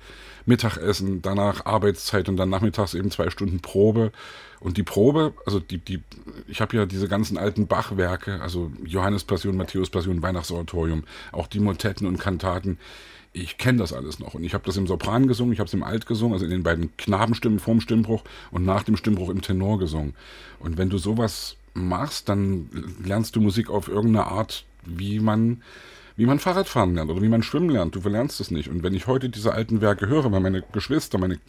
Mittagessen, 0.47 1.23
danach 1.23 1.67
Arbeitszeit 1.67 2.29
und 2.29 2.37
dann 2.37 2.51
nachmittags 2.51 2.95
eben 2.95 3.11
zwei 3.11 3.31
Stunden 3.31 3.61
Probe. 3.61 4.13
Und 4.61 4.77
die 4.77 4.83
Probe, 4.83 5.35
also 5.45 5.61
die, 5.61 5.79
die, 5.79 6.01
ich 6.47 6.61
habe 6.61 6.77
ja 6.77 6.87
diese 6.87 7.09
ganzen 7.09 7.37
alten 7.37 7.67
Bachwerke, 7.67 8.41
also 8.41 8.71
Johannes 8.85 9.25
Passion, 9.25 9.57
Matthäus 9.57 9.91
Passion, 9.91 10.23
Weihnachtsoratorium, 10.23 11.05
auch 11.33 11.47
die 11.47 11.61
Motetten 11.61 12.07
und 12.07 12.19
Kantaten. 12.19 12.79
Ich 13.33 13.57
kenne 13.57 13.79
das 13.79 13.93
alles 13.93 14.19
noch. 14.19 14.35
Und 14.35 14.45
ich 14.45 14.55
habe 14.55 14.65
das 14.65 14.77
im 14.77 14.87
Sopran 14.87 15.27
gesungen, 15.27 15.53
ich 15.53 15.59
habe 15.59 15.67
es 15.67 15.75
im 15.75 15.83
Alt 15.83 16.07
gesungen, 16.07 16.35
also 16.35 16.45
in 16.45 16.51
den 16.51 16.63
beiden 16.63 16.97
Knabenstimmen 16.97 17.59
vorm 17.59 17.81
Stimmbruch 17.81 18.23
und 18.51 18.65
nach 18.65 18.83
dem 18.83 18.97
Stimmbruch 18.97 19.31
im 19.31 19.41
Tenor 19.41 19.79
gesungen. 19.79 20.15
Und 20.61 20.77
wenn 20.77 20.91
du 20.91 20.99
sowas 20.99 21.57
machst, 21.75 22.29
dann 22.29 22.69
lernst 23.03 23.35
du 23.35 23.41
Musik 23.41 23.71
auf 23.71 23.89
irgendeine 23.89 24.27
Art, 24.27 24.65
wie 24.85 25.19
man 25.19 25.63
wie 26.23 26.27
man 26.27 26.39
Fahrradfahren 26.39 26.95
lernt 26.95 27.11
oder 27.11 27.21
wie 27.21 27.29
man 27.29 27.43
schwimmen 27.43 27.69
lernt. 27.69 27.97
Du 27.97 28.01
verlernst 28.01 28.41
es 28.41 28.53
nicht. 28.53 28.69
Und 28.69 28.85
wenn 28.85 28.95
ich 28.95 29.09
heute 29.09 29.29
diese 29.29 29.55
alten 29.55 29.81
Werke 29.81 30.07
höre, 30.07 30.31
weil 30.31 30.39
meine 30.39 30.63
Geschwister, 30.71 31.19
meine 31.19 31.41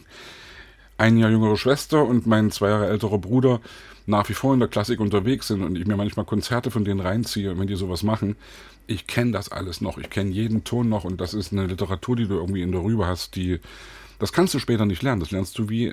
ein 0.98 1.16
Jahr 1.16 1.30
jüngere 1.30 1.56
Schwester 1.56 2.04
und 2.04 2.26
mein 2.26 2.50
zwei 2.50 2.70
Jahre 2.70 2.88
älterer 2.88 3.18
Bruder 3.18 3.60
nach 4.06 4.28
wie 4.28 4.34
vor 4.34 4.52
in 4.52 4.58
der 4.58 4.68
Klassik 4.68 4.98
unterwegs 4.98 5.46
sind 5.46 5.62
und 5.62 5.78
ich 5.78 5.86
mir 5.86 5.96
manchmal 5.96 6.26
Konzerte 6.26 6.72
von 6.72 6.84
denen 6.84 6.98
reinziehe, 6.98 7.56
wenn 7.56 7.68
die 7.68 7.76
sowas 7.76 8.02
machen, 8.02 8.34
ich 8.88 9.06
kenne 9.06 9.30
das 9.30 9.48
alles 9.48 9.80
noch, 9.80 9.96
ich 9.96 10.10
kenne 10.10 10.30
jeden 10.30 10.64
Ton 10.64 10.88
noch 10.88 11.04
und 11.04 11.20
das 11.20 11.34
ist 11.34 11.52
eine 11.52 11.66
Literatur, 11.66 12.16
die 12.16 12.26
du 12.26 12.34
irgendwie 12.34 12.62
in 12.62 12.72
der 12.72 12.82
Rübe 12.82 13.06
hast, 13.06 13.36
die 13.36 13.60
das 14.18 14.32
kannst 14.32 14.54
du 14.54 14.58
später 14.58 14.86
nicht 14.86 15.02
lernen. 15.02 15.20
Das 15.20 15.30
lernst 15.30 15.58
du 15.58 15.68
wie, 15.68 15.92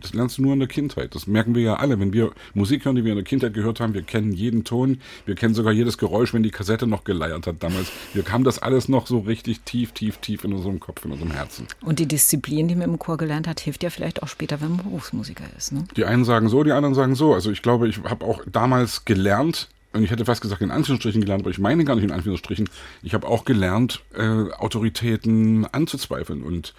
das 0.00 0.14
lernst 0.14 0.38
du 0.38 0.42
nur 0.42 0.52
in 0.52 0.58
der 0.58 0.68
Kindheit. 0.68 1.14
Das 1.14 1.26
merken 1.26 1.54
wir 1.54 1.62
ja 1.62 1.74
alle. 1.74 1.98
Wenn 1.98 2.12
wir 2.12 2.32
Musik 2.54 2.84
hören, 2.84 2.96
die 2.96 3.04
wir 3.04 3.12
in 3.12 3.18
der 3.18 3.24
Kindheit 3.24 3.54
gehört 3.54 3.80
haben, 3.80 3.94
wir 3.94 4.02
kennen 4.02 4.32
jeden 4.32 4.64
Ton, 4.64 5.00
wir 5.26 5.34
kennen 5.34 5.54
sogar 5.54 5.72
jedes 5.72 5.98
Geräusch, 5.98 6.32
wenn 6.34 6.42
die 6.42 6.50
Kassette 6.50 6.86
noch 6.86 7.04
geleiert 7.04 7.46
hat 7.46 7.56
damals. 7.62 7.90
Wir 8.14 8.24
haben 8.30 8.44
das 8.44 8.58
alles 8.58 8.88
noch 8.88 9.06
so 9.06 9.20
richtig 9.20 9.60
tief, 9.60 9.92
tief, 9.92 10.18
tief 10.18 10.44
in 10.44 10.52
unserem 10.52 10.80
Kopf, 10.80 11.04
in 11.04 11.12
unserem 11.12 11.32
Herzen. 11.32 11.66
Und 11.82 11.98
die 11.98 12.06
Disziplin, 12.06 12.68
die 12.68 12.74
man 12.74 12.90
im 12.90 12.98
Chor 12.98 13.16
gelernt 13.16 13.46
hat, 13.46 13.60
hilft 13.60 13.82
ja 13.82 13.90
vielleicht 13.90 14.22
auch 14.22 14.28
später, 14.28 14.60
wenn 14.60 14.76
man 14.76 14.84
Berufsmusiker 14.84 15.44
ist. 15.56 15.72
Ne? 15.72 15.84
Die 15.96 16.04
einen 16.04 16.24
sagen 16.24 16.48
so, 16.48 16.62
die 16.62 16.72
anderen 16.72 16.94
sagen 16.94 17.14
so. 17.14 17.34
Also 17.34 17.50
ich 17.50 17.62
glaube, 17.62 17.88
ich 17.88 17.98
habe 18.04 18.24
auch 18.24 18.42
damals 18.46 19.04
gelernt, 19.04 19.68
und 19.92 20.02
ich 20.02 20.10
hätte 20.10 20.24
fast 20.24 20.40
gesagt 20.40 20.62
in 20.62 20.70
Anführungsstrichen 20.70 21.20
gelernt, 21.20 21.42
aber 21.42 21.50
ich 21.50 21.58
meine 21.58 21.84
gar 21.84 21.94
nicht 21.96 22.04
in 22.04 22.12
Anführungsstrichen, 22.12 22.68
ich 23.02 23.14
habe 23.14 23.28
auch 23.28 23.44
gelernt, 23.44 24.02
äh, 24.14 24.50
Autoritäten 24.52 25.66
anzuzweifeln 25.66 26.42
und 26.42 26.74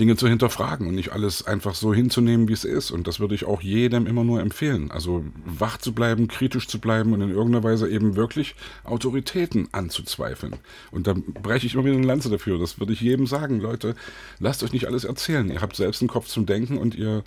Dinge 0.00 0.16
zu 0.16 0.26
hinterfragen 0.26 0.88
und 0.88 0.96
nicht 0.96 1.12
alles 1.12 1.46
einfach 1.46 1.74
so 1.74 1.94
hinzunehmen, 1.94 2.48
wie 2.48 2.52
es 2.52 2.64
ist. 2.64 2.90
Und 2.90 3.06
das 3.06 3.20
würde 3.20 3.34
ich 3.34 3.44
auch 3.44 3.60
jedem 3.60 4.06
immer 4.06 4.24
nur 4.24 4.40
empfehlen. 4.40 4.90
Also 4.90 5.24
wach 5.44 5.78
zu 5.78 5.92
bleiben, 5.92 6.26
kritisch 6.26 6.66
zu 6.66 6.80
bleiben 6.80 7.12
und 7.12 7.20
in 7.20 7.30
irgendeiner 7.30 7.62
Weise 7.62 7.88
eben 7.88 8.16
wirklich 8.16 8.56
Autoritäten 8.82 9.68
anzuzweifeln. 9.70 10.56
Und 10.90 11.06
da 11.06 11.14
breche 11.14 11.66
ich 11.66 11.74
immer 11.74 11.84
wieder 11.84 11.96
eine 11.96 12.06
Lanze 12.06 12.28
dafür. 12.28 12.58
Das 12.58 12.80
würde 12.80 12.92
ich 12.92 13.00
jedem 13.00 13.26
sagen. 13.26 13.60
Leute, 13.60 13.94
lasst 14.40 14.64
euch 14.64 14.72
nicht 14.72 14.86
alles 14.86 15.04
erzählen. 15.04 15.48
Ihr 15.48 15.60
habt 15.60 15.76
selbst 15.76 16.02
einen 16.02 16.08
Kopf 16.08 16.26
zum 16.26 16.44
Denken 16.44 16.76
und 16.76 16.96
ihr 16.96 17.22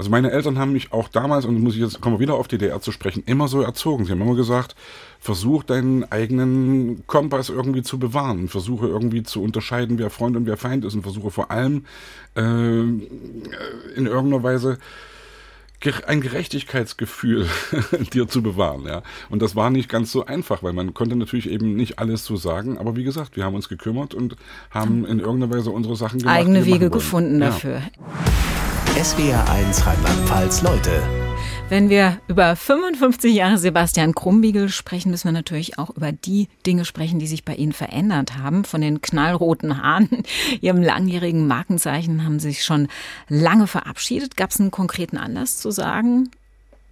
also 0.00 0.08
meine 0.08 0.30
Eltern 0.30 0.58
haben 0.58 0.72
mich 0.72 0.94
auch 0.94 1.08
damals, 1.08 1.44
und 1.44 1.60
muss 1.60 1.74
ich 1.74 1.82
jetzt 1.82 2.00
kommen 2.00 2.14
wir 2.14 2.20
wieder 2.20 2.36
auf 2.36 2.48
die 2.48 2.56
DDR 2.56 2.80
zu 2.80 2.90
sprechen, 2.90 3.22
immer 3.26 3.48
so 3.48 3.60
erzogen. 3.60 4.06
Sie 4.06 4.12
haben 4.12 4.22
immer 4.22 4.34
gesagt, 4.34 4.74
versuch 5.18 5.62
deinen 5.62 6.10
eigenen 6.10 7.06
Kompass 7.06 7.50
irgendwie 7.50 7.82
zu 7.82 7.98
bewahren, 7.98 8.48
versuche 8.48 8.86
irgendwie 8.86 9.24
zu 9.24 9.42
unterscheiden, 9.42 9.98
wer 9.98 10.08
Freund 10.08 10.38
und 10.38 10.46
wer 10.46 10.56
Feind 10.56 10.86
ist 10.86 10.94
und 10.94 11.02
versuche 11.02 11.30
vor 11.30 11.50
allem 11.50 11.84
äh, 12.34 12.40
in 12.40 13.04
irgendeiner 14.06 14.42
Weise 14.42 14.78
ein 16.06 16.22
Gerechtigkeitsgefühl 16.22 17.46
dir 18.14 18.26
zu 18.26 18.42
bewahren, 18.42 18.86
ja. 18.86 19.02
Und 19.28 19.42
das 19.42 19.54
war 19.54 19.68
nicht 19.68 19.90
ganz 19.90 20.12
so 20.12 20.24
einfach, 20.24 20.62
weil 20.62 20.72
man 20.72 20.94
konnte 20.94 21.14
natürlich 21.14 21.50
eben 21.50 21.76
nicht 21.76 21.98
alles 21.98 22.24
so 22.24 22.36
sagen, 22.36 22.78
aber 22.78 22.96
wie 22.96 23.04
gesagt, 23.04 23.36
wir 23.36 23.44
haben 23.44 23.54
uns 23.54 23.68
gekümmert 23.68 24.14
und 24.14 24.36
haben 24.70 25.04
in 25.04 25.20
irgendeiner 25.20 25.54
Weise 25.54 25.70
unsere 25.70 25.96
Sachen 25.96 26.20
gemacht. 26.20 26.36
Eigene 26.36 26.64
Wege 26.64 26.88
gefunden 26.88 27.40
dafür. 27.40 27.82
Ja. 29.00 29.06
SWR1 29.06 29.86
Rheinland-Pfalz 29.86 30.60
Leute. 30.60 31.02
Wenn 31.70 31.88
wir 31.88 32.20
über 32.28 32.54
55 32.54 33.34
Jahre 33.34 33.56
Sebastian 33.56 34.14
Krumbiegel 34.14 34.68
sprechen, 34.68 35.10
müssen 35.10 35.24
wir 35.24 35.32
natürlich 35.32 35.78
auch 35.78 35.88
über 35.96 36.12
die 36.12 36.48
Dinge 36.66 36.84
sprechen, 36.84 37.18
die 37.18 37.26
sich 37.26 37.42
bei 37.42 37.54
Ihnen 37.54 37.72
verändert 37.72 38.36
haben. 38.36 38.64
Von 38.64 38.82
den 38.82 39.00
knallroten 39.00 39.82
Haaren, 39.82 40.10
Ihrem 40.60 40.82
langjährigen 40.82 41.46
Markenzeichen, 41.46 42.24
haben 42.26 42.40
Sie 42.40 42.50
sich 42.50 42.62
schon 42.62 42.88
lange 43.30 43.66
verabschiedet. 43.66 44.36
Gab 44.36 44.50
es 44.50 44.60
einen 44.60 44.70
konkreten 44.70 45.16
Anlass 45.16 45.56
zu 45.56 45.70
sagen, 45.70 46.30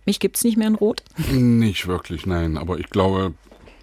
mich 0.06 0.18
gibt 0.18 0.38
es 0.38 0.44
nicht 0.44 0.56
mehr 0.56 0.68
in 0.68 0.76
Rot? 0.76 1.02
Nicht 1.30 1.88
wirklich, 1.88 2.24
nein. 2.24 2.56
Aber 2.56 2.78
ich 2.78 2.88
glaube, 2.88 3.34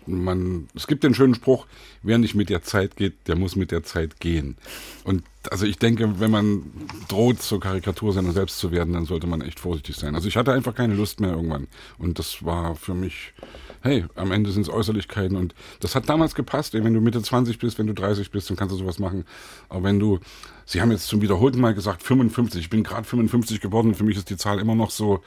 man, 0.07 0.67
es 0.73 0.88
gibt 0.88 1.03
den 1.03 1.13
schönen 1.13 1.35
Spruch, 1.35 1.67
wer 2.01 2.17
nicht 2.17 2.33
mit 2.33 2.49
der 2.49 2.63
Zeit 2.63 2.95
geht, 2.95 3.27
der 3.27 3.35
muss 3.35 3.55
mit 3.55 3.69
der 3.69 3.83
Zeit 3.83 4.19
gehen. 4.19 4.57
Und 5.03 5.21
also 5.51 5.65
ich 5.65 5.77
denke, 5.77 6.19
wenn 6.19 6.31
man 6.31 6.71
droht, 7.08 7.41
zur 7.41 7.60
Karikatur 7.60 8.13
seiner 8.13 8.31
selbst 8.31 8.60
zu 8.60 8.71
werden, 8.71 8.93
dann 8.93 9.05
sollte 9.05 9.27
man 9.27 9.41
echt 9.41 9.60
vorsichtig 9.60 9.95
sein. 9.95 10.15
Also 10.15 10.27
ich 10.27 10.38
hatte 10.38 10.53
einfach 10.53 10.75
keine 10.75 10.95
Lust 10.95 11.19
mehr 11.19 11.31
irgendwann. 11.31 11.67
Und 11.97 12.19
das 12.19 12.43
war 12.43 12.75
für 12.75 12.93
mich, 12.93 13.34
hey, 13.81 14.05
am 14.15 14.31
Ende 14.31 14.51
sind 14.51 14.63
es 14.63 14.69
Äußerlichkeiten. 14.69 15.38
Und 15.38 15.55
das 15.79 15.95
hat 15.95 16.10
damals 16.10 16.36
gepasst. 16.36 16.75
Ey, 16.75 16.84
wenn 16.84 16.93
du 16.93 17.01
Mitte 17.01 17.21
20 17.21 17.60
bist, 17.60 17.79
wenn 17.79 17.88
du 17.88 17.93
30 17.93 18.31
bist, 18.31 18.49
dann 18.49 18.58
kannst 18.58 18.73
du 18.73 18.77
sowas 18.79 18.99
machen. 18.99 19.25
Aber 19.69 19.84
wenn 19.84 19.99
du, 19.99 20.19
Sie 20.65 20.81
haben 20.81 20.91
jetzt 20.91 21.08
zum 21.08 21.21
wiederholten 21.21 21.60
Mal 21.60 21.73
gesagt, 21.73 22.03
55, 22.03 22.62
ich 22.62 22.69
bin 22.69 22.84
gerade 22.84 23.03
55 23.03 23.62
geworden. 23.62 23.95
Für 23.95 24.03
mich 24.03 24.17
ist 24.17 24.29
die 24.29 24.38
Zahl 24.38 24.60
immer 24.60 24.75
noch 24.75 24.91
so, 24.91 25.23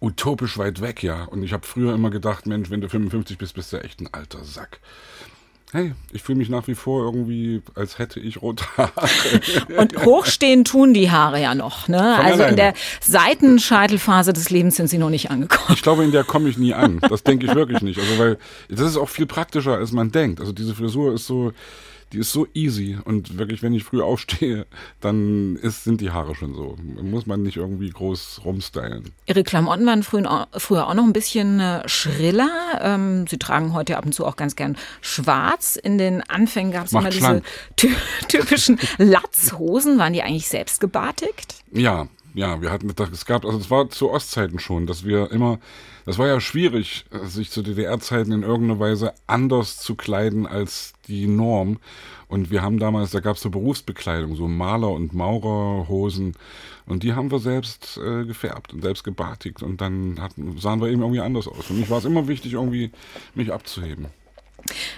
utopisch 0.00 0.58
weit 0.58 0.80
weg, 0.80 1.02
ja. 1.02 1.24
Und 1.24 1.42
ich 1.42 1.52
habe 1.52 1.66
früher 1.66 1.94
immer 1.94 2.10
gedacht, 2.10 2.46
Mensch, 2.46 2.70
wenn 2.70 2.80
du 2.80 2.88
55 2.88 3.38
bist, 3.38 3.54
bist 3.54 3.72
du 3.72 3.82
echt 3.82 4.00
ein 4.00 4.12
alter 4.12 4.44
Sack. 4.44 4.80
Hey, 5.70 5.92
ich 6.12 6.22
fühle 6.22 6.38
mich 6.38 6.48
nach 6.48 6.66
wie 6.66 6.74
vor 6.74 7.04
irgendwie, 7.04 7.60
als 7.74 7.98
hätte 7.98 8.20
ich 8.20 8.40
rote 8.40 8.64
Haare. 8.78 8.90
Und 9.76 10.02
hochstehen 10.02 10.64
tun 10.64 10.94
die 10.94 11.10
Haare 11.10 11.42
ja 11.42 11.54
noch. 11.54 11.88
Ne? 11.88 12.00
also 12.00 12.42
alleine. 12.42 12.48
in 12.48 12.56
der 12.56 12.74
Seitenscheitelphase 13.02 14.32
des 14.32 14.48
Lebens 14.48 14.76
sind 14.76 14.88
sie 14.88 14.96
noch 14.96 15.10
nicht 15.10 15.30
angekommen. 15.30 15.74
Ich 15.74 15.82
glaube, 15.82 16.04
in 16.04 16.12
der 16.12 16.24
komme 16.24 16.48
ich 16.48 16.56
nie 16.56 16.72
an. 16.72 17.00
Das 17.08 17.22
denke 17.22 17.44
ich 17.44 17.54
wirklich 17.54 17.82
nicht. 17.82 18.00
Also 18.00 18.18
weil 18.18 18.38
das 18.70 18.80
ist 18.80 18.96
auch 18.96 19.10
viel 19.10 19.26
praktischer, 19.26 19.76
als 19.76 19.92
man 19.92 20.10
denkt. 20.10 20.40
Also 20.40 20.52
diese 20.52 20.74
Frisur 20.74 21.12
ist 21.12 21.26
so, 21.26 21.52
die 22.12 22.18
ist 22.18 22.32
so 22.32 22.46
easy 22.54 22.98
und 23.04 23.38
wirklich, 23.38 23.62
wenn 23.62 23.74
ich 23.74 23.84
früh 23.84 24.02
aufstehe, 24.02 24.66
dann 25.00 25.56
ist, 25.56 25.84
sind 25.84 26.00
die 26.00 26.10
Haare 26.10 26.34
schon 26.34 26.54
so. 26.54 26.76
Muss 27.02 27.26
man 27.26 27.42
nicht 27.42 27.56
irgendwie 27.56 27.90
groß 27.90 28.42
rumstylen. 28.44 29.12
Ihre 29.26 29.44
Klamotten 29.44 29.86
waren 29.86 30.02
früher, 30.02 30.86
auch 30.86 30.94
noch 30.94 31.04
ein 31.04 31.12
bisschen 31.12 31.60
äh, 31.60 31.88
schriller. 31.88 32.80
Ähm, 32.80 33.26
Sie 33.26 33.38
tragen 33.38 33.74
heute 33.74 33.96
ab 33.96 34.06
und 34.06 34.12
zu 34.12 34.24
auch 34.24 34.36
ganz 34.36 34.56
gern 34.56 34.76
schwarz. 35.00 35.76
In 35.76 35.98
den 35.98 36.22
Anfängen 36.22 36.72
gab 36.72 36.86
es 36.86 36.92
immer 36.92 37.10
diese 37.10 37.42
typischen 38.28 38.78
Latzhosen. 38.98 39.98
Waren 39.98 40.12
die 40.12 40.22
eigentlich 40.22 40.48
selbst 40.48 40.80
gebartigt? 40.80 41.62
Ja, 41.72 42.08
ja, 42.34 42.60
wir 42.62 42.70
hatten, 42.70 42.92
es 43.12 43.24
gab, 43.24 43.44
also 43.44 43.58
es 43.58 43.70
war 43.70 43.88
zu 43.90 44.10
Ostzeiten 44.10 44.58
schon, 44.58 44.86
dass 44.86 45.04
wir 45.04 45.30
immer, 45.30 45.58
das 46.04 46.18
war 46.18 46.26
ja 46.26 46.40
schwierig, 46.40 47.04
sich 47.24 47.50
zu 47.50 47.62
DDR-Zeiten 47.62 48.32
in 48.32 48.42
irgendeiner 48.42 48.80
Weise 48.80 49.14
anders 49.26 49.78
zu 49.78 49.94
kleiden 49.94 50.46
als 50.46 50.92
die 51.06 51.26
Norm. 51.26 51.78
Und 52.28 52.50
wir 52.50 52.62
haben 52.62 52.78
damals, 52.78 53.10
da 53.10 53.20
gab 53.20 53.36
es 53.36 53.42
so 53.42 53.50
Berufsbekleidung, 53.50 54.36
so 54.36 54.48
Maler- 54.48 54.92
und 54.92 55.14
Maurerhosen. 55.14 56.34
Und 56.86 57.02
die 57.02 57.14
haben 57.14 57.30
wir 57.30 57.38
selbst 57.38 57.98
äh, 57.98 58.24
gefärbt 58.24 58.72
und 58.72 58.82
selbst 58.82 59.02
gebartigt. 59.02 59.62
Und 59.62 59.80
dann 59.80 60.20
hatten, 60.20 60.58
sahen 60.58 60.80
wir 60.80 60.88
eben 60.88 61.00
irgendwie 61.00 61.20
anders 61.20 61.48
aus. 61.48 61.66
Für 61.66 61.74
mich 61.74 61.88
war 61.88 61.98
es 61.98 62.04
immer 62.04 62.28
wichtig, 62.28 62.52
irgendwie 62.52 62.90
mich 63.34 63.52
abzuheben. 63.52 64.06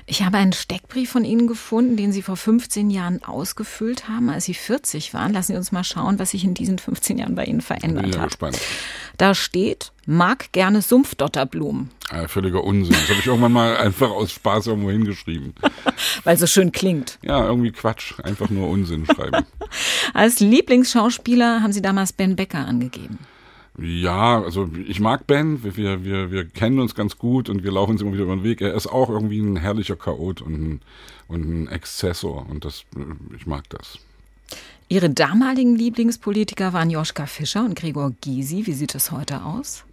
Ich 0.07 0.23
habe 0.23 0.38
einen 0.38 0.53
Steckbrief 0.53 1.11
von 1.11 1.25
Ihnen 1.25 1.46
gefunden, 1.46 1.96
den 1.96 2.12
Sie 2.12 2.23
vor 2.23 2.37
15 2.37 2.90
Jahren 2.90 3.23
ausgefüllt 3.23 4.09
haben, 4.09 4.31
als 4.31 4.46
Sie 4.46 4.55
40 4.55 5.14
waren. 5.14 5.33
Lassen 5.33 5.53
Sie 5.53 5.59
uns 5.59 5.73
mal 5.73 5.85
schauen, 5.85 6.18
was 6.18 6.31
sich 6.31 6.44
in 6.44 6.55
diesen 6.55 6.79
15 6.79 7.18
Jahren 7.18 7.35
bei 7.35 7.44
Ihnen 7.44 7.61
verändert 7.61 8.14
ja 8.14 8.23
hat. 8.23 8.29
Gespannt. 8.29 8.59
Da 9.18 9.35
steht, 9.35 9.92
mag 10.07 10.51
gerne 10.53 10.83
Sumpfdotterblumen. 10.83 11.90
Ja, 12.11 12.27
völliger 12.27 12.64
Unsinn. 12.64 12.94
Das 12.94 13.09
habe 13.11 13.20
ich 13.20 13.27
irgendwann 13.27 13.53
mal 13.53 13.77
einfach 13.77 14.11
aus 14.11 14.33
Spaß 14.33 14.68
irgendwo 14.68 14.90
hingeschrieben. 14.90 15.55
Weil 16.25 16.35
es 16.35 16.40
so 16.40 16.46
schön 16.46 16.73
klingt. 16.73 17.18
Ja, 17.23 17.44
irgendwie 17.44 17.70
Quatsch. 17.70 18.14
Einfach 18.23 18.51
nur 18.51 18.68
Unsinn 18.68 19.07
schreiben. 19.07 19.46
als 20.14 20.40
Lieblingsschauspieler 20.40 21.62
haben 21.62 21.73
Sie 21.73 21.83
damals 21.83 22.12
Ben 22.12 22.35
Becker 22.35 22.66
angegeben. 22.66 23.18
Ja, 23.78 24.42
also 24.42 24.68
ich 24.87 25.00
mag 25.00 25.26
Ben, 25.26 25.62
wir, 25.62 26.04
wir, 26.04 26.30
wir 26.30 26.44
kennen 26.44 26.80
uns 26.80 26.94
ganz 26.94 27.18
gut 27.18 27.48
und 27.48 27.62
wir 27.62 27.72
laufen 27.72 27.92
uns 27.92 28.02
immer 28.02 28.12
wieder 28.12 28.24
über 28.24 28.37
den 28.37 28.44
Weg. 28.44 28.61
Er 28.61 28.74
ist 28.74 28.87
auch 28.87 29.09
irgendwie 29.09 29.40
ein 29.40 29.56
herrlicher 29.56 29.96
Chaot 29.96 30.42
und 30.42 30.54
ein, 30.54 30.80
und 31.28 31.44
ein 31.44 31.68
Exzessor 31.68 32.46
und 32.48 32.64
das, 32.64 32.85
ich 33.37 33.46
mag 33.46 33.68
das. 33.70 33.98
Ihre 34.88 35.09
damaligen 35.09 35.76
Lieblingspolitiker 35.76 36.72
waren 36.72 36.90
Joschka 36.90 37.26
Fischer 37.26 37.64
und 37.64 37.76
Gregor 37.76 38.12
Gysi. 38.20 38.66
Wie 38.66 38.72
sieht 38.72 38.94
es 38.96 39.12
heute 39.12 39.44
aus? 39.44 39.85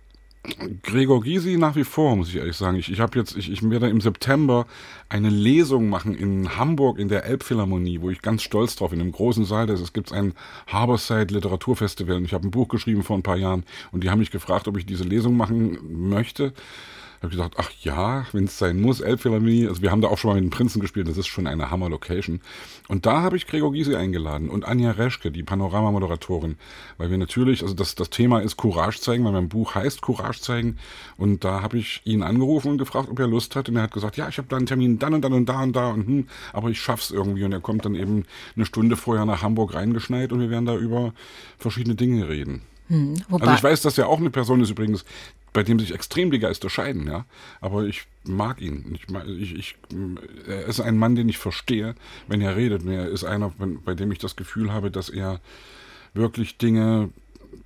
Gregor 0.81 1.21
Gysi 1.21 1.57
nach 1.57 1.75
wie 1.75 1.83
vor, 1.83 2.15
muss 2.15 2.29
ich 2.29 2.37
ehrlich 2.37 2.55
sagen. 2.55 2.77
Ich, 2.77 2.91
ich 2.91 2.99
habe 2.99 3.19
jetzt, 3.19 3.35
ich, 3.35 3.51
ich 3.51 3.69
werde 3.69 3.89
im 3.89 3.99
September 3.99 4.65
eine 5.09 5.29
Lesung 5.29 5.89
machen 5.89 6.15
in 6.15 6.57
Hamburg 6.57 6.99
in 6.99 7.09
der 7.09 7.25
Elbphilharmonie, 7.25 8.01
wo 8.01 8.09
ich 8.09 8.21
ganz 8.21 8.43
stolz 8.43 8.75
drauf 8.75 8.93
in 8.93 9.01
einem 9.01 9.11
großen 9.11 9.45
Saal. 9.45 9.67
Das, 9.67 9.81
es 9.81 9.93
gibt 9.93 10.11
ein 10.13 10.33
Harborside 10.67 11.33
Literaturfestival 11.33 12.15
und 12.15 12.25
ich 12.25 12.33
habe 12.33 12.47
ein 12.47 12.51
Buch 12.51 12.69
geschrieben 12.69 13.03
vor 13.03 13.17
ein 13.17 13.23
paar 13.23 13.37
Jahren 13.37 13.65
und 13.91 14.03
die 14.03 14.09
haben 14.09 14.19
mich 14.19 14.31
gefragt, 14.31 14.67
ob 14.67 14.77
ich 14.77 14.85
diese 14.85 15.03
Lesung 15.03 15.35
machen 15.35 15.79
möchte 16.09 16.53
habe 17.17 17.27
ich 17.33 17.37
gedacht, 17.37 17.53
ach 17.57 17.71
ja, 17.81 18.25
wenn 18.31 18.45
es 18.45 18.57
sein 18.57 18.79
muss, 18.79 19.01
Elbphilharmonie, 19.01 19.67
also 19.67 19.81
wir 19.81 19.91
haben 19.91 20.01
da 20.01 20.07
auch 20.07 20.17
schon 20.17 20.29
mal 20.29 20.35
mit 20.35 20.43
den 20.43 20.49
Prinzen 20.49 20.79
gespielt, 20.79 21.07
das 21.07 21.17
ist 21.17 21.27
schon 21.27 21.47
eine 21.47 21.71
Hammer-Location. 21.71 22.41
Und 22.87 23.05
da 23.05 23.21
habe 23.21 23.37
ich 23.37 23.47
Gregor 23.47 23.71
Gysi 23.71 23.95
eingeladen 23.95 24.49
und 24.49 24.65
Anja 24.65 24.91
Reschke, 24.91 25.31
die 25.31 25.43
Panorama-Moderatorin, 25.43 26.57
weil 26.97 27.09
wir 27.09 27.17
natürlich, 27.17 27.63
also 27.63 27.73
das, 27.73 27.95
das 27.95 28.09
Thema 28.09 28.39
ist 28.39 28.57
Courage 28.57 28.99
zeigen, 28.99 29.25
weil 29.25 29.31
mein 29.31 29.49
Buch 29.49 29.75
heißt 29.75 30.01
Courage 30.01 30.41
zeigen. 30.41 30.77
Und 31.17 31.43
da 31.43 31.61
habe 31.61 31.77
ich 31.77 32.01
ihn 32.05 32.23
angerufen 32.23 32.71
und 32.71 32.77
gefragt, 32.77 33.09
ob 33.09 33.19
er 33.19 33.27
Lust 33.27 33.55
hat. 33.55 33.69
Und 33.69 33.75
er 33.75 33.83
hat 33.83 33.93
gesagt, 33.93 34.17
ja, 34.17 34.27
ich 34.29 34.37
habe 34.37 34.47
da 34.47 34.57
einen 34.57 34.65
Termin 34.65 34.99
dann 34.99 35.13
und 35.13 35.21
dann 35.21 35.33
und 35.33 35.47
da 35.47 35.61
und 35.61 35.75
da 35.75 35.89
und 35.89 36.07
hm, 36.07 36.27
aber 36.53 36.69
ich 36.69 36.79
schaff's 36.79 37.11
irgendwie. 37.11 37.43
Und 37.43 37.51
er 37.51 37.61
kommt 37.61 37.85
dann 37.85 37.95
eben 37.95 38.25
eine 38.55 38.65
Stunde 38.65 38.95
vorher 38.95 39.25
nach 39.25 39.41
Hamburg 39.41 39.73
reingeschneit 39.73 40.31
und 40.31 40.39
wir 40.39 40.49
werden 40.49 40.65
da 40.65 40.75
über 40.75 41.13
verschiedene 41.57 41.95
Dinge 41.95 42.29
reden. 42.29 42.61
Hm, 42.87 43.15
also 43.29 43.51
ich 43.51 43.63
weiß, 43.63 43.81
dass 43.81 43.97
er 43.97 44.07
auch 44.07 44.19
eine 44.19 44.29
Person 44.29 44.61
ist 44.61 44.69
übrigens, 44.69 45.03
bei 45.53 45.63
dem 45.63 45.79
sich 45.79 45.93
extrem 45.93 46.31
die 46.31 46.39
Geister 46.39 46.69
scheiden, 46.69 47.07
ja. 47.07 47.25
Aber 47.61 47.85
ich 47.85 48.03
mag 48.23 48.61
ihn. 48.61 48.95
Ich, 48.95 49.15
ich, 49.39 49.55
ich, 49.55 49.75
er 50.47 50.65
ist 50.65 50.79
ein 50.79 50.97
Mann, 50.97 51.15
den 51.15 51.29
ich 51.29 51.37
verstehe, 51.37 51.95
wenn 52.27 52.41
er 52.41 52.55
redet. 52.55 52.85
Er 52.85 53.07
ist 53.07 53.23
einer, 53.23 53.51
bei 53.57 53.95
dem 53.95 54.11
ich 54.11 54.19
das 54.19 54.35
Gefühl 54.35 54.71
habe, 54.71 54.91
dass 54.91 55.09
er 55.09 55.39
wirklich 56.13 56.57
Dinge, 56.57 57.09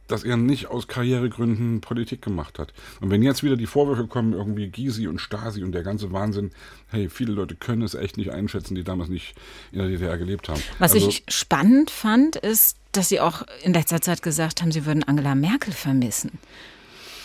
dass 0.08 0.24
er 0.24 0.38
nicht 0.38 0.68
aus 0.68 0.88
Karrieregründen 0.88 1.82
Politik 1.82 2.22
gemacht 2.22 2.60
hat. 2.60 2.74
Und 3.00 3.10
wenn 3.10 3.24
jetzt 3.24 3.44
wieder 3.44 3.56
die 3.56 3.66
Vorwürfe 3.66 4.08
kommen, 4.08 4.34
irgendwie 4.34 4.70
Gysi 4.70 5.08
und 5.08 5.20
Stasi 5.20 5.64
und 5.64 5.72
der 5.72 5.84
ganze 5.84 6.12
Wahnsinn, 6.12 6.52
hey, 6.88 7.10
viele 7.10 7.34
Leute 7.34 7.56
können 7.56 7.82
es 7.82 7.96
echt 7.96 8.18
nicht 8.18 8.32
einschätzen, 8.32 8.76
die 8.76 8.84
damals 8.84 9.10
nicht 9.10 9.36
in 9.72 9.80
der 9.80 9.88
DDR 9.88 10.18
gelebt 10.18 10.50
haben. 10.50 10.62
Was 10.80 10.94
also, 10.94 11.08
ich 11.08 11.24
spannend 11.28 11.90
fand, 11.90 12.36
ist, 12.36 12.78
dass 12.92 13.10
Sie 13.10 13.20
auch 13.20 13.44
in 13.64 13.74
letzter 13.74 14.02
Zeit 14.02 14.22
gesagt 14.22 14.62
haben, 14.62 14.72
Sie 14.72 14.86
würden 14.86 15.04
Angela 15.04 15.34
Merkel 15.34 15.74
vermissen. 15.74 16.40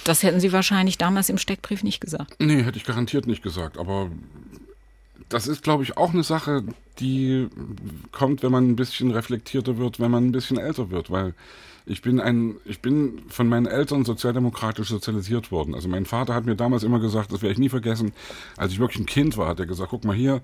Das 0.07 0.23
hätten 0.23 0.39
Sie 0.39 0.53
wahrscheinlich 0.53 0.99
damals 0.99 1.29
im 1.29 1.37
Steckbrief 1.37 1.83
nicht 1.83 2.01
gesagt. 2.01 2.37
Nee, 2.39 2.63
hätte 2.63 2.79
ich 2.79 2.85
garantiert 2.85 3.27
nicht 3.27 3.43
gesagt. 3.43 3.77
Aber 3.77 4.09
das 5.29 5.49
ist, 5.49 5.65
glaube 5.65 5.83
ich, 5.83 5.97
auch 5.97 6.13
eine 6.13 6.23
Sache, 6.23 6.63
die 7.01 7.49
kommt, 8.13 8.45
wenn 8.45 8.53
man 8.53 8.69
ein 8.69 8.77
bisschen 8.77 9.11
reflektierter 9.11 9.79
wird, 9.79 9.99
wenn 9.99 10.13
man 10.13 10.27
ein 10.27 10.33
bisschen 10.33 10.59
älter 10.59 10.91
wird, 10.91 11.11
weil 11.11 11.35
ich 11.87 12.03
bin 12.03 12.21
ein, 12.21 12.55
ich 12.65 12.81
bin 12.81 13.23
von 13.29 13.49
meinen 13.49 13.67
Eltern 13.67 14.05
sozialdemokratisch 14.05 14.89
sozialisiert 14.89 15.51
worden. 15.51 15.75
Also 15.75 15.89
mein 15.89 16.07
Vater 16.07 16.35
hat 16.35 16.47
mir 16.47 16.55
damals 16.55 16.85
immer 16.85 17.01
gesagt, 17.01 17.33
das 17.33 17.43
werde 17.43 17.55
ich 17.55 17.59
nie 17.59 17.69
vergessen, 17.69 18.13
als 18.57 18.73
ich 18.73 18.79
wirklich 18.79 19.01
ein 19.01 19.07
Kind 19.07 19.37
war, 19.37 19.49
hat 19.49 19.59
er 19.59 19.67
gesagt, 19.67 19.91
guck 19.91 20.05
mal 20.05 20.15
hier, 20.15 20.41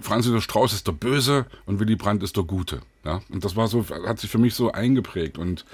Franz 0.00 0.26
Josef 0.26 0.42
Strauß 0.42 0.72
ist 0.72 0.88
der 0.88 0.92
Böse 0.92 1.46
und 1.64 1.78
Willy 1.78 1.94
Brandt 1.94 2.24
ist 2.24 2.36
der 2.36 2.44
Gute. 2.44 2.80
Ja? 3.04 3.22
Und 3.28 3.44
das 3.44 3.54
war 3.54 3.68
so, 3.68 3.86
hat 3.88 4.18
sich 4.18 4.30
für 4.30 4.38
mich 4.38 4.54
so 4.54 4.72
eingeprägt 4.72 5.38
und 5.38 5.64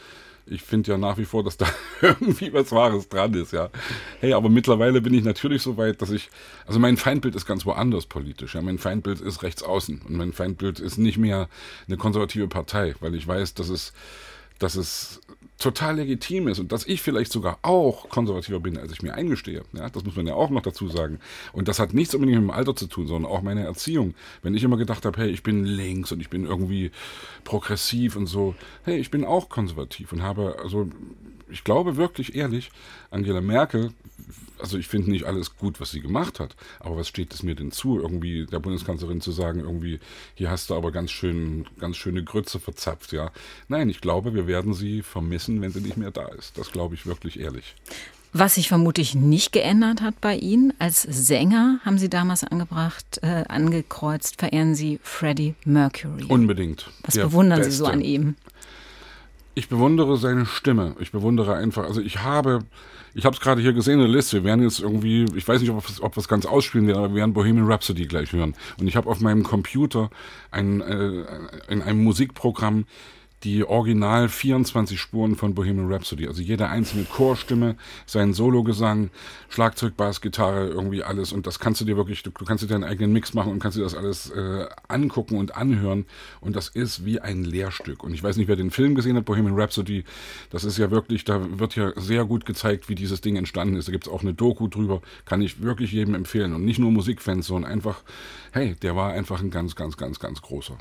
ich 0.47 0.62
finde 0.62 0.92
ja 0.92 0.99
nach 0.99 1.16
wie 1.18 1.24
vor, 1.24 1.42
dass 1.42 1.57
da 1.57 1.66
irgendwie 2.03 2.53
was 2.53 2.72
Wahres 2.72 3.09
dran 3.09 3.34
ist, 3.34 3.53
ja. 3.53 3.70
Hey, 4.20 4.34
aber 4.34 4.49
mittlerweile 4.49 5.01
bin 5.01 5.14
ich 5.14 5.24
natürlich 5.24 5.62
so 5.62 5.76
weit, 5.76 6.03
dass 6.03 6.11
ich, 6.11 6.30
also 6.66 6.78
mein 6.78 6.97
Feindbild 6.97 7.34
ist 7.34 7.47
ganz 7.47 7.64
woanders 7.64 8.07
politisch, 8.07 8.55
ja. 8.55 8.62
Mein 8.62 8.78
Feindbild 8.78 9.20
ist 9.20 9.42
rechts 9.42 9.62
außen 9.62 10.03
und 10.03 10.16
mein 10.16 10.32
Feindbild 10.32 10.80
ist 10.80 10.99
nicht 10.99 11.18
mehr 11.18 11.49
eine 11.86 11.97
konservative 11.97 12.49
Partei, 12.49 12.95
weil 13.01 13.14
ich 13.14 13.26
weiß, 13.26 13.55
dass 13.55 13.68
es, 13.68 13.92
dass 14.59 14.74
es 14.76 15.20
total 15.59 15.96
legitim 15.96 16.48
ist 16.48 16.59
und 16.59 16.72
dass 16.72 16.86
ich 16.86 17.00
vielleicht 17.00 17.32
sogar 17.32 17.59
auch 17.62 18.09
konservativer 18.09 18.61
bin, 18.61 18.76
als 18.76 18.92
ich 18.92 19.02
mir 19.02 19.14
eingestehe. 19.14 19.62
Ja, 19.72 19.88
das 19.88 20.05
muss 20.05 20.16
man 20.16 20.26
ja 20.26 20.34
auch 20.34 20.50
noch 20.50 20.62
dazu 20.62 20.88
sagen. 20.88 21.20
Und 21.52 21.68
das 21.68 21.78
hat 21.78 21.94
nichts 21.94 22.14
unbedingt 22.14 22.40
mit 22.40 22.50
dem 22.50 22.57
Alter 22.57 22.74
zu 22.74 22.86
tun, 22.86 23.07
sondern 23.07 23.30
auch 23.30 23.42
meine 23.42 23.64
Erziehung. 23.64 24.14
Wenn 24.42 24.55
ich 24.55 24.64
immer 24.64 24.76
gedacht 24.76 25.05
habe, 25.05 25.20
hey, 25.20 25.30
ich 25.30 25.42
bin 25.42 25.64
links 25.64 26.11
und 26.12 26.20
ich 26.20 26.28
bin 26.28 26.44
irgendwie 26.44 26.90
progressiv 27.44 28.16
und 28.16 28.26
so, 28.26 28.55
hey, 28.82 28.98
ich 28.98 29.11
bin 29.11 29.24
auch 29.24 29.48
konservativ 29.48 30.12
und 30.12 30.22
habe, 30.22 30.57
also 30.62 30.88
ich 31.55 31.64
glaube 31.64 31.96
wirklich 31.96 32.34
ehrlich, 32.34 32.70
Angela 33.11 33.40
Merkel 33.40 33.92
also 34.61 34.78
ich 34.78 34.86
finde 34.86 35.11
nicht 35.11 35.24
alles 35.24 35.57
gut, 35.57 35.80
was 35.80 35.90
sie 35.90 36.00
gemacht 36.00 36.40
hat, 36.40 36.57
aber 36.80 36.96
was 36.96 37.09
steht 37.09 37.34
es 37.34 37.42
mir 37.42 37.55
denn 37.55 37.72
zu, 37.72 38.00
irgendwie 38.00 38.46
der 38.46 38.61
Bundeskanzlerin 38.61 39.20
zu 39.20 39.32
sagen, 39.32 39.61
irgendwie, 39.61 40.00
hier 40.34 40.50
hast 40.50 40.70
du 40.70 40.74
aber 40.74 40.92
ganz 40.92 41.11
schön, 41.11 41.66
ganz 41.78 41.96
schöne 41.96 42.24
Grütze 42.24 42.61
verzapft, 42.61 43.12
ja. 43.12 43.30
Nein, 43.68 43.88
ich 43.88 44.00
glaube, 44.00 44.34
wir 44.34 44.46
werden 44.46 44.72
sie 44.72 45.02
vermissen, 45.02 45.61
wenn 45.61 45.70
sie 45.70 45.80
nicht 45.80 45.96
mehr 45.96 46.11
da 46.11 46.28
ist. 46.28 46.57
Das 46.57 46.72
glaube 46.72 46.94
ich 46.94 47.05
wirklich 47.05 47.40
ehrlich. 47.40 47.74
Was 48.32 48.57
sich 48.57 48.68
vermutlich 48.68 49.14
nicht 49.14 49.52
geändert 49.52 50.00
hat 50.00 50.20
bei 50.20 50.34
Ihnen, 50.36 50.72
als 50.80 51.02
Sänger 51.02 51.78
haben 51.84 51.98
Sie 51.98 52.09
damals 52.09 52.42
angebracht, 52.42 53.20
äh, 53.22 53.44
angekreuzt, 53.46 54.40
verehren 54.40 54.74
Sie 54.74 54.98
Freddie 55.05 55.55
Mercury. 55.64 56.24
Unbedingt. 56.24 56.90
Was 57.02 57.14
bewundern 57.14 57.59
Beste. 57.59 57.70
Sie 57.70 57.78
so 57.78 57.86
an 57.86 58.00
ihm? 58.00 58.34
Ich 59.55 59.68
bewundere 59.68 60.16
seine 60.16 60.46
Stimme. 60.46 60.96
Ich 60.98 61.12
bewundere 61.12 61.55
einfach, 61.55 61.84
also 61.84 62.00
ich 62.00 62.22
habe 62.22 62.64
ich 63.14 63.24
habe 63.24 63.34
es 63.34 63.40
gerade 63.40 63.62
hier 63.62 63.72
gesehen 63.72 63.94
in 63.94 64.00
der 64.00 64.09
Liste. 64.09 64.38
Wir 64.38 64.44
werden 64.44 64.62
jetzt 64.62 64.80
irgendwie, 64.80 65.24
ich 65.36 65.46
weiß 65.46 65.61
nicht, 65.61 65.70
ob, 65.70 65.84
ob 66.00 66.16
wir 66.16 66.20
es 66.20 66.26
ganz 66.26 66.46
ausspielen 66.46 66.88
werden, 66.88 66.98
aber 66.98 67.09
wir 67.11 67.16
werden 67.16 67.32
Bohemian 67.32 67.70
Rhapsody 67.70 68.07
gleich 68.07 68.32
hören. 68.32 68.55
Und 68.78 68.88
ich 68.88 68.96
habe 68.96 69.09
auf 69.09 69.20
meinem 69.20 69.44
Computer 69.44 70.11
ein, 70.50 70.80
äh, 70.80 71.24
in 71.68 71.80
einem 71.80 72.02
Musikprogramm 72.02 72.86
die 73.45 73.64
original 73.64 74.28
24 74.28 74.99
Spuren 74.99 75.36
von 75.36 75.55
Bohemian 75.55 75.92
Rhapsody. 75.92 76.26
Also 76.26 76.40
jeder 76.40 76.70
einzelne 76.70 77.05
Chorstimme, 77.05 77.76
sein 78.07 78.32
Sologesang, 78.32 79.11
Schlagzeug, 79.49 79.97
Bass, 79.97 80.20
Gitarre, 80.20 80.68
irgendwie 80.68 81.03
alles. 81.03 81.32
Und 81.32 81.47
das 81.47 81.59
kannst 81.59 81.80
du 81.80 81.84
dir 81.84 81.97
wirklich, 81.97 82.22
du, 82.22 82.30
du 82.30 82.45
kannst 82.45 82.64
dir 82.64 82.68
deinen 82.68 82.84
eigenen 82.84 83.12
Mix 83.12 83.34
machen 83.34 83.53
und 83.53 83.59
kannst 83.59 83.76
dir 83.76 83.82
das 83.82 83.95
alles 83.95 84.30
äh, 84.30 84.66
angucken 84.88 85.36
und 85.36 85.57
anhören. 85.57 86.07
Und 86.40 86.57
das 86.57 86.68
ist 86.68 87.05
wie 87.05 87.20
ein 87.20 87.45
Lehrstück. 87.45 88.03
Und 88.03 88.14
ich 88.14 88.22
weiß 88.22 88.36
nicht, 88.36 88.49
wer 88.49 88.57
den 88.57 88.70
Film 88.70 88.95
gesehen 88.95 89.16
hat, 89.16 89.26
Bohemian 89.26 89.59
Rhapsody. 89.59 90.05
Das 90.51 90.64
ist 90.64 90.78
ja 90.78 90.90
wirklich, 90.90 91.24
da 91.24 91.59
wird 91.59 91.76
ja 91.76 91.92
sehr 91.97 92.24
gut 92.24 92.47
gezeigt, 92.47 92.88
wie 92.88 92.95
dieses 92.95 93.20
Ding 93.20 93.36
entstanden 93.36 93.76
ist. 93.76 93.88
Da 93.88 93.92
gibt 93.92 94.07
es 94.07 94.12
auch 94.12 94.22
eine 94.22 94.32
Doku 94.32 94.68
drüber. 94.68 95.03
Kann 95.26 95.42
ich 95.42 95.61
wirklich 95.61 95.92
jedem 95.92 96.14
empfehlen. 96.14 96.55
Und 96.55 96.64
nicht 96.64 96.78
nur 96.78 96.90
Musikfans, 96.90 97.47
sondern 97.47 97.70
einfach, 97.70 98.03
hey, 98.53 98.74
der 98.80 98.97
war 98.97 99.12
einfach 99.12 99.40
ein 99.40 99.51
ganz, 99.51 99.76
ganz, 99.76 99.97
ganz, 99.97 100.18
ganz 100.18 100.40
großer. 100.40 100.76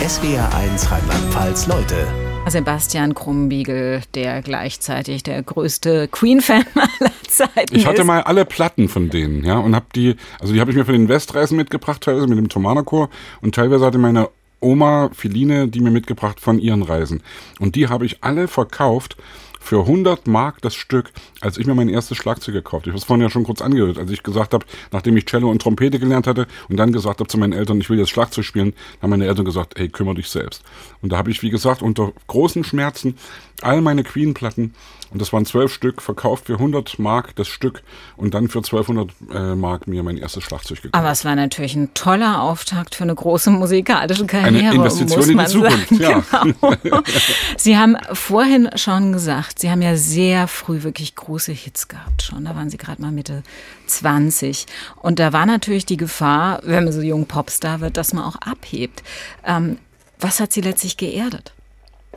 SWR 0.00 0.54
1 0.54 0.92
Rheinland-Pfalz 0.92 1.66
Leute. 1.66 2.06
Sebastian 2.46 3.14
Krumbiegel, 3.14 4.02
der 4.14 4.42
gleichzeitig 4.42 5.24
der 5.24 5.42
größte 5.42 6.06
Queen-Fan 6.06 6.64
aller 6.74 7.12
Zeiten 7.28 7.74
Ich 7.74 7.84
hatte 7.84 8.02
ist. 8.02 8.06
mal 8.06 8.22
alle 8.22 8.44
Platten 8.44 8.88
von 8.88 9.10
denen, 9.10 9.44
ja, 9.44 9.58
und 9.58 9.74
hab 9.74 9.92
die, 9.92 10.14
also 10.38 10.54
die 10.54 10.60
habe 10.60 10.70
ich 10.70 10.76
mir 10.76 10.84
für 10.84 10.92
den 10.92 11.08
Westreisen 11.08 11.56
mitgebracht, 11.56 12.00
teilweise 12.00 12.28
mit 12.28 12.38
dem 12.38 12.48
Thomanerchor 12.48 13.10
und 13.40 13.56
teilweise 13.56 13.84
hatte 13.84 13.98
meine 13.98 14.28
Oma 14.60 15.10
Philine 15.12 15.68
die 15.68 15.80
mir 15.80 15.90
mitgebracht 15.90 16.40
von 16.40 16.58
ihren 16.58 16.82
Reisen. 16.82 17.22
Und 17.58 17.74
die 17.74 17.88
habe 17.88 18.06
ich 18.06 18.22
alle 18.22 18.48
verkauft 18.48 19.16
für 19.60 19.80
100 19.80 20.26
Mark 20.26 20.60
das 20.62 20.74
Stück, 20.74 21.12
als 21.40 21.58
ich 21.58 21.66
mir 21.66 21.74
mein 21.74 21.88
erstes 21.88 22.16
Schlagzeug 22.16 22.54
gekauft 22.54 22.82
habe. 22.82 22.90
Ich 22.90 22.92
habe 22.92 22.98
es 22.98 23.04
vorhin 23.04 23.22
ja 23.22 23.30
schon 23.30 23.44
kurz 23.44 23.60
angehört, 23.60 23.98
als 23.98 24.10
ich 24.10 24.22
gesagt 24.22 24.54
habe, 24.54 24.64
nachdem 24.92 25.16
ich 25.16 25.26
Cello 25.26 25.50
und 25.50 25.60
Trompete 25.60 25.98
gelernt 25.98 26.26
hatte 26.26 26.46
und 26.68 26.76
dann 26.76 26.92
gesagt 26.92 27.20
habe 27.20 27.28
zu 27.28 27.38
meinen 27.38 27.52
Eltern, 27.52 27.80
ich 27.80 27.90
will 27.90 27.98
jetzt 27.98 28.10
Schlagzeug 28.10 28.44
spielen, 28.44 28.74
haben 29.02 29.10
meine 29.10 29.26
Eltern 29.26 29.44
gesagt, 29.44 29.74
hey, 29.76 29.88
kümmere 29.88 30.16
dich 30.16 30.28
selbst. 30.28 30.62
Und 31.02 31.12
da 31.12 31.18
habe 31.18 31.30
ich, 31.30 31.42
wie 31.42 31.50
gesagt, 31.50 31.82
unter 31.82 32.12
großen 32.26 32.64
Schmerzen 32.64 33.16
all 33.62 33.80
meine 33.80 34.04
Queen-Platten 34.04 34.74
und 35.10 35.20
das 35.20 35.32
waren 35.32 35.46
zwölf 35.46 35.72
Stück, 35.72 36.02
verkauft 36.02 36.46
für 36.46 36.54
100 36.54 36.98
Mark 36.98 37.34
das 37.36 37.48
Stück 37.48 37.82
und 38.16 38.34
dann 38.34 38.48
für 38.48 38.58
1200 38.58 39.10
äh, 39.32 39.54
Mark 39.54 39.86
mir 39.86 40.02
mein 40.02 40.18
erstes 40.18 40.44
Schlagzeug 40.44 40.82
gekauft. 40.82 40.94
Aber 40.94 41.10
es 41.10 41.24
war 41.24 41.34
natürlich 41.34 41.74
ein 41.74 41.94
toller 41.94 42.42
Auftakt 42.42 42.94
für 42.94 43.04
eine 43.04 43.14
große 43.14 43.50
musikalische 43.50 44.26
Karriere. 44.26 44.68
Eine 44.68 44.74
Investition 44.74 45.30
in 45.30 45.38
die 45.38 45.46
Zukunft, 45.46 45.88
sagen. 45.88 46.00
ja. 46.00 46.74
Genau. 46.82 47.02
Sie 47.56 47.76
haben 47.76 47.96
vorhin 48.12 48.70
schon 48.76 49.12
gesagt, 49.12 49.58
Sie 49.58 49.70
haben 49.70 49.82
ja 49.82 49.96
sehr 49.96 50.48
früh 50.48 50.82
wirklich 50.82 51.14
große 51.14 51.52
Hits 51.52 51.88
gehabt 51.88 52.22
schon. 52.22 52.44
Da 52.44 52.54
waren 52.54 52.70
Sie 52.70 52.76
gerade 52.76 53.00
mal 53.00 53.12
Mitte 53.12 53.42
20. 53.86 54.66
Und 54.96 55.18
da 55.18 55.32
war 55.32 55.46
natürlich 55.46 55.86
die 55.86 55.96
Gefahr, 55.96 56.60
wenn 56.64 56.84
man 56.84 56.92
so 56.92 57.00
jung 57.00 57.26
Popstar 57.26 57.80
wird, 57.80 57.96
dass 57.96 58.12
man 58.12 58.24
auch 58.24 58.36
abhebt. 58.36 59.02
Ähm, 59.44 59.78
was 60.20 60.40
hat 60.40 60.52
Sie 60.52 60.60
letztlich 60.60 60.96
geerdet? 60.96 61.52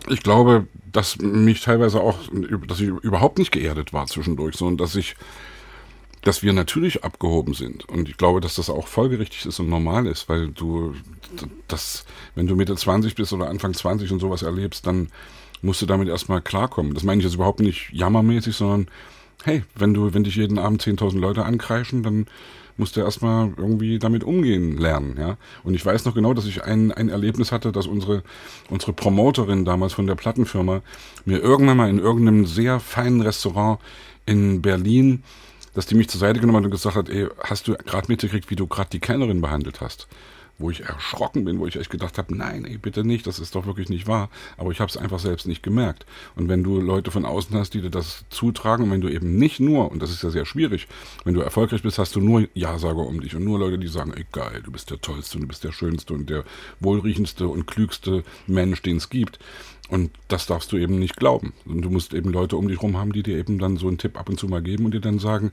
Ich 0.09 0.23
glaube, 0.23 0.67
dass 0.91 1.17
mich 1.19 1.61
teilweise 1.61 2.01
auch, 2.01 2.17
dass 2.67 2.79
ich 2.79 2.87
überhaupt 2.87 3.37
nicht 3.37 3.51
geerdet 3.51 3.93
war 3.93 4.07
zwischendurch, 4.07 4.55
sondern 4.55 4.77
dass 4.77 4.95
ich, 4.95 5.15
dass 6.21 6.43
wir 6.43 6.53
natürlich 6.53 7.03
abgehoben 7.03 7.53
sind. 7.53 7.87
Und 7.87 8.09
ich 8.09 8.17
glaube, 8.17 8.41
dass 8.41 8.55
das 8.55 8.69
auch 8.69 8.87
folgerichtig 8.87 9.45
ist 9.45 9.59
und 9.59 9.69
normal 9.69 10.07
ist, 10.07 10.27
weil 10.27 10.49
du, 10.49 10.95
das, 11.67 12.05
wenn 12.35 12.47
du 12.47 12.55
Mitte 12.55 12.75
20 12.75 13.15
bist 13.15 13.31
oder 13.33 13.49
Anfang 13.49 13.73
20 13.73 14.11
und 14.11 14.19
sowas 14.19 14.41
erlebst, 14.41 14.85
dann 14.85 15.09
musst 15.61 15.81
du 15.81 15.85
damit 15.85 16.07
erstmal 16.07 16.41
klarkommen. 16.41 16.93
Das 16.93 17.03
meine 17.03 17.19
ich 17.19 17.25
jetzt 17.25 17.35
überhaupt 17.35 17.59
nicht 17.59 17.89
jammermäßig, 17.91 18.55
sondern 18.55 18.87
hey, 19.43 19.63
wenn 19.75 19.93
du, 19.93 20.13
wenn 20.13 20.23
dich 20.23 20.35
jeden 20.35 20.59
Abend 20.59 20.83
10.000 20.83 21.19
Leute 21.19 21.45
ankreischen, 21.45 22.03
dann 22.03 22.27
musst 22.81 22.97
du 22.97 23.01
erstmal 23.01 23.53
irgendwie 23.57 23.99
damit 23.99 24.23
umgehen 24.23 24.75
lernen, 24.77 25.15
ja. 25.17 25.37
Und 25.63 25.75
ich 25.75 25.85
weiß 25.85 26.03
noch 26.05 26.15
genau, 26.15 26.33
dass 26.33 26.47
ich 26.47 26.63
ein, 26.63 26.91
ein 26.91 27.09
Erlebnis 27.09 27.51
hatte, 27.51 27.71
dass 27.71 27.85
unsere, 27.85 28.23
unsere 28.71 28.91
Promoterin 28.91 29.65
damals 29.65 29.93
von 29.93 30.07
der 30.07 30.15
Plattenfirma 30.15 30.81
mir 31.23 31.37
irgendwann 31.37 31.77
mal 31.77 31.89
in 31.91 31.99
irgendeinem 31.99 32.47
sehr 32.47 32.79
feinen 32.79 33.21
Restaurant 33.21 33.79
in 34.25 34.63
Berlin, 34.63 35.21
dass 35.75 35.85
die 35.85 35.93
mich 35.93 36.09
zur 36.09 36.19
Seite 36.19 36.39
genommen 36.39 36.57
hat 36.57 36.65
und 36.65 36.71
gesagt 36.71 36.95
hat, 36.95 37.07
ey, 37.07 37.27
hast 37.39 37.67
du 37.67 37.75
gerade 37.75 38.07
mitgekriegt, 38.07 38.49
wie 38.49 38.55
du 38.55 38.65
gerade 38.65 38.89
die 38.89 38.99
Kellnerin 38.99 39.41
behandelt 39.41 39.79
hast? 39.79 40.07
Wo 40.61 40.69
ich 40.69 40.81
erschrocken 40.81 41.45
bin, 41.45 41.59
wo 41.59 41.67
ich 41.67 41.75
echt 41.75 41.89
gedacht 41.89 42.17
habe, 42.17 42.35
nein, 42.35 42.65
ey, 42.65 42.77
bitte 42.77 43.03
nicht, 43.03 43.27
das 43.27 43.39
ist 43.39 43.55
doch 43.55 43.65
wirklich 43.65 43.89
nicht 43.89 44.07
wahr. 44.07 44.29
Aber 44.57 44.71
ich 44.71 44.79
habe 44.79 44.89
es 44.89 44.97
einfach 44.97 45.19
selbst 45.19 45.47
nicht 45.47 45.63
gemerkt. 45.63 46.05
Und 46.35 46.47
wenn 46.49 46.63
du 46.63 46.79
Leute 46.79 47.11
von 47.11 47.25
außen 47.25 47.55
hast, 47.57 47.73
die 47.73 47.81
dir 47.81 47.89
das 47.89 48.25
zutragen 48.29 48.85
und 48.85 48.91
wenn 48.91 49.01
du 49.01 49.09
eben 49.09 49.35
nicht 49.35 49.59
nur, 49.59 49.91
und 49.91 50.01
das 50.01 50.11
ist 50.11 50.23
ja 50.23 50.29
sehr 50.29 50.45
schwierig, 50.45 50.87
wenn 51.23 51.33
du 51.33 51.41
erfolgreich 51.41 51.83
bist, 51.83 51.97
hast 51.97 52.15
du 52.15 52.21
nur 52.21 52.47
Ja-Sager 52.53 53.05
um 53.05 53.21
dich 53.21 53.35
und 53.35 53.43
nur 53.43 53.59
Leute, 53.59 53.77
die 53.77 53.87
sagen, 53.87 54.13
ey, 54.15 54.25
geil, 54.31 54.61
du 54.63 54.71
bist 54.71 54.89
der 54.89 55.01
Tollste 55.01 55.37
und 55.37 55.41
du 55.43 55.47
bist 55.47 55.63
der 55.63 55.71
Schönste 55.71 56.13
und 56.13 56.29
der 56.29 56.43
wohlriechendste 56.79 57.47
und 57.47 57.67
klügste 57.67 58.23
Mensch, 58.47 58.81
den 58.81 58.97
es 58.97 59.09
gibt. 59.09 59.39
Und 59.91 60.09
das 60.29 60.45
darfst 60.45 60.71
du 60.71 60.77
eben 60.77 60.99
nicht 60.99 61.17
glauben. 61.17 61.51
Und 61.65 61.81
du 61.81 61.89
musst 61.89 62.13
eben 62.13 62.31
Leute 62.31 62.55
um 62.55 62.69
dich 62.69 62.81
rum 62.81 62.97
haben, 62.97 63.11
die 63.11 63.23
dir 63.23 63.37
eben 63.37 63.59
dann 63.59 63.75
so 63.75 63.89
einen 63.89 63.97
Tipp 63.97 64.17
ab 64.17 64.29
und 64.29 64.39
zu 64.39 64.47
mal 64.47 64.61
geben 64.61 64.85
und 64.85 64.93
dir 64.93 65.01
dann 65.01 65.19
sagen, 65.19 65.51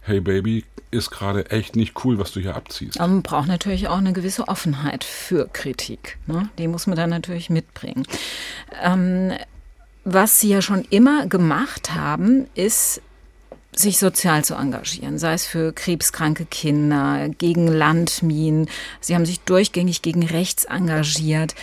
hey 0.00 0.20
Baby, 0.20 0.64
ist 0.90 1.10
gerade 1.10 1.50
echt 1.50 1.76
nicht 1.76 2.02
cool, 2.02 2.18
was 2.18 2.32
du 2.32 2.40
hier 2.40 2.56
abziehst. 2.56 2.98
Aber 2.98 3.12
man 3.12 3.22
braucht 3.22 3.46
natürlich 3.46 3.88
auch 3.88 3.98
eine 3.98 4.14
gewisse 4.14 4.48
Offenheit 4.48 5.04
für 5.04 5.48
Kritik. 5.52 6.16
Ne? 6.26 6.48
Die 6.56 6.66
muss 6.66 6.86
man 6.86 6.96
dann 6.96 7.10
natürlich 7.10 7.50
mitbringen. 7.50 8.06
Ähm, 8.82 9.32
was 10.04 10.40
Sie 10.40 10.48
ja 10.48 10.62
schon 10.62 10.86
immer 10.88 11.26
gemacht 11.26 11.94
haben, 11.94 12.46
ist 12.54 13.02
sich 13.76 13.98
sozial 13.98 14.44
zu 14.44 14.54
engagieren, 14.54 15.18
sei 15.18 15.34
es 15.34 15.44
für 15.44 15.74
krebskranke 15.74 16.46
Kinder, 16.46 17.28
gegen 17.28 17.66
Landminen. 17.66 18.70
Sie 19.02 19.14
haben 19.14 19.26
sich 19.26 19.40
durchgängig 19.40 20.00
gegen 20.00 20.24
rechts 20.24 20.64
engagiert 20.64 21.54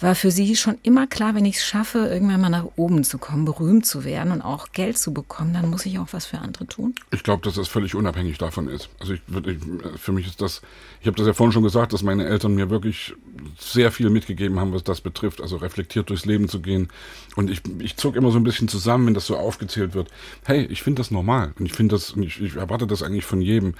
war 0.00 0.14
für 0.14 0.30
sie 0.30 0.54
schon 0.56 0.78
immer 0.82 1.06
klar, 1.06 1.34
wenn 1.34 1.44
ich 1.44 1.56
es 1.56 1.64
schaffe, 1.64 1.98
irgendwann 1.98 2.40
mal 2.40 2.48
nach 2.48 2.66
oben 2.76 3.04
zu 3.04 3.18
kommen, 3.18 3.44
berühmt 3.44 3.86
zu 3.86 4.04
werden 4.04 4.32
und 4.32 4.42
auch 4.42 4.72
Geld 4.72 4.98
zu 4.98 5.12
bekommen, 5.12 5.52
dann 5.54 5.70
muss 5.70 5.86
ich 5.86 5.98
auch 5.98 6.08
was 6.12 6.26
für 6.26 6.38
andere 6.38 6.66
tun? 6.66 6.94
Ich 7.10 7.22
glaube, 7.22 7.42
dass 7.44 7.54
das 7.54 7.68
völlig 7.68 7.94
unabhängig 7.94 8.38
davon 8.38 8.68
ist. 8.68 8.88
Also 9.00 9.14
ich, 9.14 9.20
ich, 9.46 9.58
für 10.00 10.12
mich 10.12 10.26
ist 10.26 10.40
das, 10.40 10.62
ich 11.00 11.06
habe 11.06 11.16
das 11.16 11.26
ja 11.26 11.32
vorhin 11.32 11.52
schon 11.52 11.62
gesagt, 11.62 11.92
dass 11.92 12.02
meine 12.02 12.26
Eltern 12.26 12.54
mir 12.54 12.70
wirklich 12.70 13.14
sehr 13.58 13.90
viel 13.90 14.10
mitgegeben 14.10 14.60
haben, 14.60 14.72
was 14.72 14.84
das 14.84 15.00
betrifft, 15.00 15.40
also 15.40 15.56
reflektiert 15.56 16.10
durchs 16.10 16.26
Leben 16.26 16.48
zu 16.48 16.60
gehen. 16.60 16.88
Und 17.36 17.50
ich, 17.50 17.62
ich 17.80 17.96
zog 17.96 18.16
immer 18.16 18.30
so 18.30 18.38
ein 18.38 18.44
bisschen 18.44 18.68
zusammen, 18.68 19.06
wenn 19.06 19.14
das 19.14 19.26
so 19.26 19.36
aufgezählt 19.36 19.94
wird. 19.94 20.08
Hey, 20.44 20.64
ich 20.66 20.82
finde 20.82 21.00
das 21.00 21.10
normal 21.10 21.52
und 21.58 21.66
ich 21.66 21.72
finde 21.72 21.94
das, 21.94 22.14
ich, 22.16 22.40
ich 22.40 22.56
erwarte 22.56 22.86
das 22.86 23.02
eigentlich 23.02 23.24
von 23.24 23.40
jedem 23.40 23.74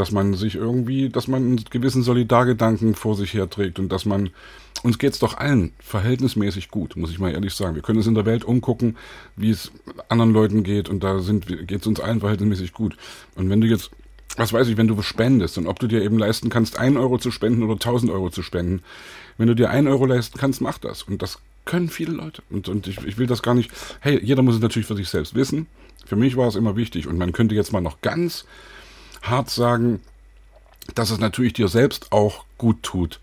dass 0.00 0.12
man 0.12 0.32
sich 0.32 0.54
irgendwie, 0.54 1.10
dass 1.10 1.28
man 1.28 1.42
einen 1.42 1.64
gewissen 1.68 2.02
Solidargedanken 2.02 2.94
vor 2.94 3.14
sich 3.16 3.34
herträgt 3.34 3.78
und 3.78 3.92
dass 3.92 4.06
man, 4.06 4.30
uns 4.82 4.98
geht's 4.98 5.18
doch 5.18 5.36
allen 5.36 5.74
verhältnismäßig 5.78 6.70
gut, 6.70 6.96
muss 6.96 7.10
ich 7.10 7.18
mal 7.18 7.30
ehrlich 7.30 7.52
sagen. 7.52 7.74
Wir 7.74 7.82
können 7.82 7.98
uns 7.98 8.06
in 8.06 8.14
der 8.14 8.24
Welt 8.24 8.42
umgucken, 8.42 8.96
wie 9.36 9.50
es 9.50 9.70
anderen 10.08 10.32
Leuten 10.32 10.62
geht 10.62 10.88
und 10.88 11.04
da 11.04 11.20
sind, 11.20 11.46
geht's 11.68 11.86
uns 11.86 12.00
allen 12.00 12.20
verhältnismäßig 12.20 12.72
gut. 12.72 12.96
Und 13.34 13.50
wenn 13.50 13.60
du 13.60 13.66
jetzt, 13.66 13.90
was 14.38 14.54
weiß 14.54 14.68
ich, 14.68 14.78
wenn 14.78 14.88
du 14.88 15.02
spendest 15.02 15.58
und 15.58 15.66
ob 15.66 15.78
du 15.78 15.86
dir 15.86 16.00
eben 16.00 16.18
leisten 16.18 16.48
kannst, 16.48 16.78
ein 16.78 16.96
Euro 16.96 17.18
zu 17.18 17.30
spenden 17.30 17.62
oder 17.62 17.78
tausend 17.78 18.10
Euro 18.10 18.30
zu 18.30 18.42
spenden, 18.42 18.82
wenn 19.36 19.48
du 19.48 19.54
dir 19.54 19.68
ein 19.68 19.86
Euro 19.86 20.06
leisten 20.06 20.38
kannst, 20.38 20.62
mach 20.62 20.78
das. 20.78 21.02
Und 21.02 21.20
das 21.20 21.40
können 21.66 21.90
viele 21.90 22.12
Leute. 22.12 22.42
Und, 22.48 22.70
und 22.70 22.86
ich, 22.86 23.04
ich 23.04 23.18
will 23.18 23.26
das 23.26 23.42
gar 23.42 23.54
nicht, 23.54 23.70
hey, 24.00 24.18
jeder 24.24 24.40
muss 24.40 24.54
es 24.54 24.62
natürlich 24.62 24.86
für 24.86 24.96
sich 24.96 25.10
selbst 25.10 25.34
wissen. 25.34 25.66
Für 26.06 26.16
mich 26.16 26.38
war 26.38 26.48
es 26.48 26.56
immer 26.56 26.74
wichtig 26.74 27.06
und 27.06 27.18
man 27.18 27.32
könnte 27.32 27.54
jetzt 27.54 27.74
mal 27.74 27.82
noch 27.82 28.00
ganz 28.00 28.46
hart 29.22 29.50
sagen, 29.50 30.00
dass 30.94 31.10
es 31.10 31.18
natürlich 31.18 31.52
dir 31.52 31.68
selbst 31.68 32.12
auch 32.12 32.44
gut 32.58 32.82
tut, 32.82 33.20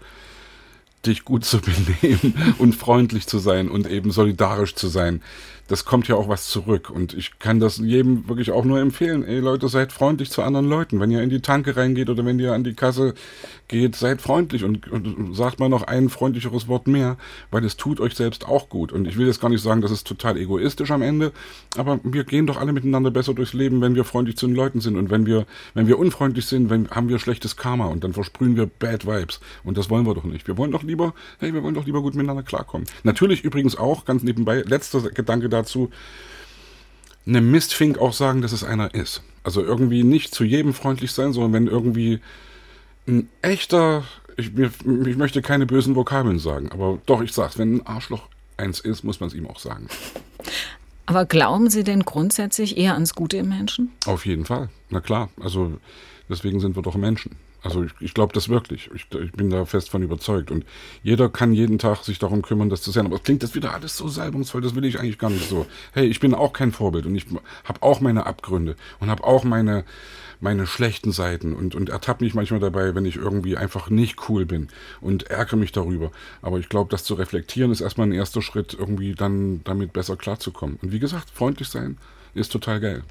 dich 1.06 1.26
gut 1.26 1.46
zu 1.46 1.60
benehmen 2.02 2.56
und 2.58 2.74
freundlich 2.76 3.28
zu 3.28 3.40
sein 3.40 3.70
und 3.70 3.88
eben 3.88 4.12
solidarisch 4.12 4.76
zu 4.76 4.88
sein 4.88 5.22
das 5.68 5.86
kommt 5.86 6.08
ja 6.08 6.16
auch 6.16 6.30
was 6.30 6.48
zurück. 6.48 6.90
Und 6.90 7.14
ich 7.14 7.40
kann 7.40 7.60
das 7.60 7.78
jedem 7.78 8.28
wirklich 8.28 8.52
auch 8.52 8.64
nur 8.64 8.80
empfehlen. 8.80 9.24
Ey 9.26 9.40
Leute, 9.40 9.68
seid 9.68 9.92
freundlich 9.92 10.32
zu 10.32 10.42
anderen 10.42 10.68
Leuten. 10.68 11.00
Wenn 11.00 11.12
ihr 11.12 11.22
in 11.22 11.30
die 11.30 11.42
Tanke 11.42 11.76
reingeht 11.76 12.10
oder 12.10 12.26
wenn 12.26 12.40
ihr 12.40 12.54
an 12.54 12.64
die 12.64 12.74
Kasse 12.74 13.14
geht, 13.68 13.96
seid 13.96 14.22
freundlich 14.22 14.64
und, 14.64 14.90
und 14.90 15.36
sagt 15.36 15.60
mal 15.60 15.70
noch 15.70 15.84
ein 15.84 16.10
freundlicheres 16.10 16.68
Wort 16.68 16.88
mehr, 16.88 17.18
weil 17.52 17.66
es 17.66 17.78
tut 17.78 18.00
euch 18.00 18.16
selbst 18.16 18.48
auch 18.48 18.70
gut. 18.70 18.92
Und 18.92 19.08
ich 19.08 19.18
will 19.18 19.28
jetzt 19.28 19.42
gar 19.42 19.50
nicht 19.50 19.62
sagen, 19.62 19.82
das 19.82 19.92
ist 19.92 20.08
total 20.08 20.38
egoistisch 20.38 20.92
am 20.92 21.02
Ende, 21.02 21.32
aber 21.78 22.00
wir 22.04 22.24
gehen 22.24 22.48
doch 22.48 22.58
alle 22.58 22.72
miteinander 22.72 23.12
besser 23.12 23.34
durchs 23.34 23.54
Leben, 23.54 23.82
wenn 23.82 23.96
wir 23.96 24.06
freundlich 24.06 24.38
zu 24.38 24.48
den 24.48 24.56
Leuten 24.56 24.80
sind. 24.80 24.96
Und 24.96 25.10
wenn 25.10 25.26
wir, 25.26 25.46
wenn 25.74 25.88
wir 25.88 26.00
unfreundlich 26.00 26.46
sind, 26.46 26.70
wenn, 26.70 26.90
haben 26.90 27.10
wir 27.10 27.20
schlechtes 27.20 27.58
Karma 27.58 27.86
und 27.86 28.04
dann 28.04 28.14
versprühen 28.14 28.56
wir 28.56 28.68
Bad 28.68 29.06
Vibes. 29.06 29.40
Und 29.64 29.78
das 29.78 29.90
wollen 29.90 30.06
wir 30.06 30.14
doch 30.14 30.24
nicht. 30.24 30.48
Wir 30.48 30.58
wollen 30.58 30.72
doch 30.72 30.84
lieber, 30.84 31.14
hey, 31.40 31.54
wir 31.54 31.64
wollen 31.64 31.76
doch 31.76 31.86
lieber 31.86 32.02
gut 32.02 32.16
miteinander 32.16 32.44
klarkommen. 32.44 32.88
Natürlich 33.04 33.44
übrigens 33.44 33.76
auch, 33.76 34.06
ganz 34.06 34.24
nebenbei, 34.24 34.64
letzter 34.66 35.02
Gedanke 35.02 35.50
dazu, 35.58 35.90
einem 37.26 37.52
Mistfink 37.52 37.98
auch 38.00 38.14
sagen, 38.14 38.42
dass 38.42 38.52
es 38.52 38.64
einer 38.64 38.94
ist. 38.94 39.22
Also 39.44 39.62
irgendwie 39.62 40.04
nicht 40.04 40.34
zu 40.34 40.44
jedem 40.44 40.74
freundlich 40.74 41.12
sein, 41.12 41.34
sondern 41.34 41.54
wenn 41.54 41.68
irgendwie 41.68 42.20
ein 43.08 43.30
echter, 43.42 44.04
ich, 44.36 44.54
mir, 44.54 44.72
ich 45.06 45.18
möchte 45.18 45.42
keine 45.42 45.66
bösen 45.66 45.96
Vokabeln 45.96 46.40
sagen, 46.40 46.72
aber 46.72 47.00
doch, 47.06 47.22
ich 47.22 47.34
sag's, 47.34 47.58
wenn 47.58 47.78
ein 47.78 47.88
Arschloch 47.88 48.28
eins 48.58 48.80
ist, 48.80 49.04
muss 49.04 49.20
man 49.20 49.28
es 49.28 49.36
ihm 49.36 49.48
auch 49.48 49.60
sagen. 49.60 49.88
Aber 51.06 51.26
glauben 51.26 51.70
Sie 51.70 51.84
denn 51.84 52.04
grundsätzlich 52.04 52.78
eher 52.78 52.94
ans 52.94 53.16
Gute 53.16 53.38
im 53.38 53.50
Menschen? 53.50 53.92
Auf 54.06 54.26
jeden 54.26 54.46
Fall, 54.46 54.70
na 54.90 55.00
klar. 55.00 55.30
Also 55.40 55.78
deswegen 56.30 56.60
sind 56.60 56.76
wir 56.76 56.84
doch 56.84 56.96
Menschen. 56.96 57.38
Also 57.68 57.84
ich, 57.84 57.92
ich 58.00 58.14
glaube 58.14 58.34
das 58.34 58.48
wirklich. 58.48 58.90
Ich, 58.96 59.08
ich, 59.14 59.32
bin 59.34 59.50
da 59.50 59.66
fest 59.66 59.90
von 59.90 60.02
überzeugt. 60.02 60.52
Und 60.52 60.66
jeder 61.04 61.28
kann 61.28 61.52
jeden 61.52 61.80
Tag 61.80 62.06
sich 62.06 62.18
darum 62.18 62.42
kümmern, 62.42 62.70
das 62.70 62.82
zu 62.82 62.92
sein. 62.92 63.06
Aber 63.06 63.18
es 63.18 63.24
klingt 63.24 63.44
jetzt 63.44 63.56
wieder 63.56 63.74
alles 63.74 63.98
so 63.98 64.08
salbungsvoll, 64.08 64.62
das 64.62 64.74
will 64.74 64.86
ich 64.86 65.00
eigentlich 65.00 65.20
gar 65.20 65.30
nicht 65.30 65.50
so. 65.50 65.66
Hey, 65.92 66.06
ich 66.08 66.22
bin 66.22 66.34
auch 66.34 66.54
kein 66.54 66.72
Vorbild 66.72 67.06
und 67.06 67.16
ich 67.16 67.26
habe 67.66 67.84
auch 67.84 68.00
meine 68.00 68.26
Abgründe 68.26 68.78
und 69.02 69.10
habe 69.10 69.26
auch 69.26 69.44
meine, 69.44 69.84
meine 70.40 70.66
schlechten 70.66 71.12
Seiten 71.12 71.54
und, 71.54 71.76
und 71.76 71.90
ertappe 71.90 72.24
mich 72.24 72.34
manchmal 72.34 72.62
dabei, 72.62 72.96
wenn 72.96 73.06
ich 73.06 73.18
irgendwie 73.18 73.58
einfach 73.58 73.90
nicht 73.90 74.30
cool 74.30 74.46
bin 74.46 74.70
und 75.02 75.24
ärgere 75.24 75.58
mich 75.58 75.74
darüber. 75.74 76.12
Aber 76.42 76.60
ich 76.60 76.70
glaube, 76.70 76.90
das 76.90 77.04
zu 77.04 77.16
reflektieren 77.16 77.74
ist 77.74 77.82
erstmal 77.82 78.08
ein 78.08 78.14
erster 78.14 78.42
Schritt, 78.42 78.78
irgendwie 78.80 79.14
dann 79.14 79.62
damit 79.66 79.92
besser 79.92 80.16
klarzukommen. 80.16 80.80
Und 80.82 80.94
wie 80.94 81.00
gesagt, 81.00 81.30
freundlich 81.32 81.68
sein 81.68 81.98
ist 82.34 82.54
total 82.54 82.80
geil. 82.80 83.04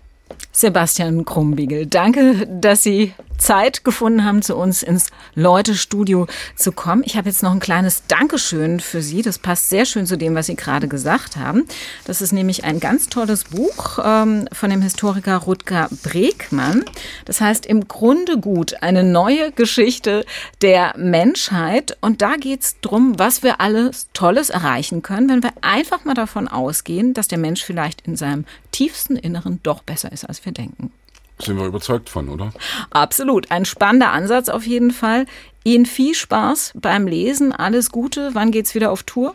Sebastian 0.52 1.24
Krumbiegel, 1.24 1.86
danke, 1.86 2.46
dass 2.46 2.82
Sie 2.82 3.12
Zeit 3.38 3.84
gefunden 3.84 4.24
haben, 4.24 4.42
zu 4.42 4.56
uns 4.56 4.82
ins 4.82 5.10
Leute-Studio 5.34 6.26
zu 6.56 6.72
kommen. 6.72 7.02
Ich 7.04 7.16
habe 7.16 7.28
jetzt 7.28 7.42
noch 7.42 7.52
ein 7.52 7.60
kleines 7.60 8.04
Dankeschön 8.08 8.80
für 8.80 9.02
Sie. 9.02 9.22
Das 9.22 9.38
passt 9.38 9.68
sehr 9.68 9.84
schön 9.84 10.06
zu 10.06 10.16
dem, 10.16 10.34
was 10.34 10.46
Sie 10.46 10.56
gerade 10.56 10.88
gesagt 10.88 11.36
haben. 11.36 11.66
Das 12.04 12.22
ist 12.22 12.32
nämlich 12.32 12.64
ein 12.64 12.80
ganz 12.80 13.08
tolles 13.08 13.44
Buch 13.44 13.98
ähm, 14.02 14.48
von 14.52 14.70
dem 14.70 14.82
Historiker 14.82 15.36
Rutger 15.36 15.88
Bregmann. 16.02 16.84
Das 17.24 17.40
heißt 17.40 17.66
im 17.66 17.86
Grunde 17.88 18.38
gut 18.38 18.82
eine 18.82 19.02
neue 19.04 19.52
Geschichte 19.52 20.24
der 20.62 20.94
Menschheit. 20.96 21.96
Und 22.00 22.22
da 22.22 22.36
geht 22.36 22.62
es 22.62 22.80
darum, 22.80 23.18
was 23.18 23.42
wir 23.42 23.60
alles 23.60 24.08
Tolles 24.12 24.50
erreichen 24.50 25.02
können, 25.02 25.28
wenn 25.28 25.42
wir 25.42 25.52
einfach 25.60 26.04
mal 26.04 26.14
davon 26.14 26.48
ausgehen, 26.48 27.12
dass 27.12 27.28
der 27.28 27.38
Mensch 27.38 27.62
vielleicht 27.62 28.00
in 28.02 28.16
seinem 28.16 28.46
tiefsten 28.76 29.16
Inneren 29.16 29.60
doch 29.62 29.82
besser 29.82 30.12
ist, 30.12 30.28
als 30.28 30.44
wir 30.44 30.52
denken. 30.52 30.92
Sind 31.38 31.56
wir 31.56 31.64
überzeugt 31.64 32.10
von, 32.10 32.28
oder? 32.28 32.52
Absolut. 32.90 33.50
Ein 33.50 33.64
spannender 33.64 34.10
Ansatz 34.12 34.50
auf 34.50 34.66
jeden 34.66 34.90
Fall. 34.90 35.24
Ihnen 35.64 35.86
viel 35.86 36.14
Spaß 36.14 36.72
beim 36.74 37.06
Lesen. 37.06 37.52
Alles 37.52 37.90
Gute. 37.90 38.30
Wann 38.34 38.50
geht's 38.50 38.74
wieder 38.74 38.90
auf 38.90 39.02
Tour? 39.02 39.34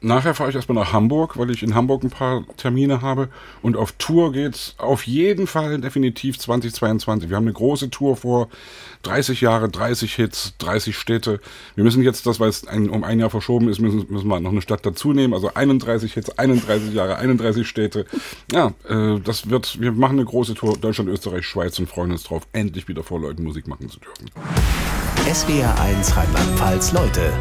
Nachher 0.00 0.34
fahre 0.34 0.50
ich 0.50 0.56
erstmal 0.56 0.76
nach 0.76 0.92
Hamburg, 0.92 1.36
weil 1.38 1.50
ich 1.50 1.64
in 1.64 1.74
Hamburg 1.74 2.04
ein 2.04 2.10
paar 2.10 2.44
Termine 2.56 3.02
habe. 3.02 3.28
Und 3.62 3.76
auf 3.76 3.92
Tour 3.92 4.32
geht's 4.32 4.76
auf 4.78 5.06
jeden 5.06 5.48
Fall 5.48 5.80
definitiv 5.80 6.38
2022. 6.38 7.28
Wir 7.28 7.36
haben 7.36 7.44
eine 7.44 7.52
große 7.52 7.90
Tour 7.90 8.16
vor. 8.16 8.48
30 9.02 9.40
Jahre, 9.40 9.68
30 9.68 10.14
Hits, 10.14 10.54
30 10.58 10.96
Städte. 10.96 11.40
Wir 11.74 11.84
müssen 11.84 12.02
jetzt, 12.02 12.26
das 12.26 12.40
weil 12.40 12.48
es 12.48 12.66
ein, 12.66 12.90
um 12.90 13.04
ein 13.04 13.18
Jahr 13.18 13.30
verschoben 13.30 13.68
ist, 13.68 13.80
müssen, 13.80 14.06
müssen 14.08 14.28
wir 14.28 14.40
noch 14.40 14.50
eine 14.50 14.62
Stadt 14.62 14.84
dazu 14.84 15.12
nehmen. 15.12 15.34
Also 15.34 15.52
31 15.54 16.14
Hits, 16.14 16.30
31 16.30 16.94
Jahre, 16.94 17.16
31 17.16 17.66
Städte. 17.66 18.06
Ja, 18.52 18.72
äh, 18.88 19.20
das 19.20 19.50
wird, 19.50 19.80
wir 19.80 19.92
machen 19.92 20.18
eine 20.18 20.24
große 20.24 20.54
Tour 20.54 20.76
Deutschland, 20.76 21.10
Österreich, 21.10 21.46
Schweiz 21.46 21.78
und 21.78 21.88
freuen 21.88 22.12
uns 22.12 22.24
drauf, 22.24 22.46
endlich 22.52 22.88
wieder 22.88 23.02
vor 23.02 23.20
Leuten 23.20 23.42
Musik 23.42 23.66
machen 23.66 23.88
zu 23.88 23.98
dürfen. 24.00 24.30
SWR 25.32 25.80
1 25.80 26.16
Rheinland-Pfalz, 26.16 26.92
Leute 26.92 27.32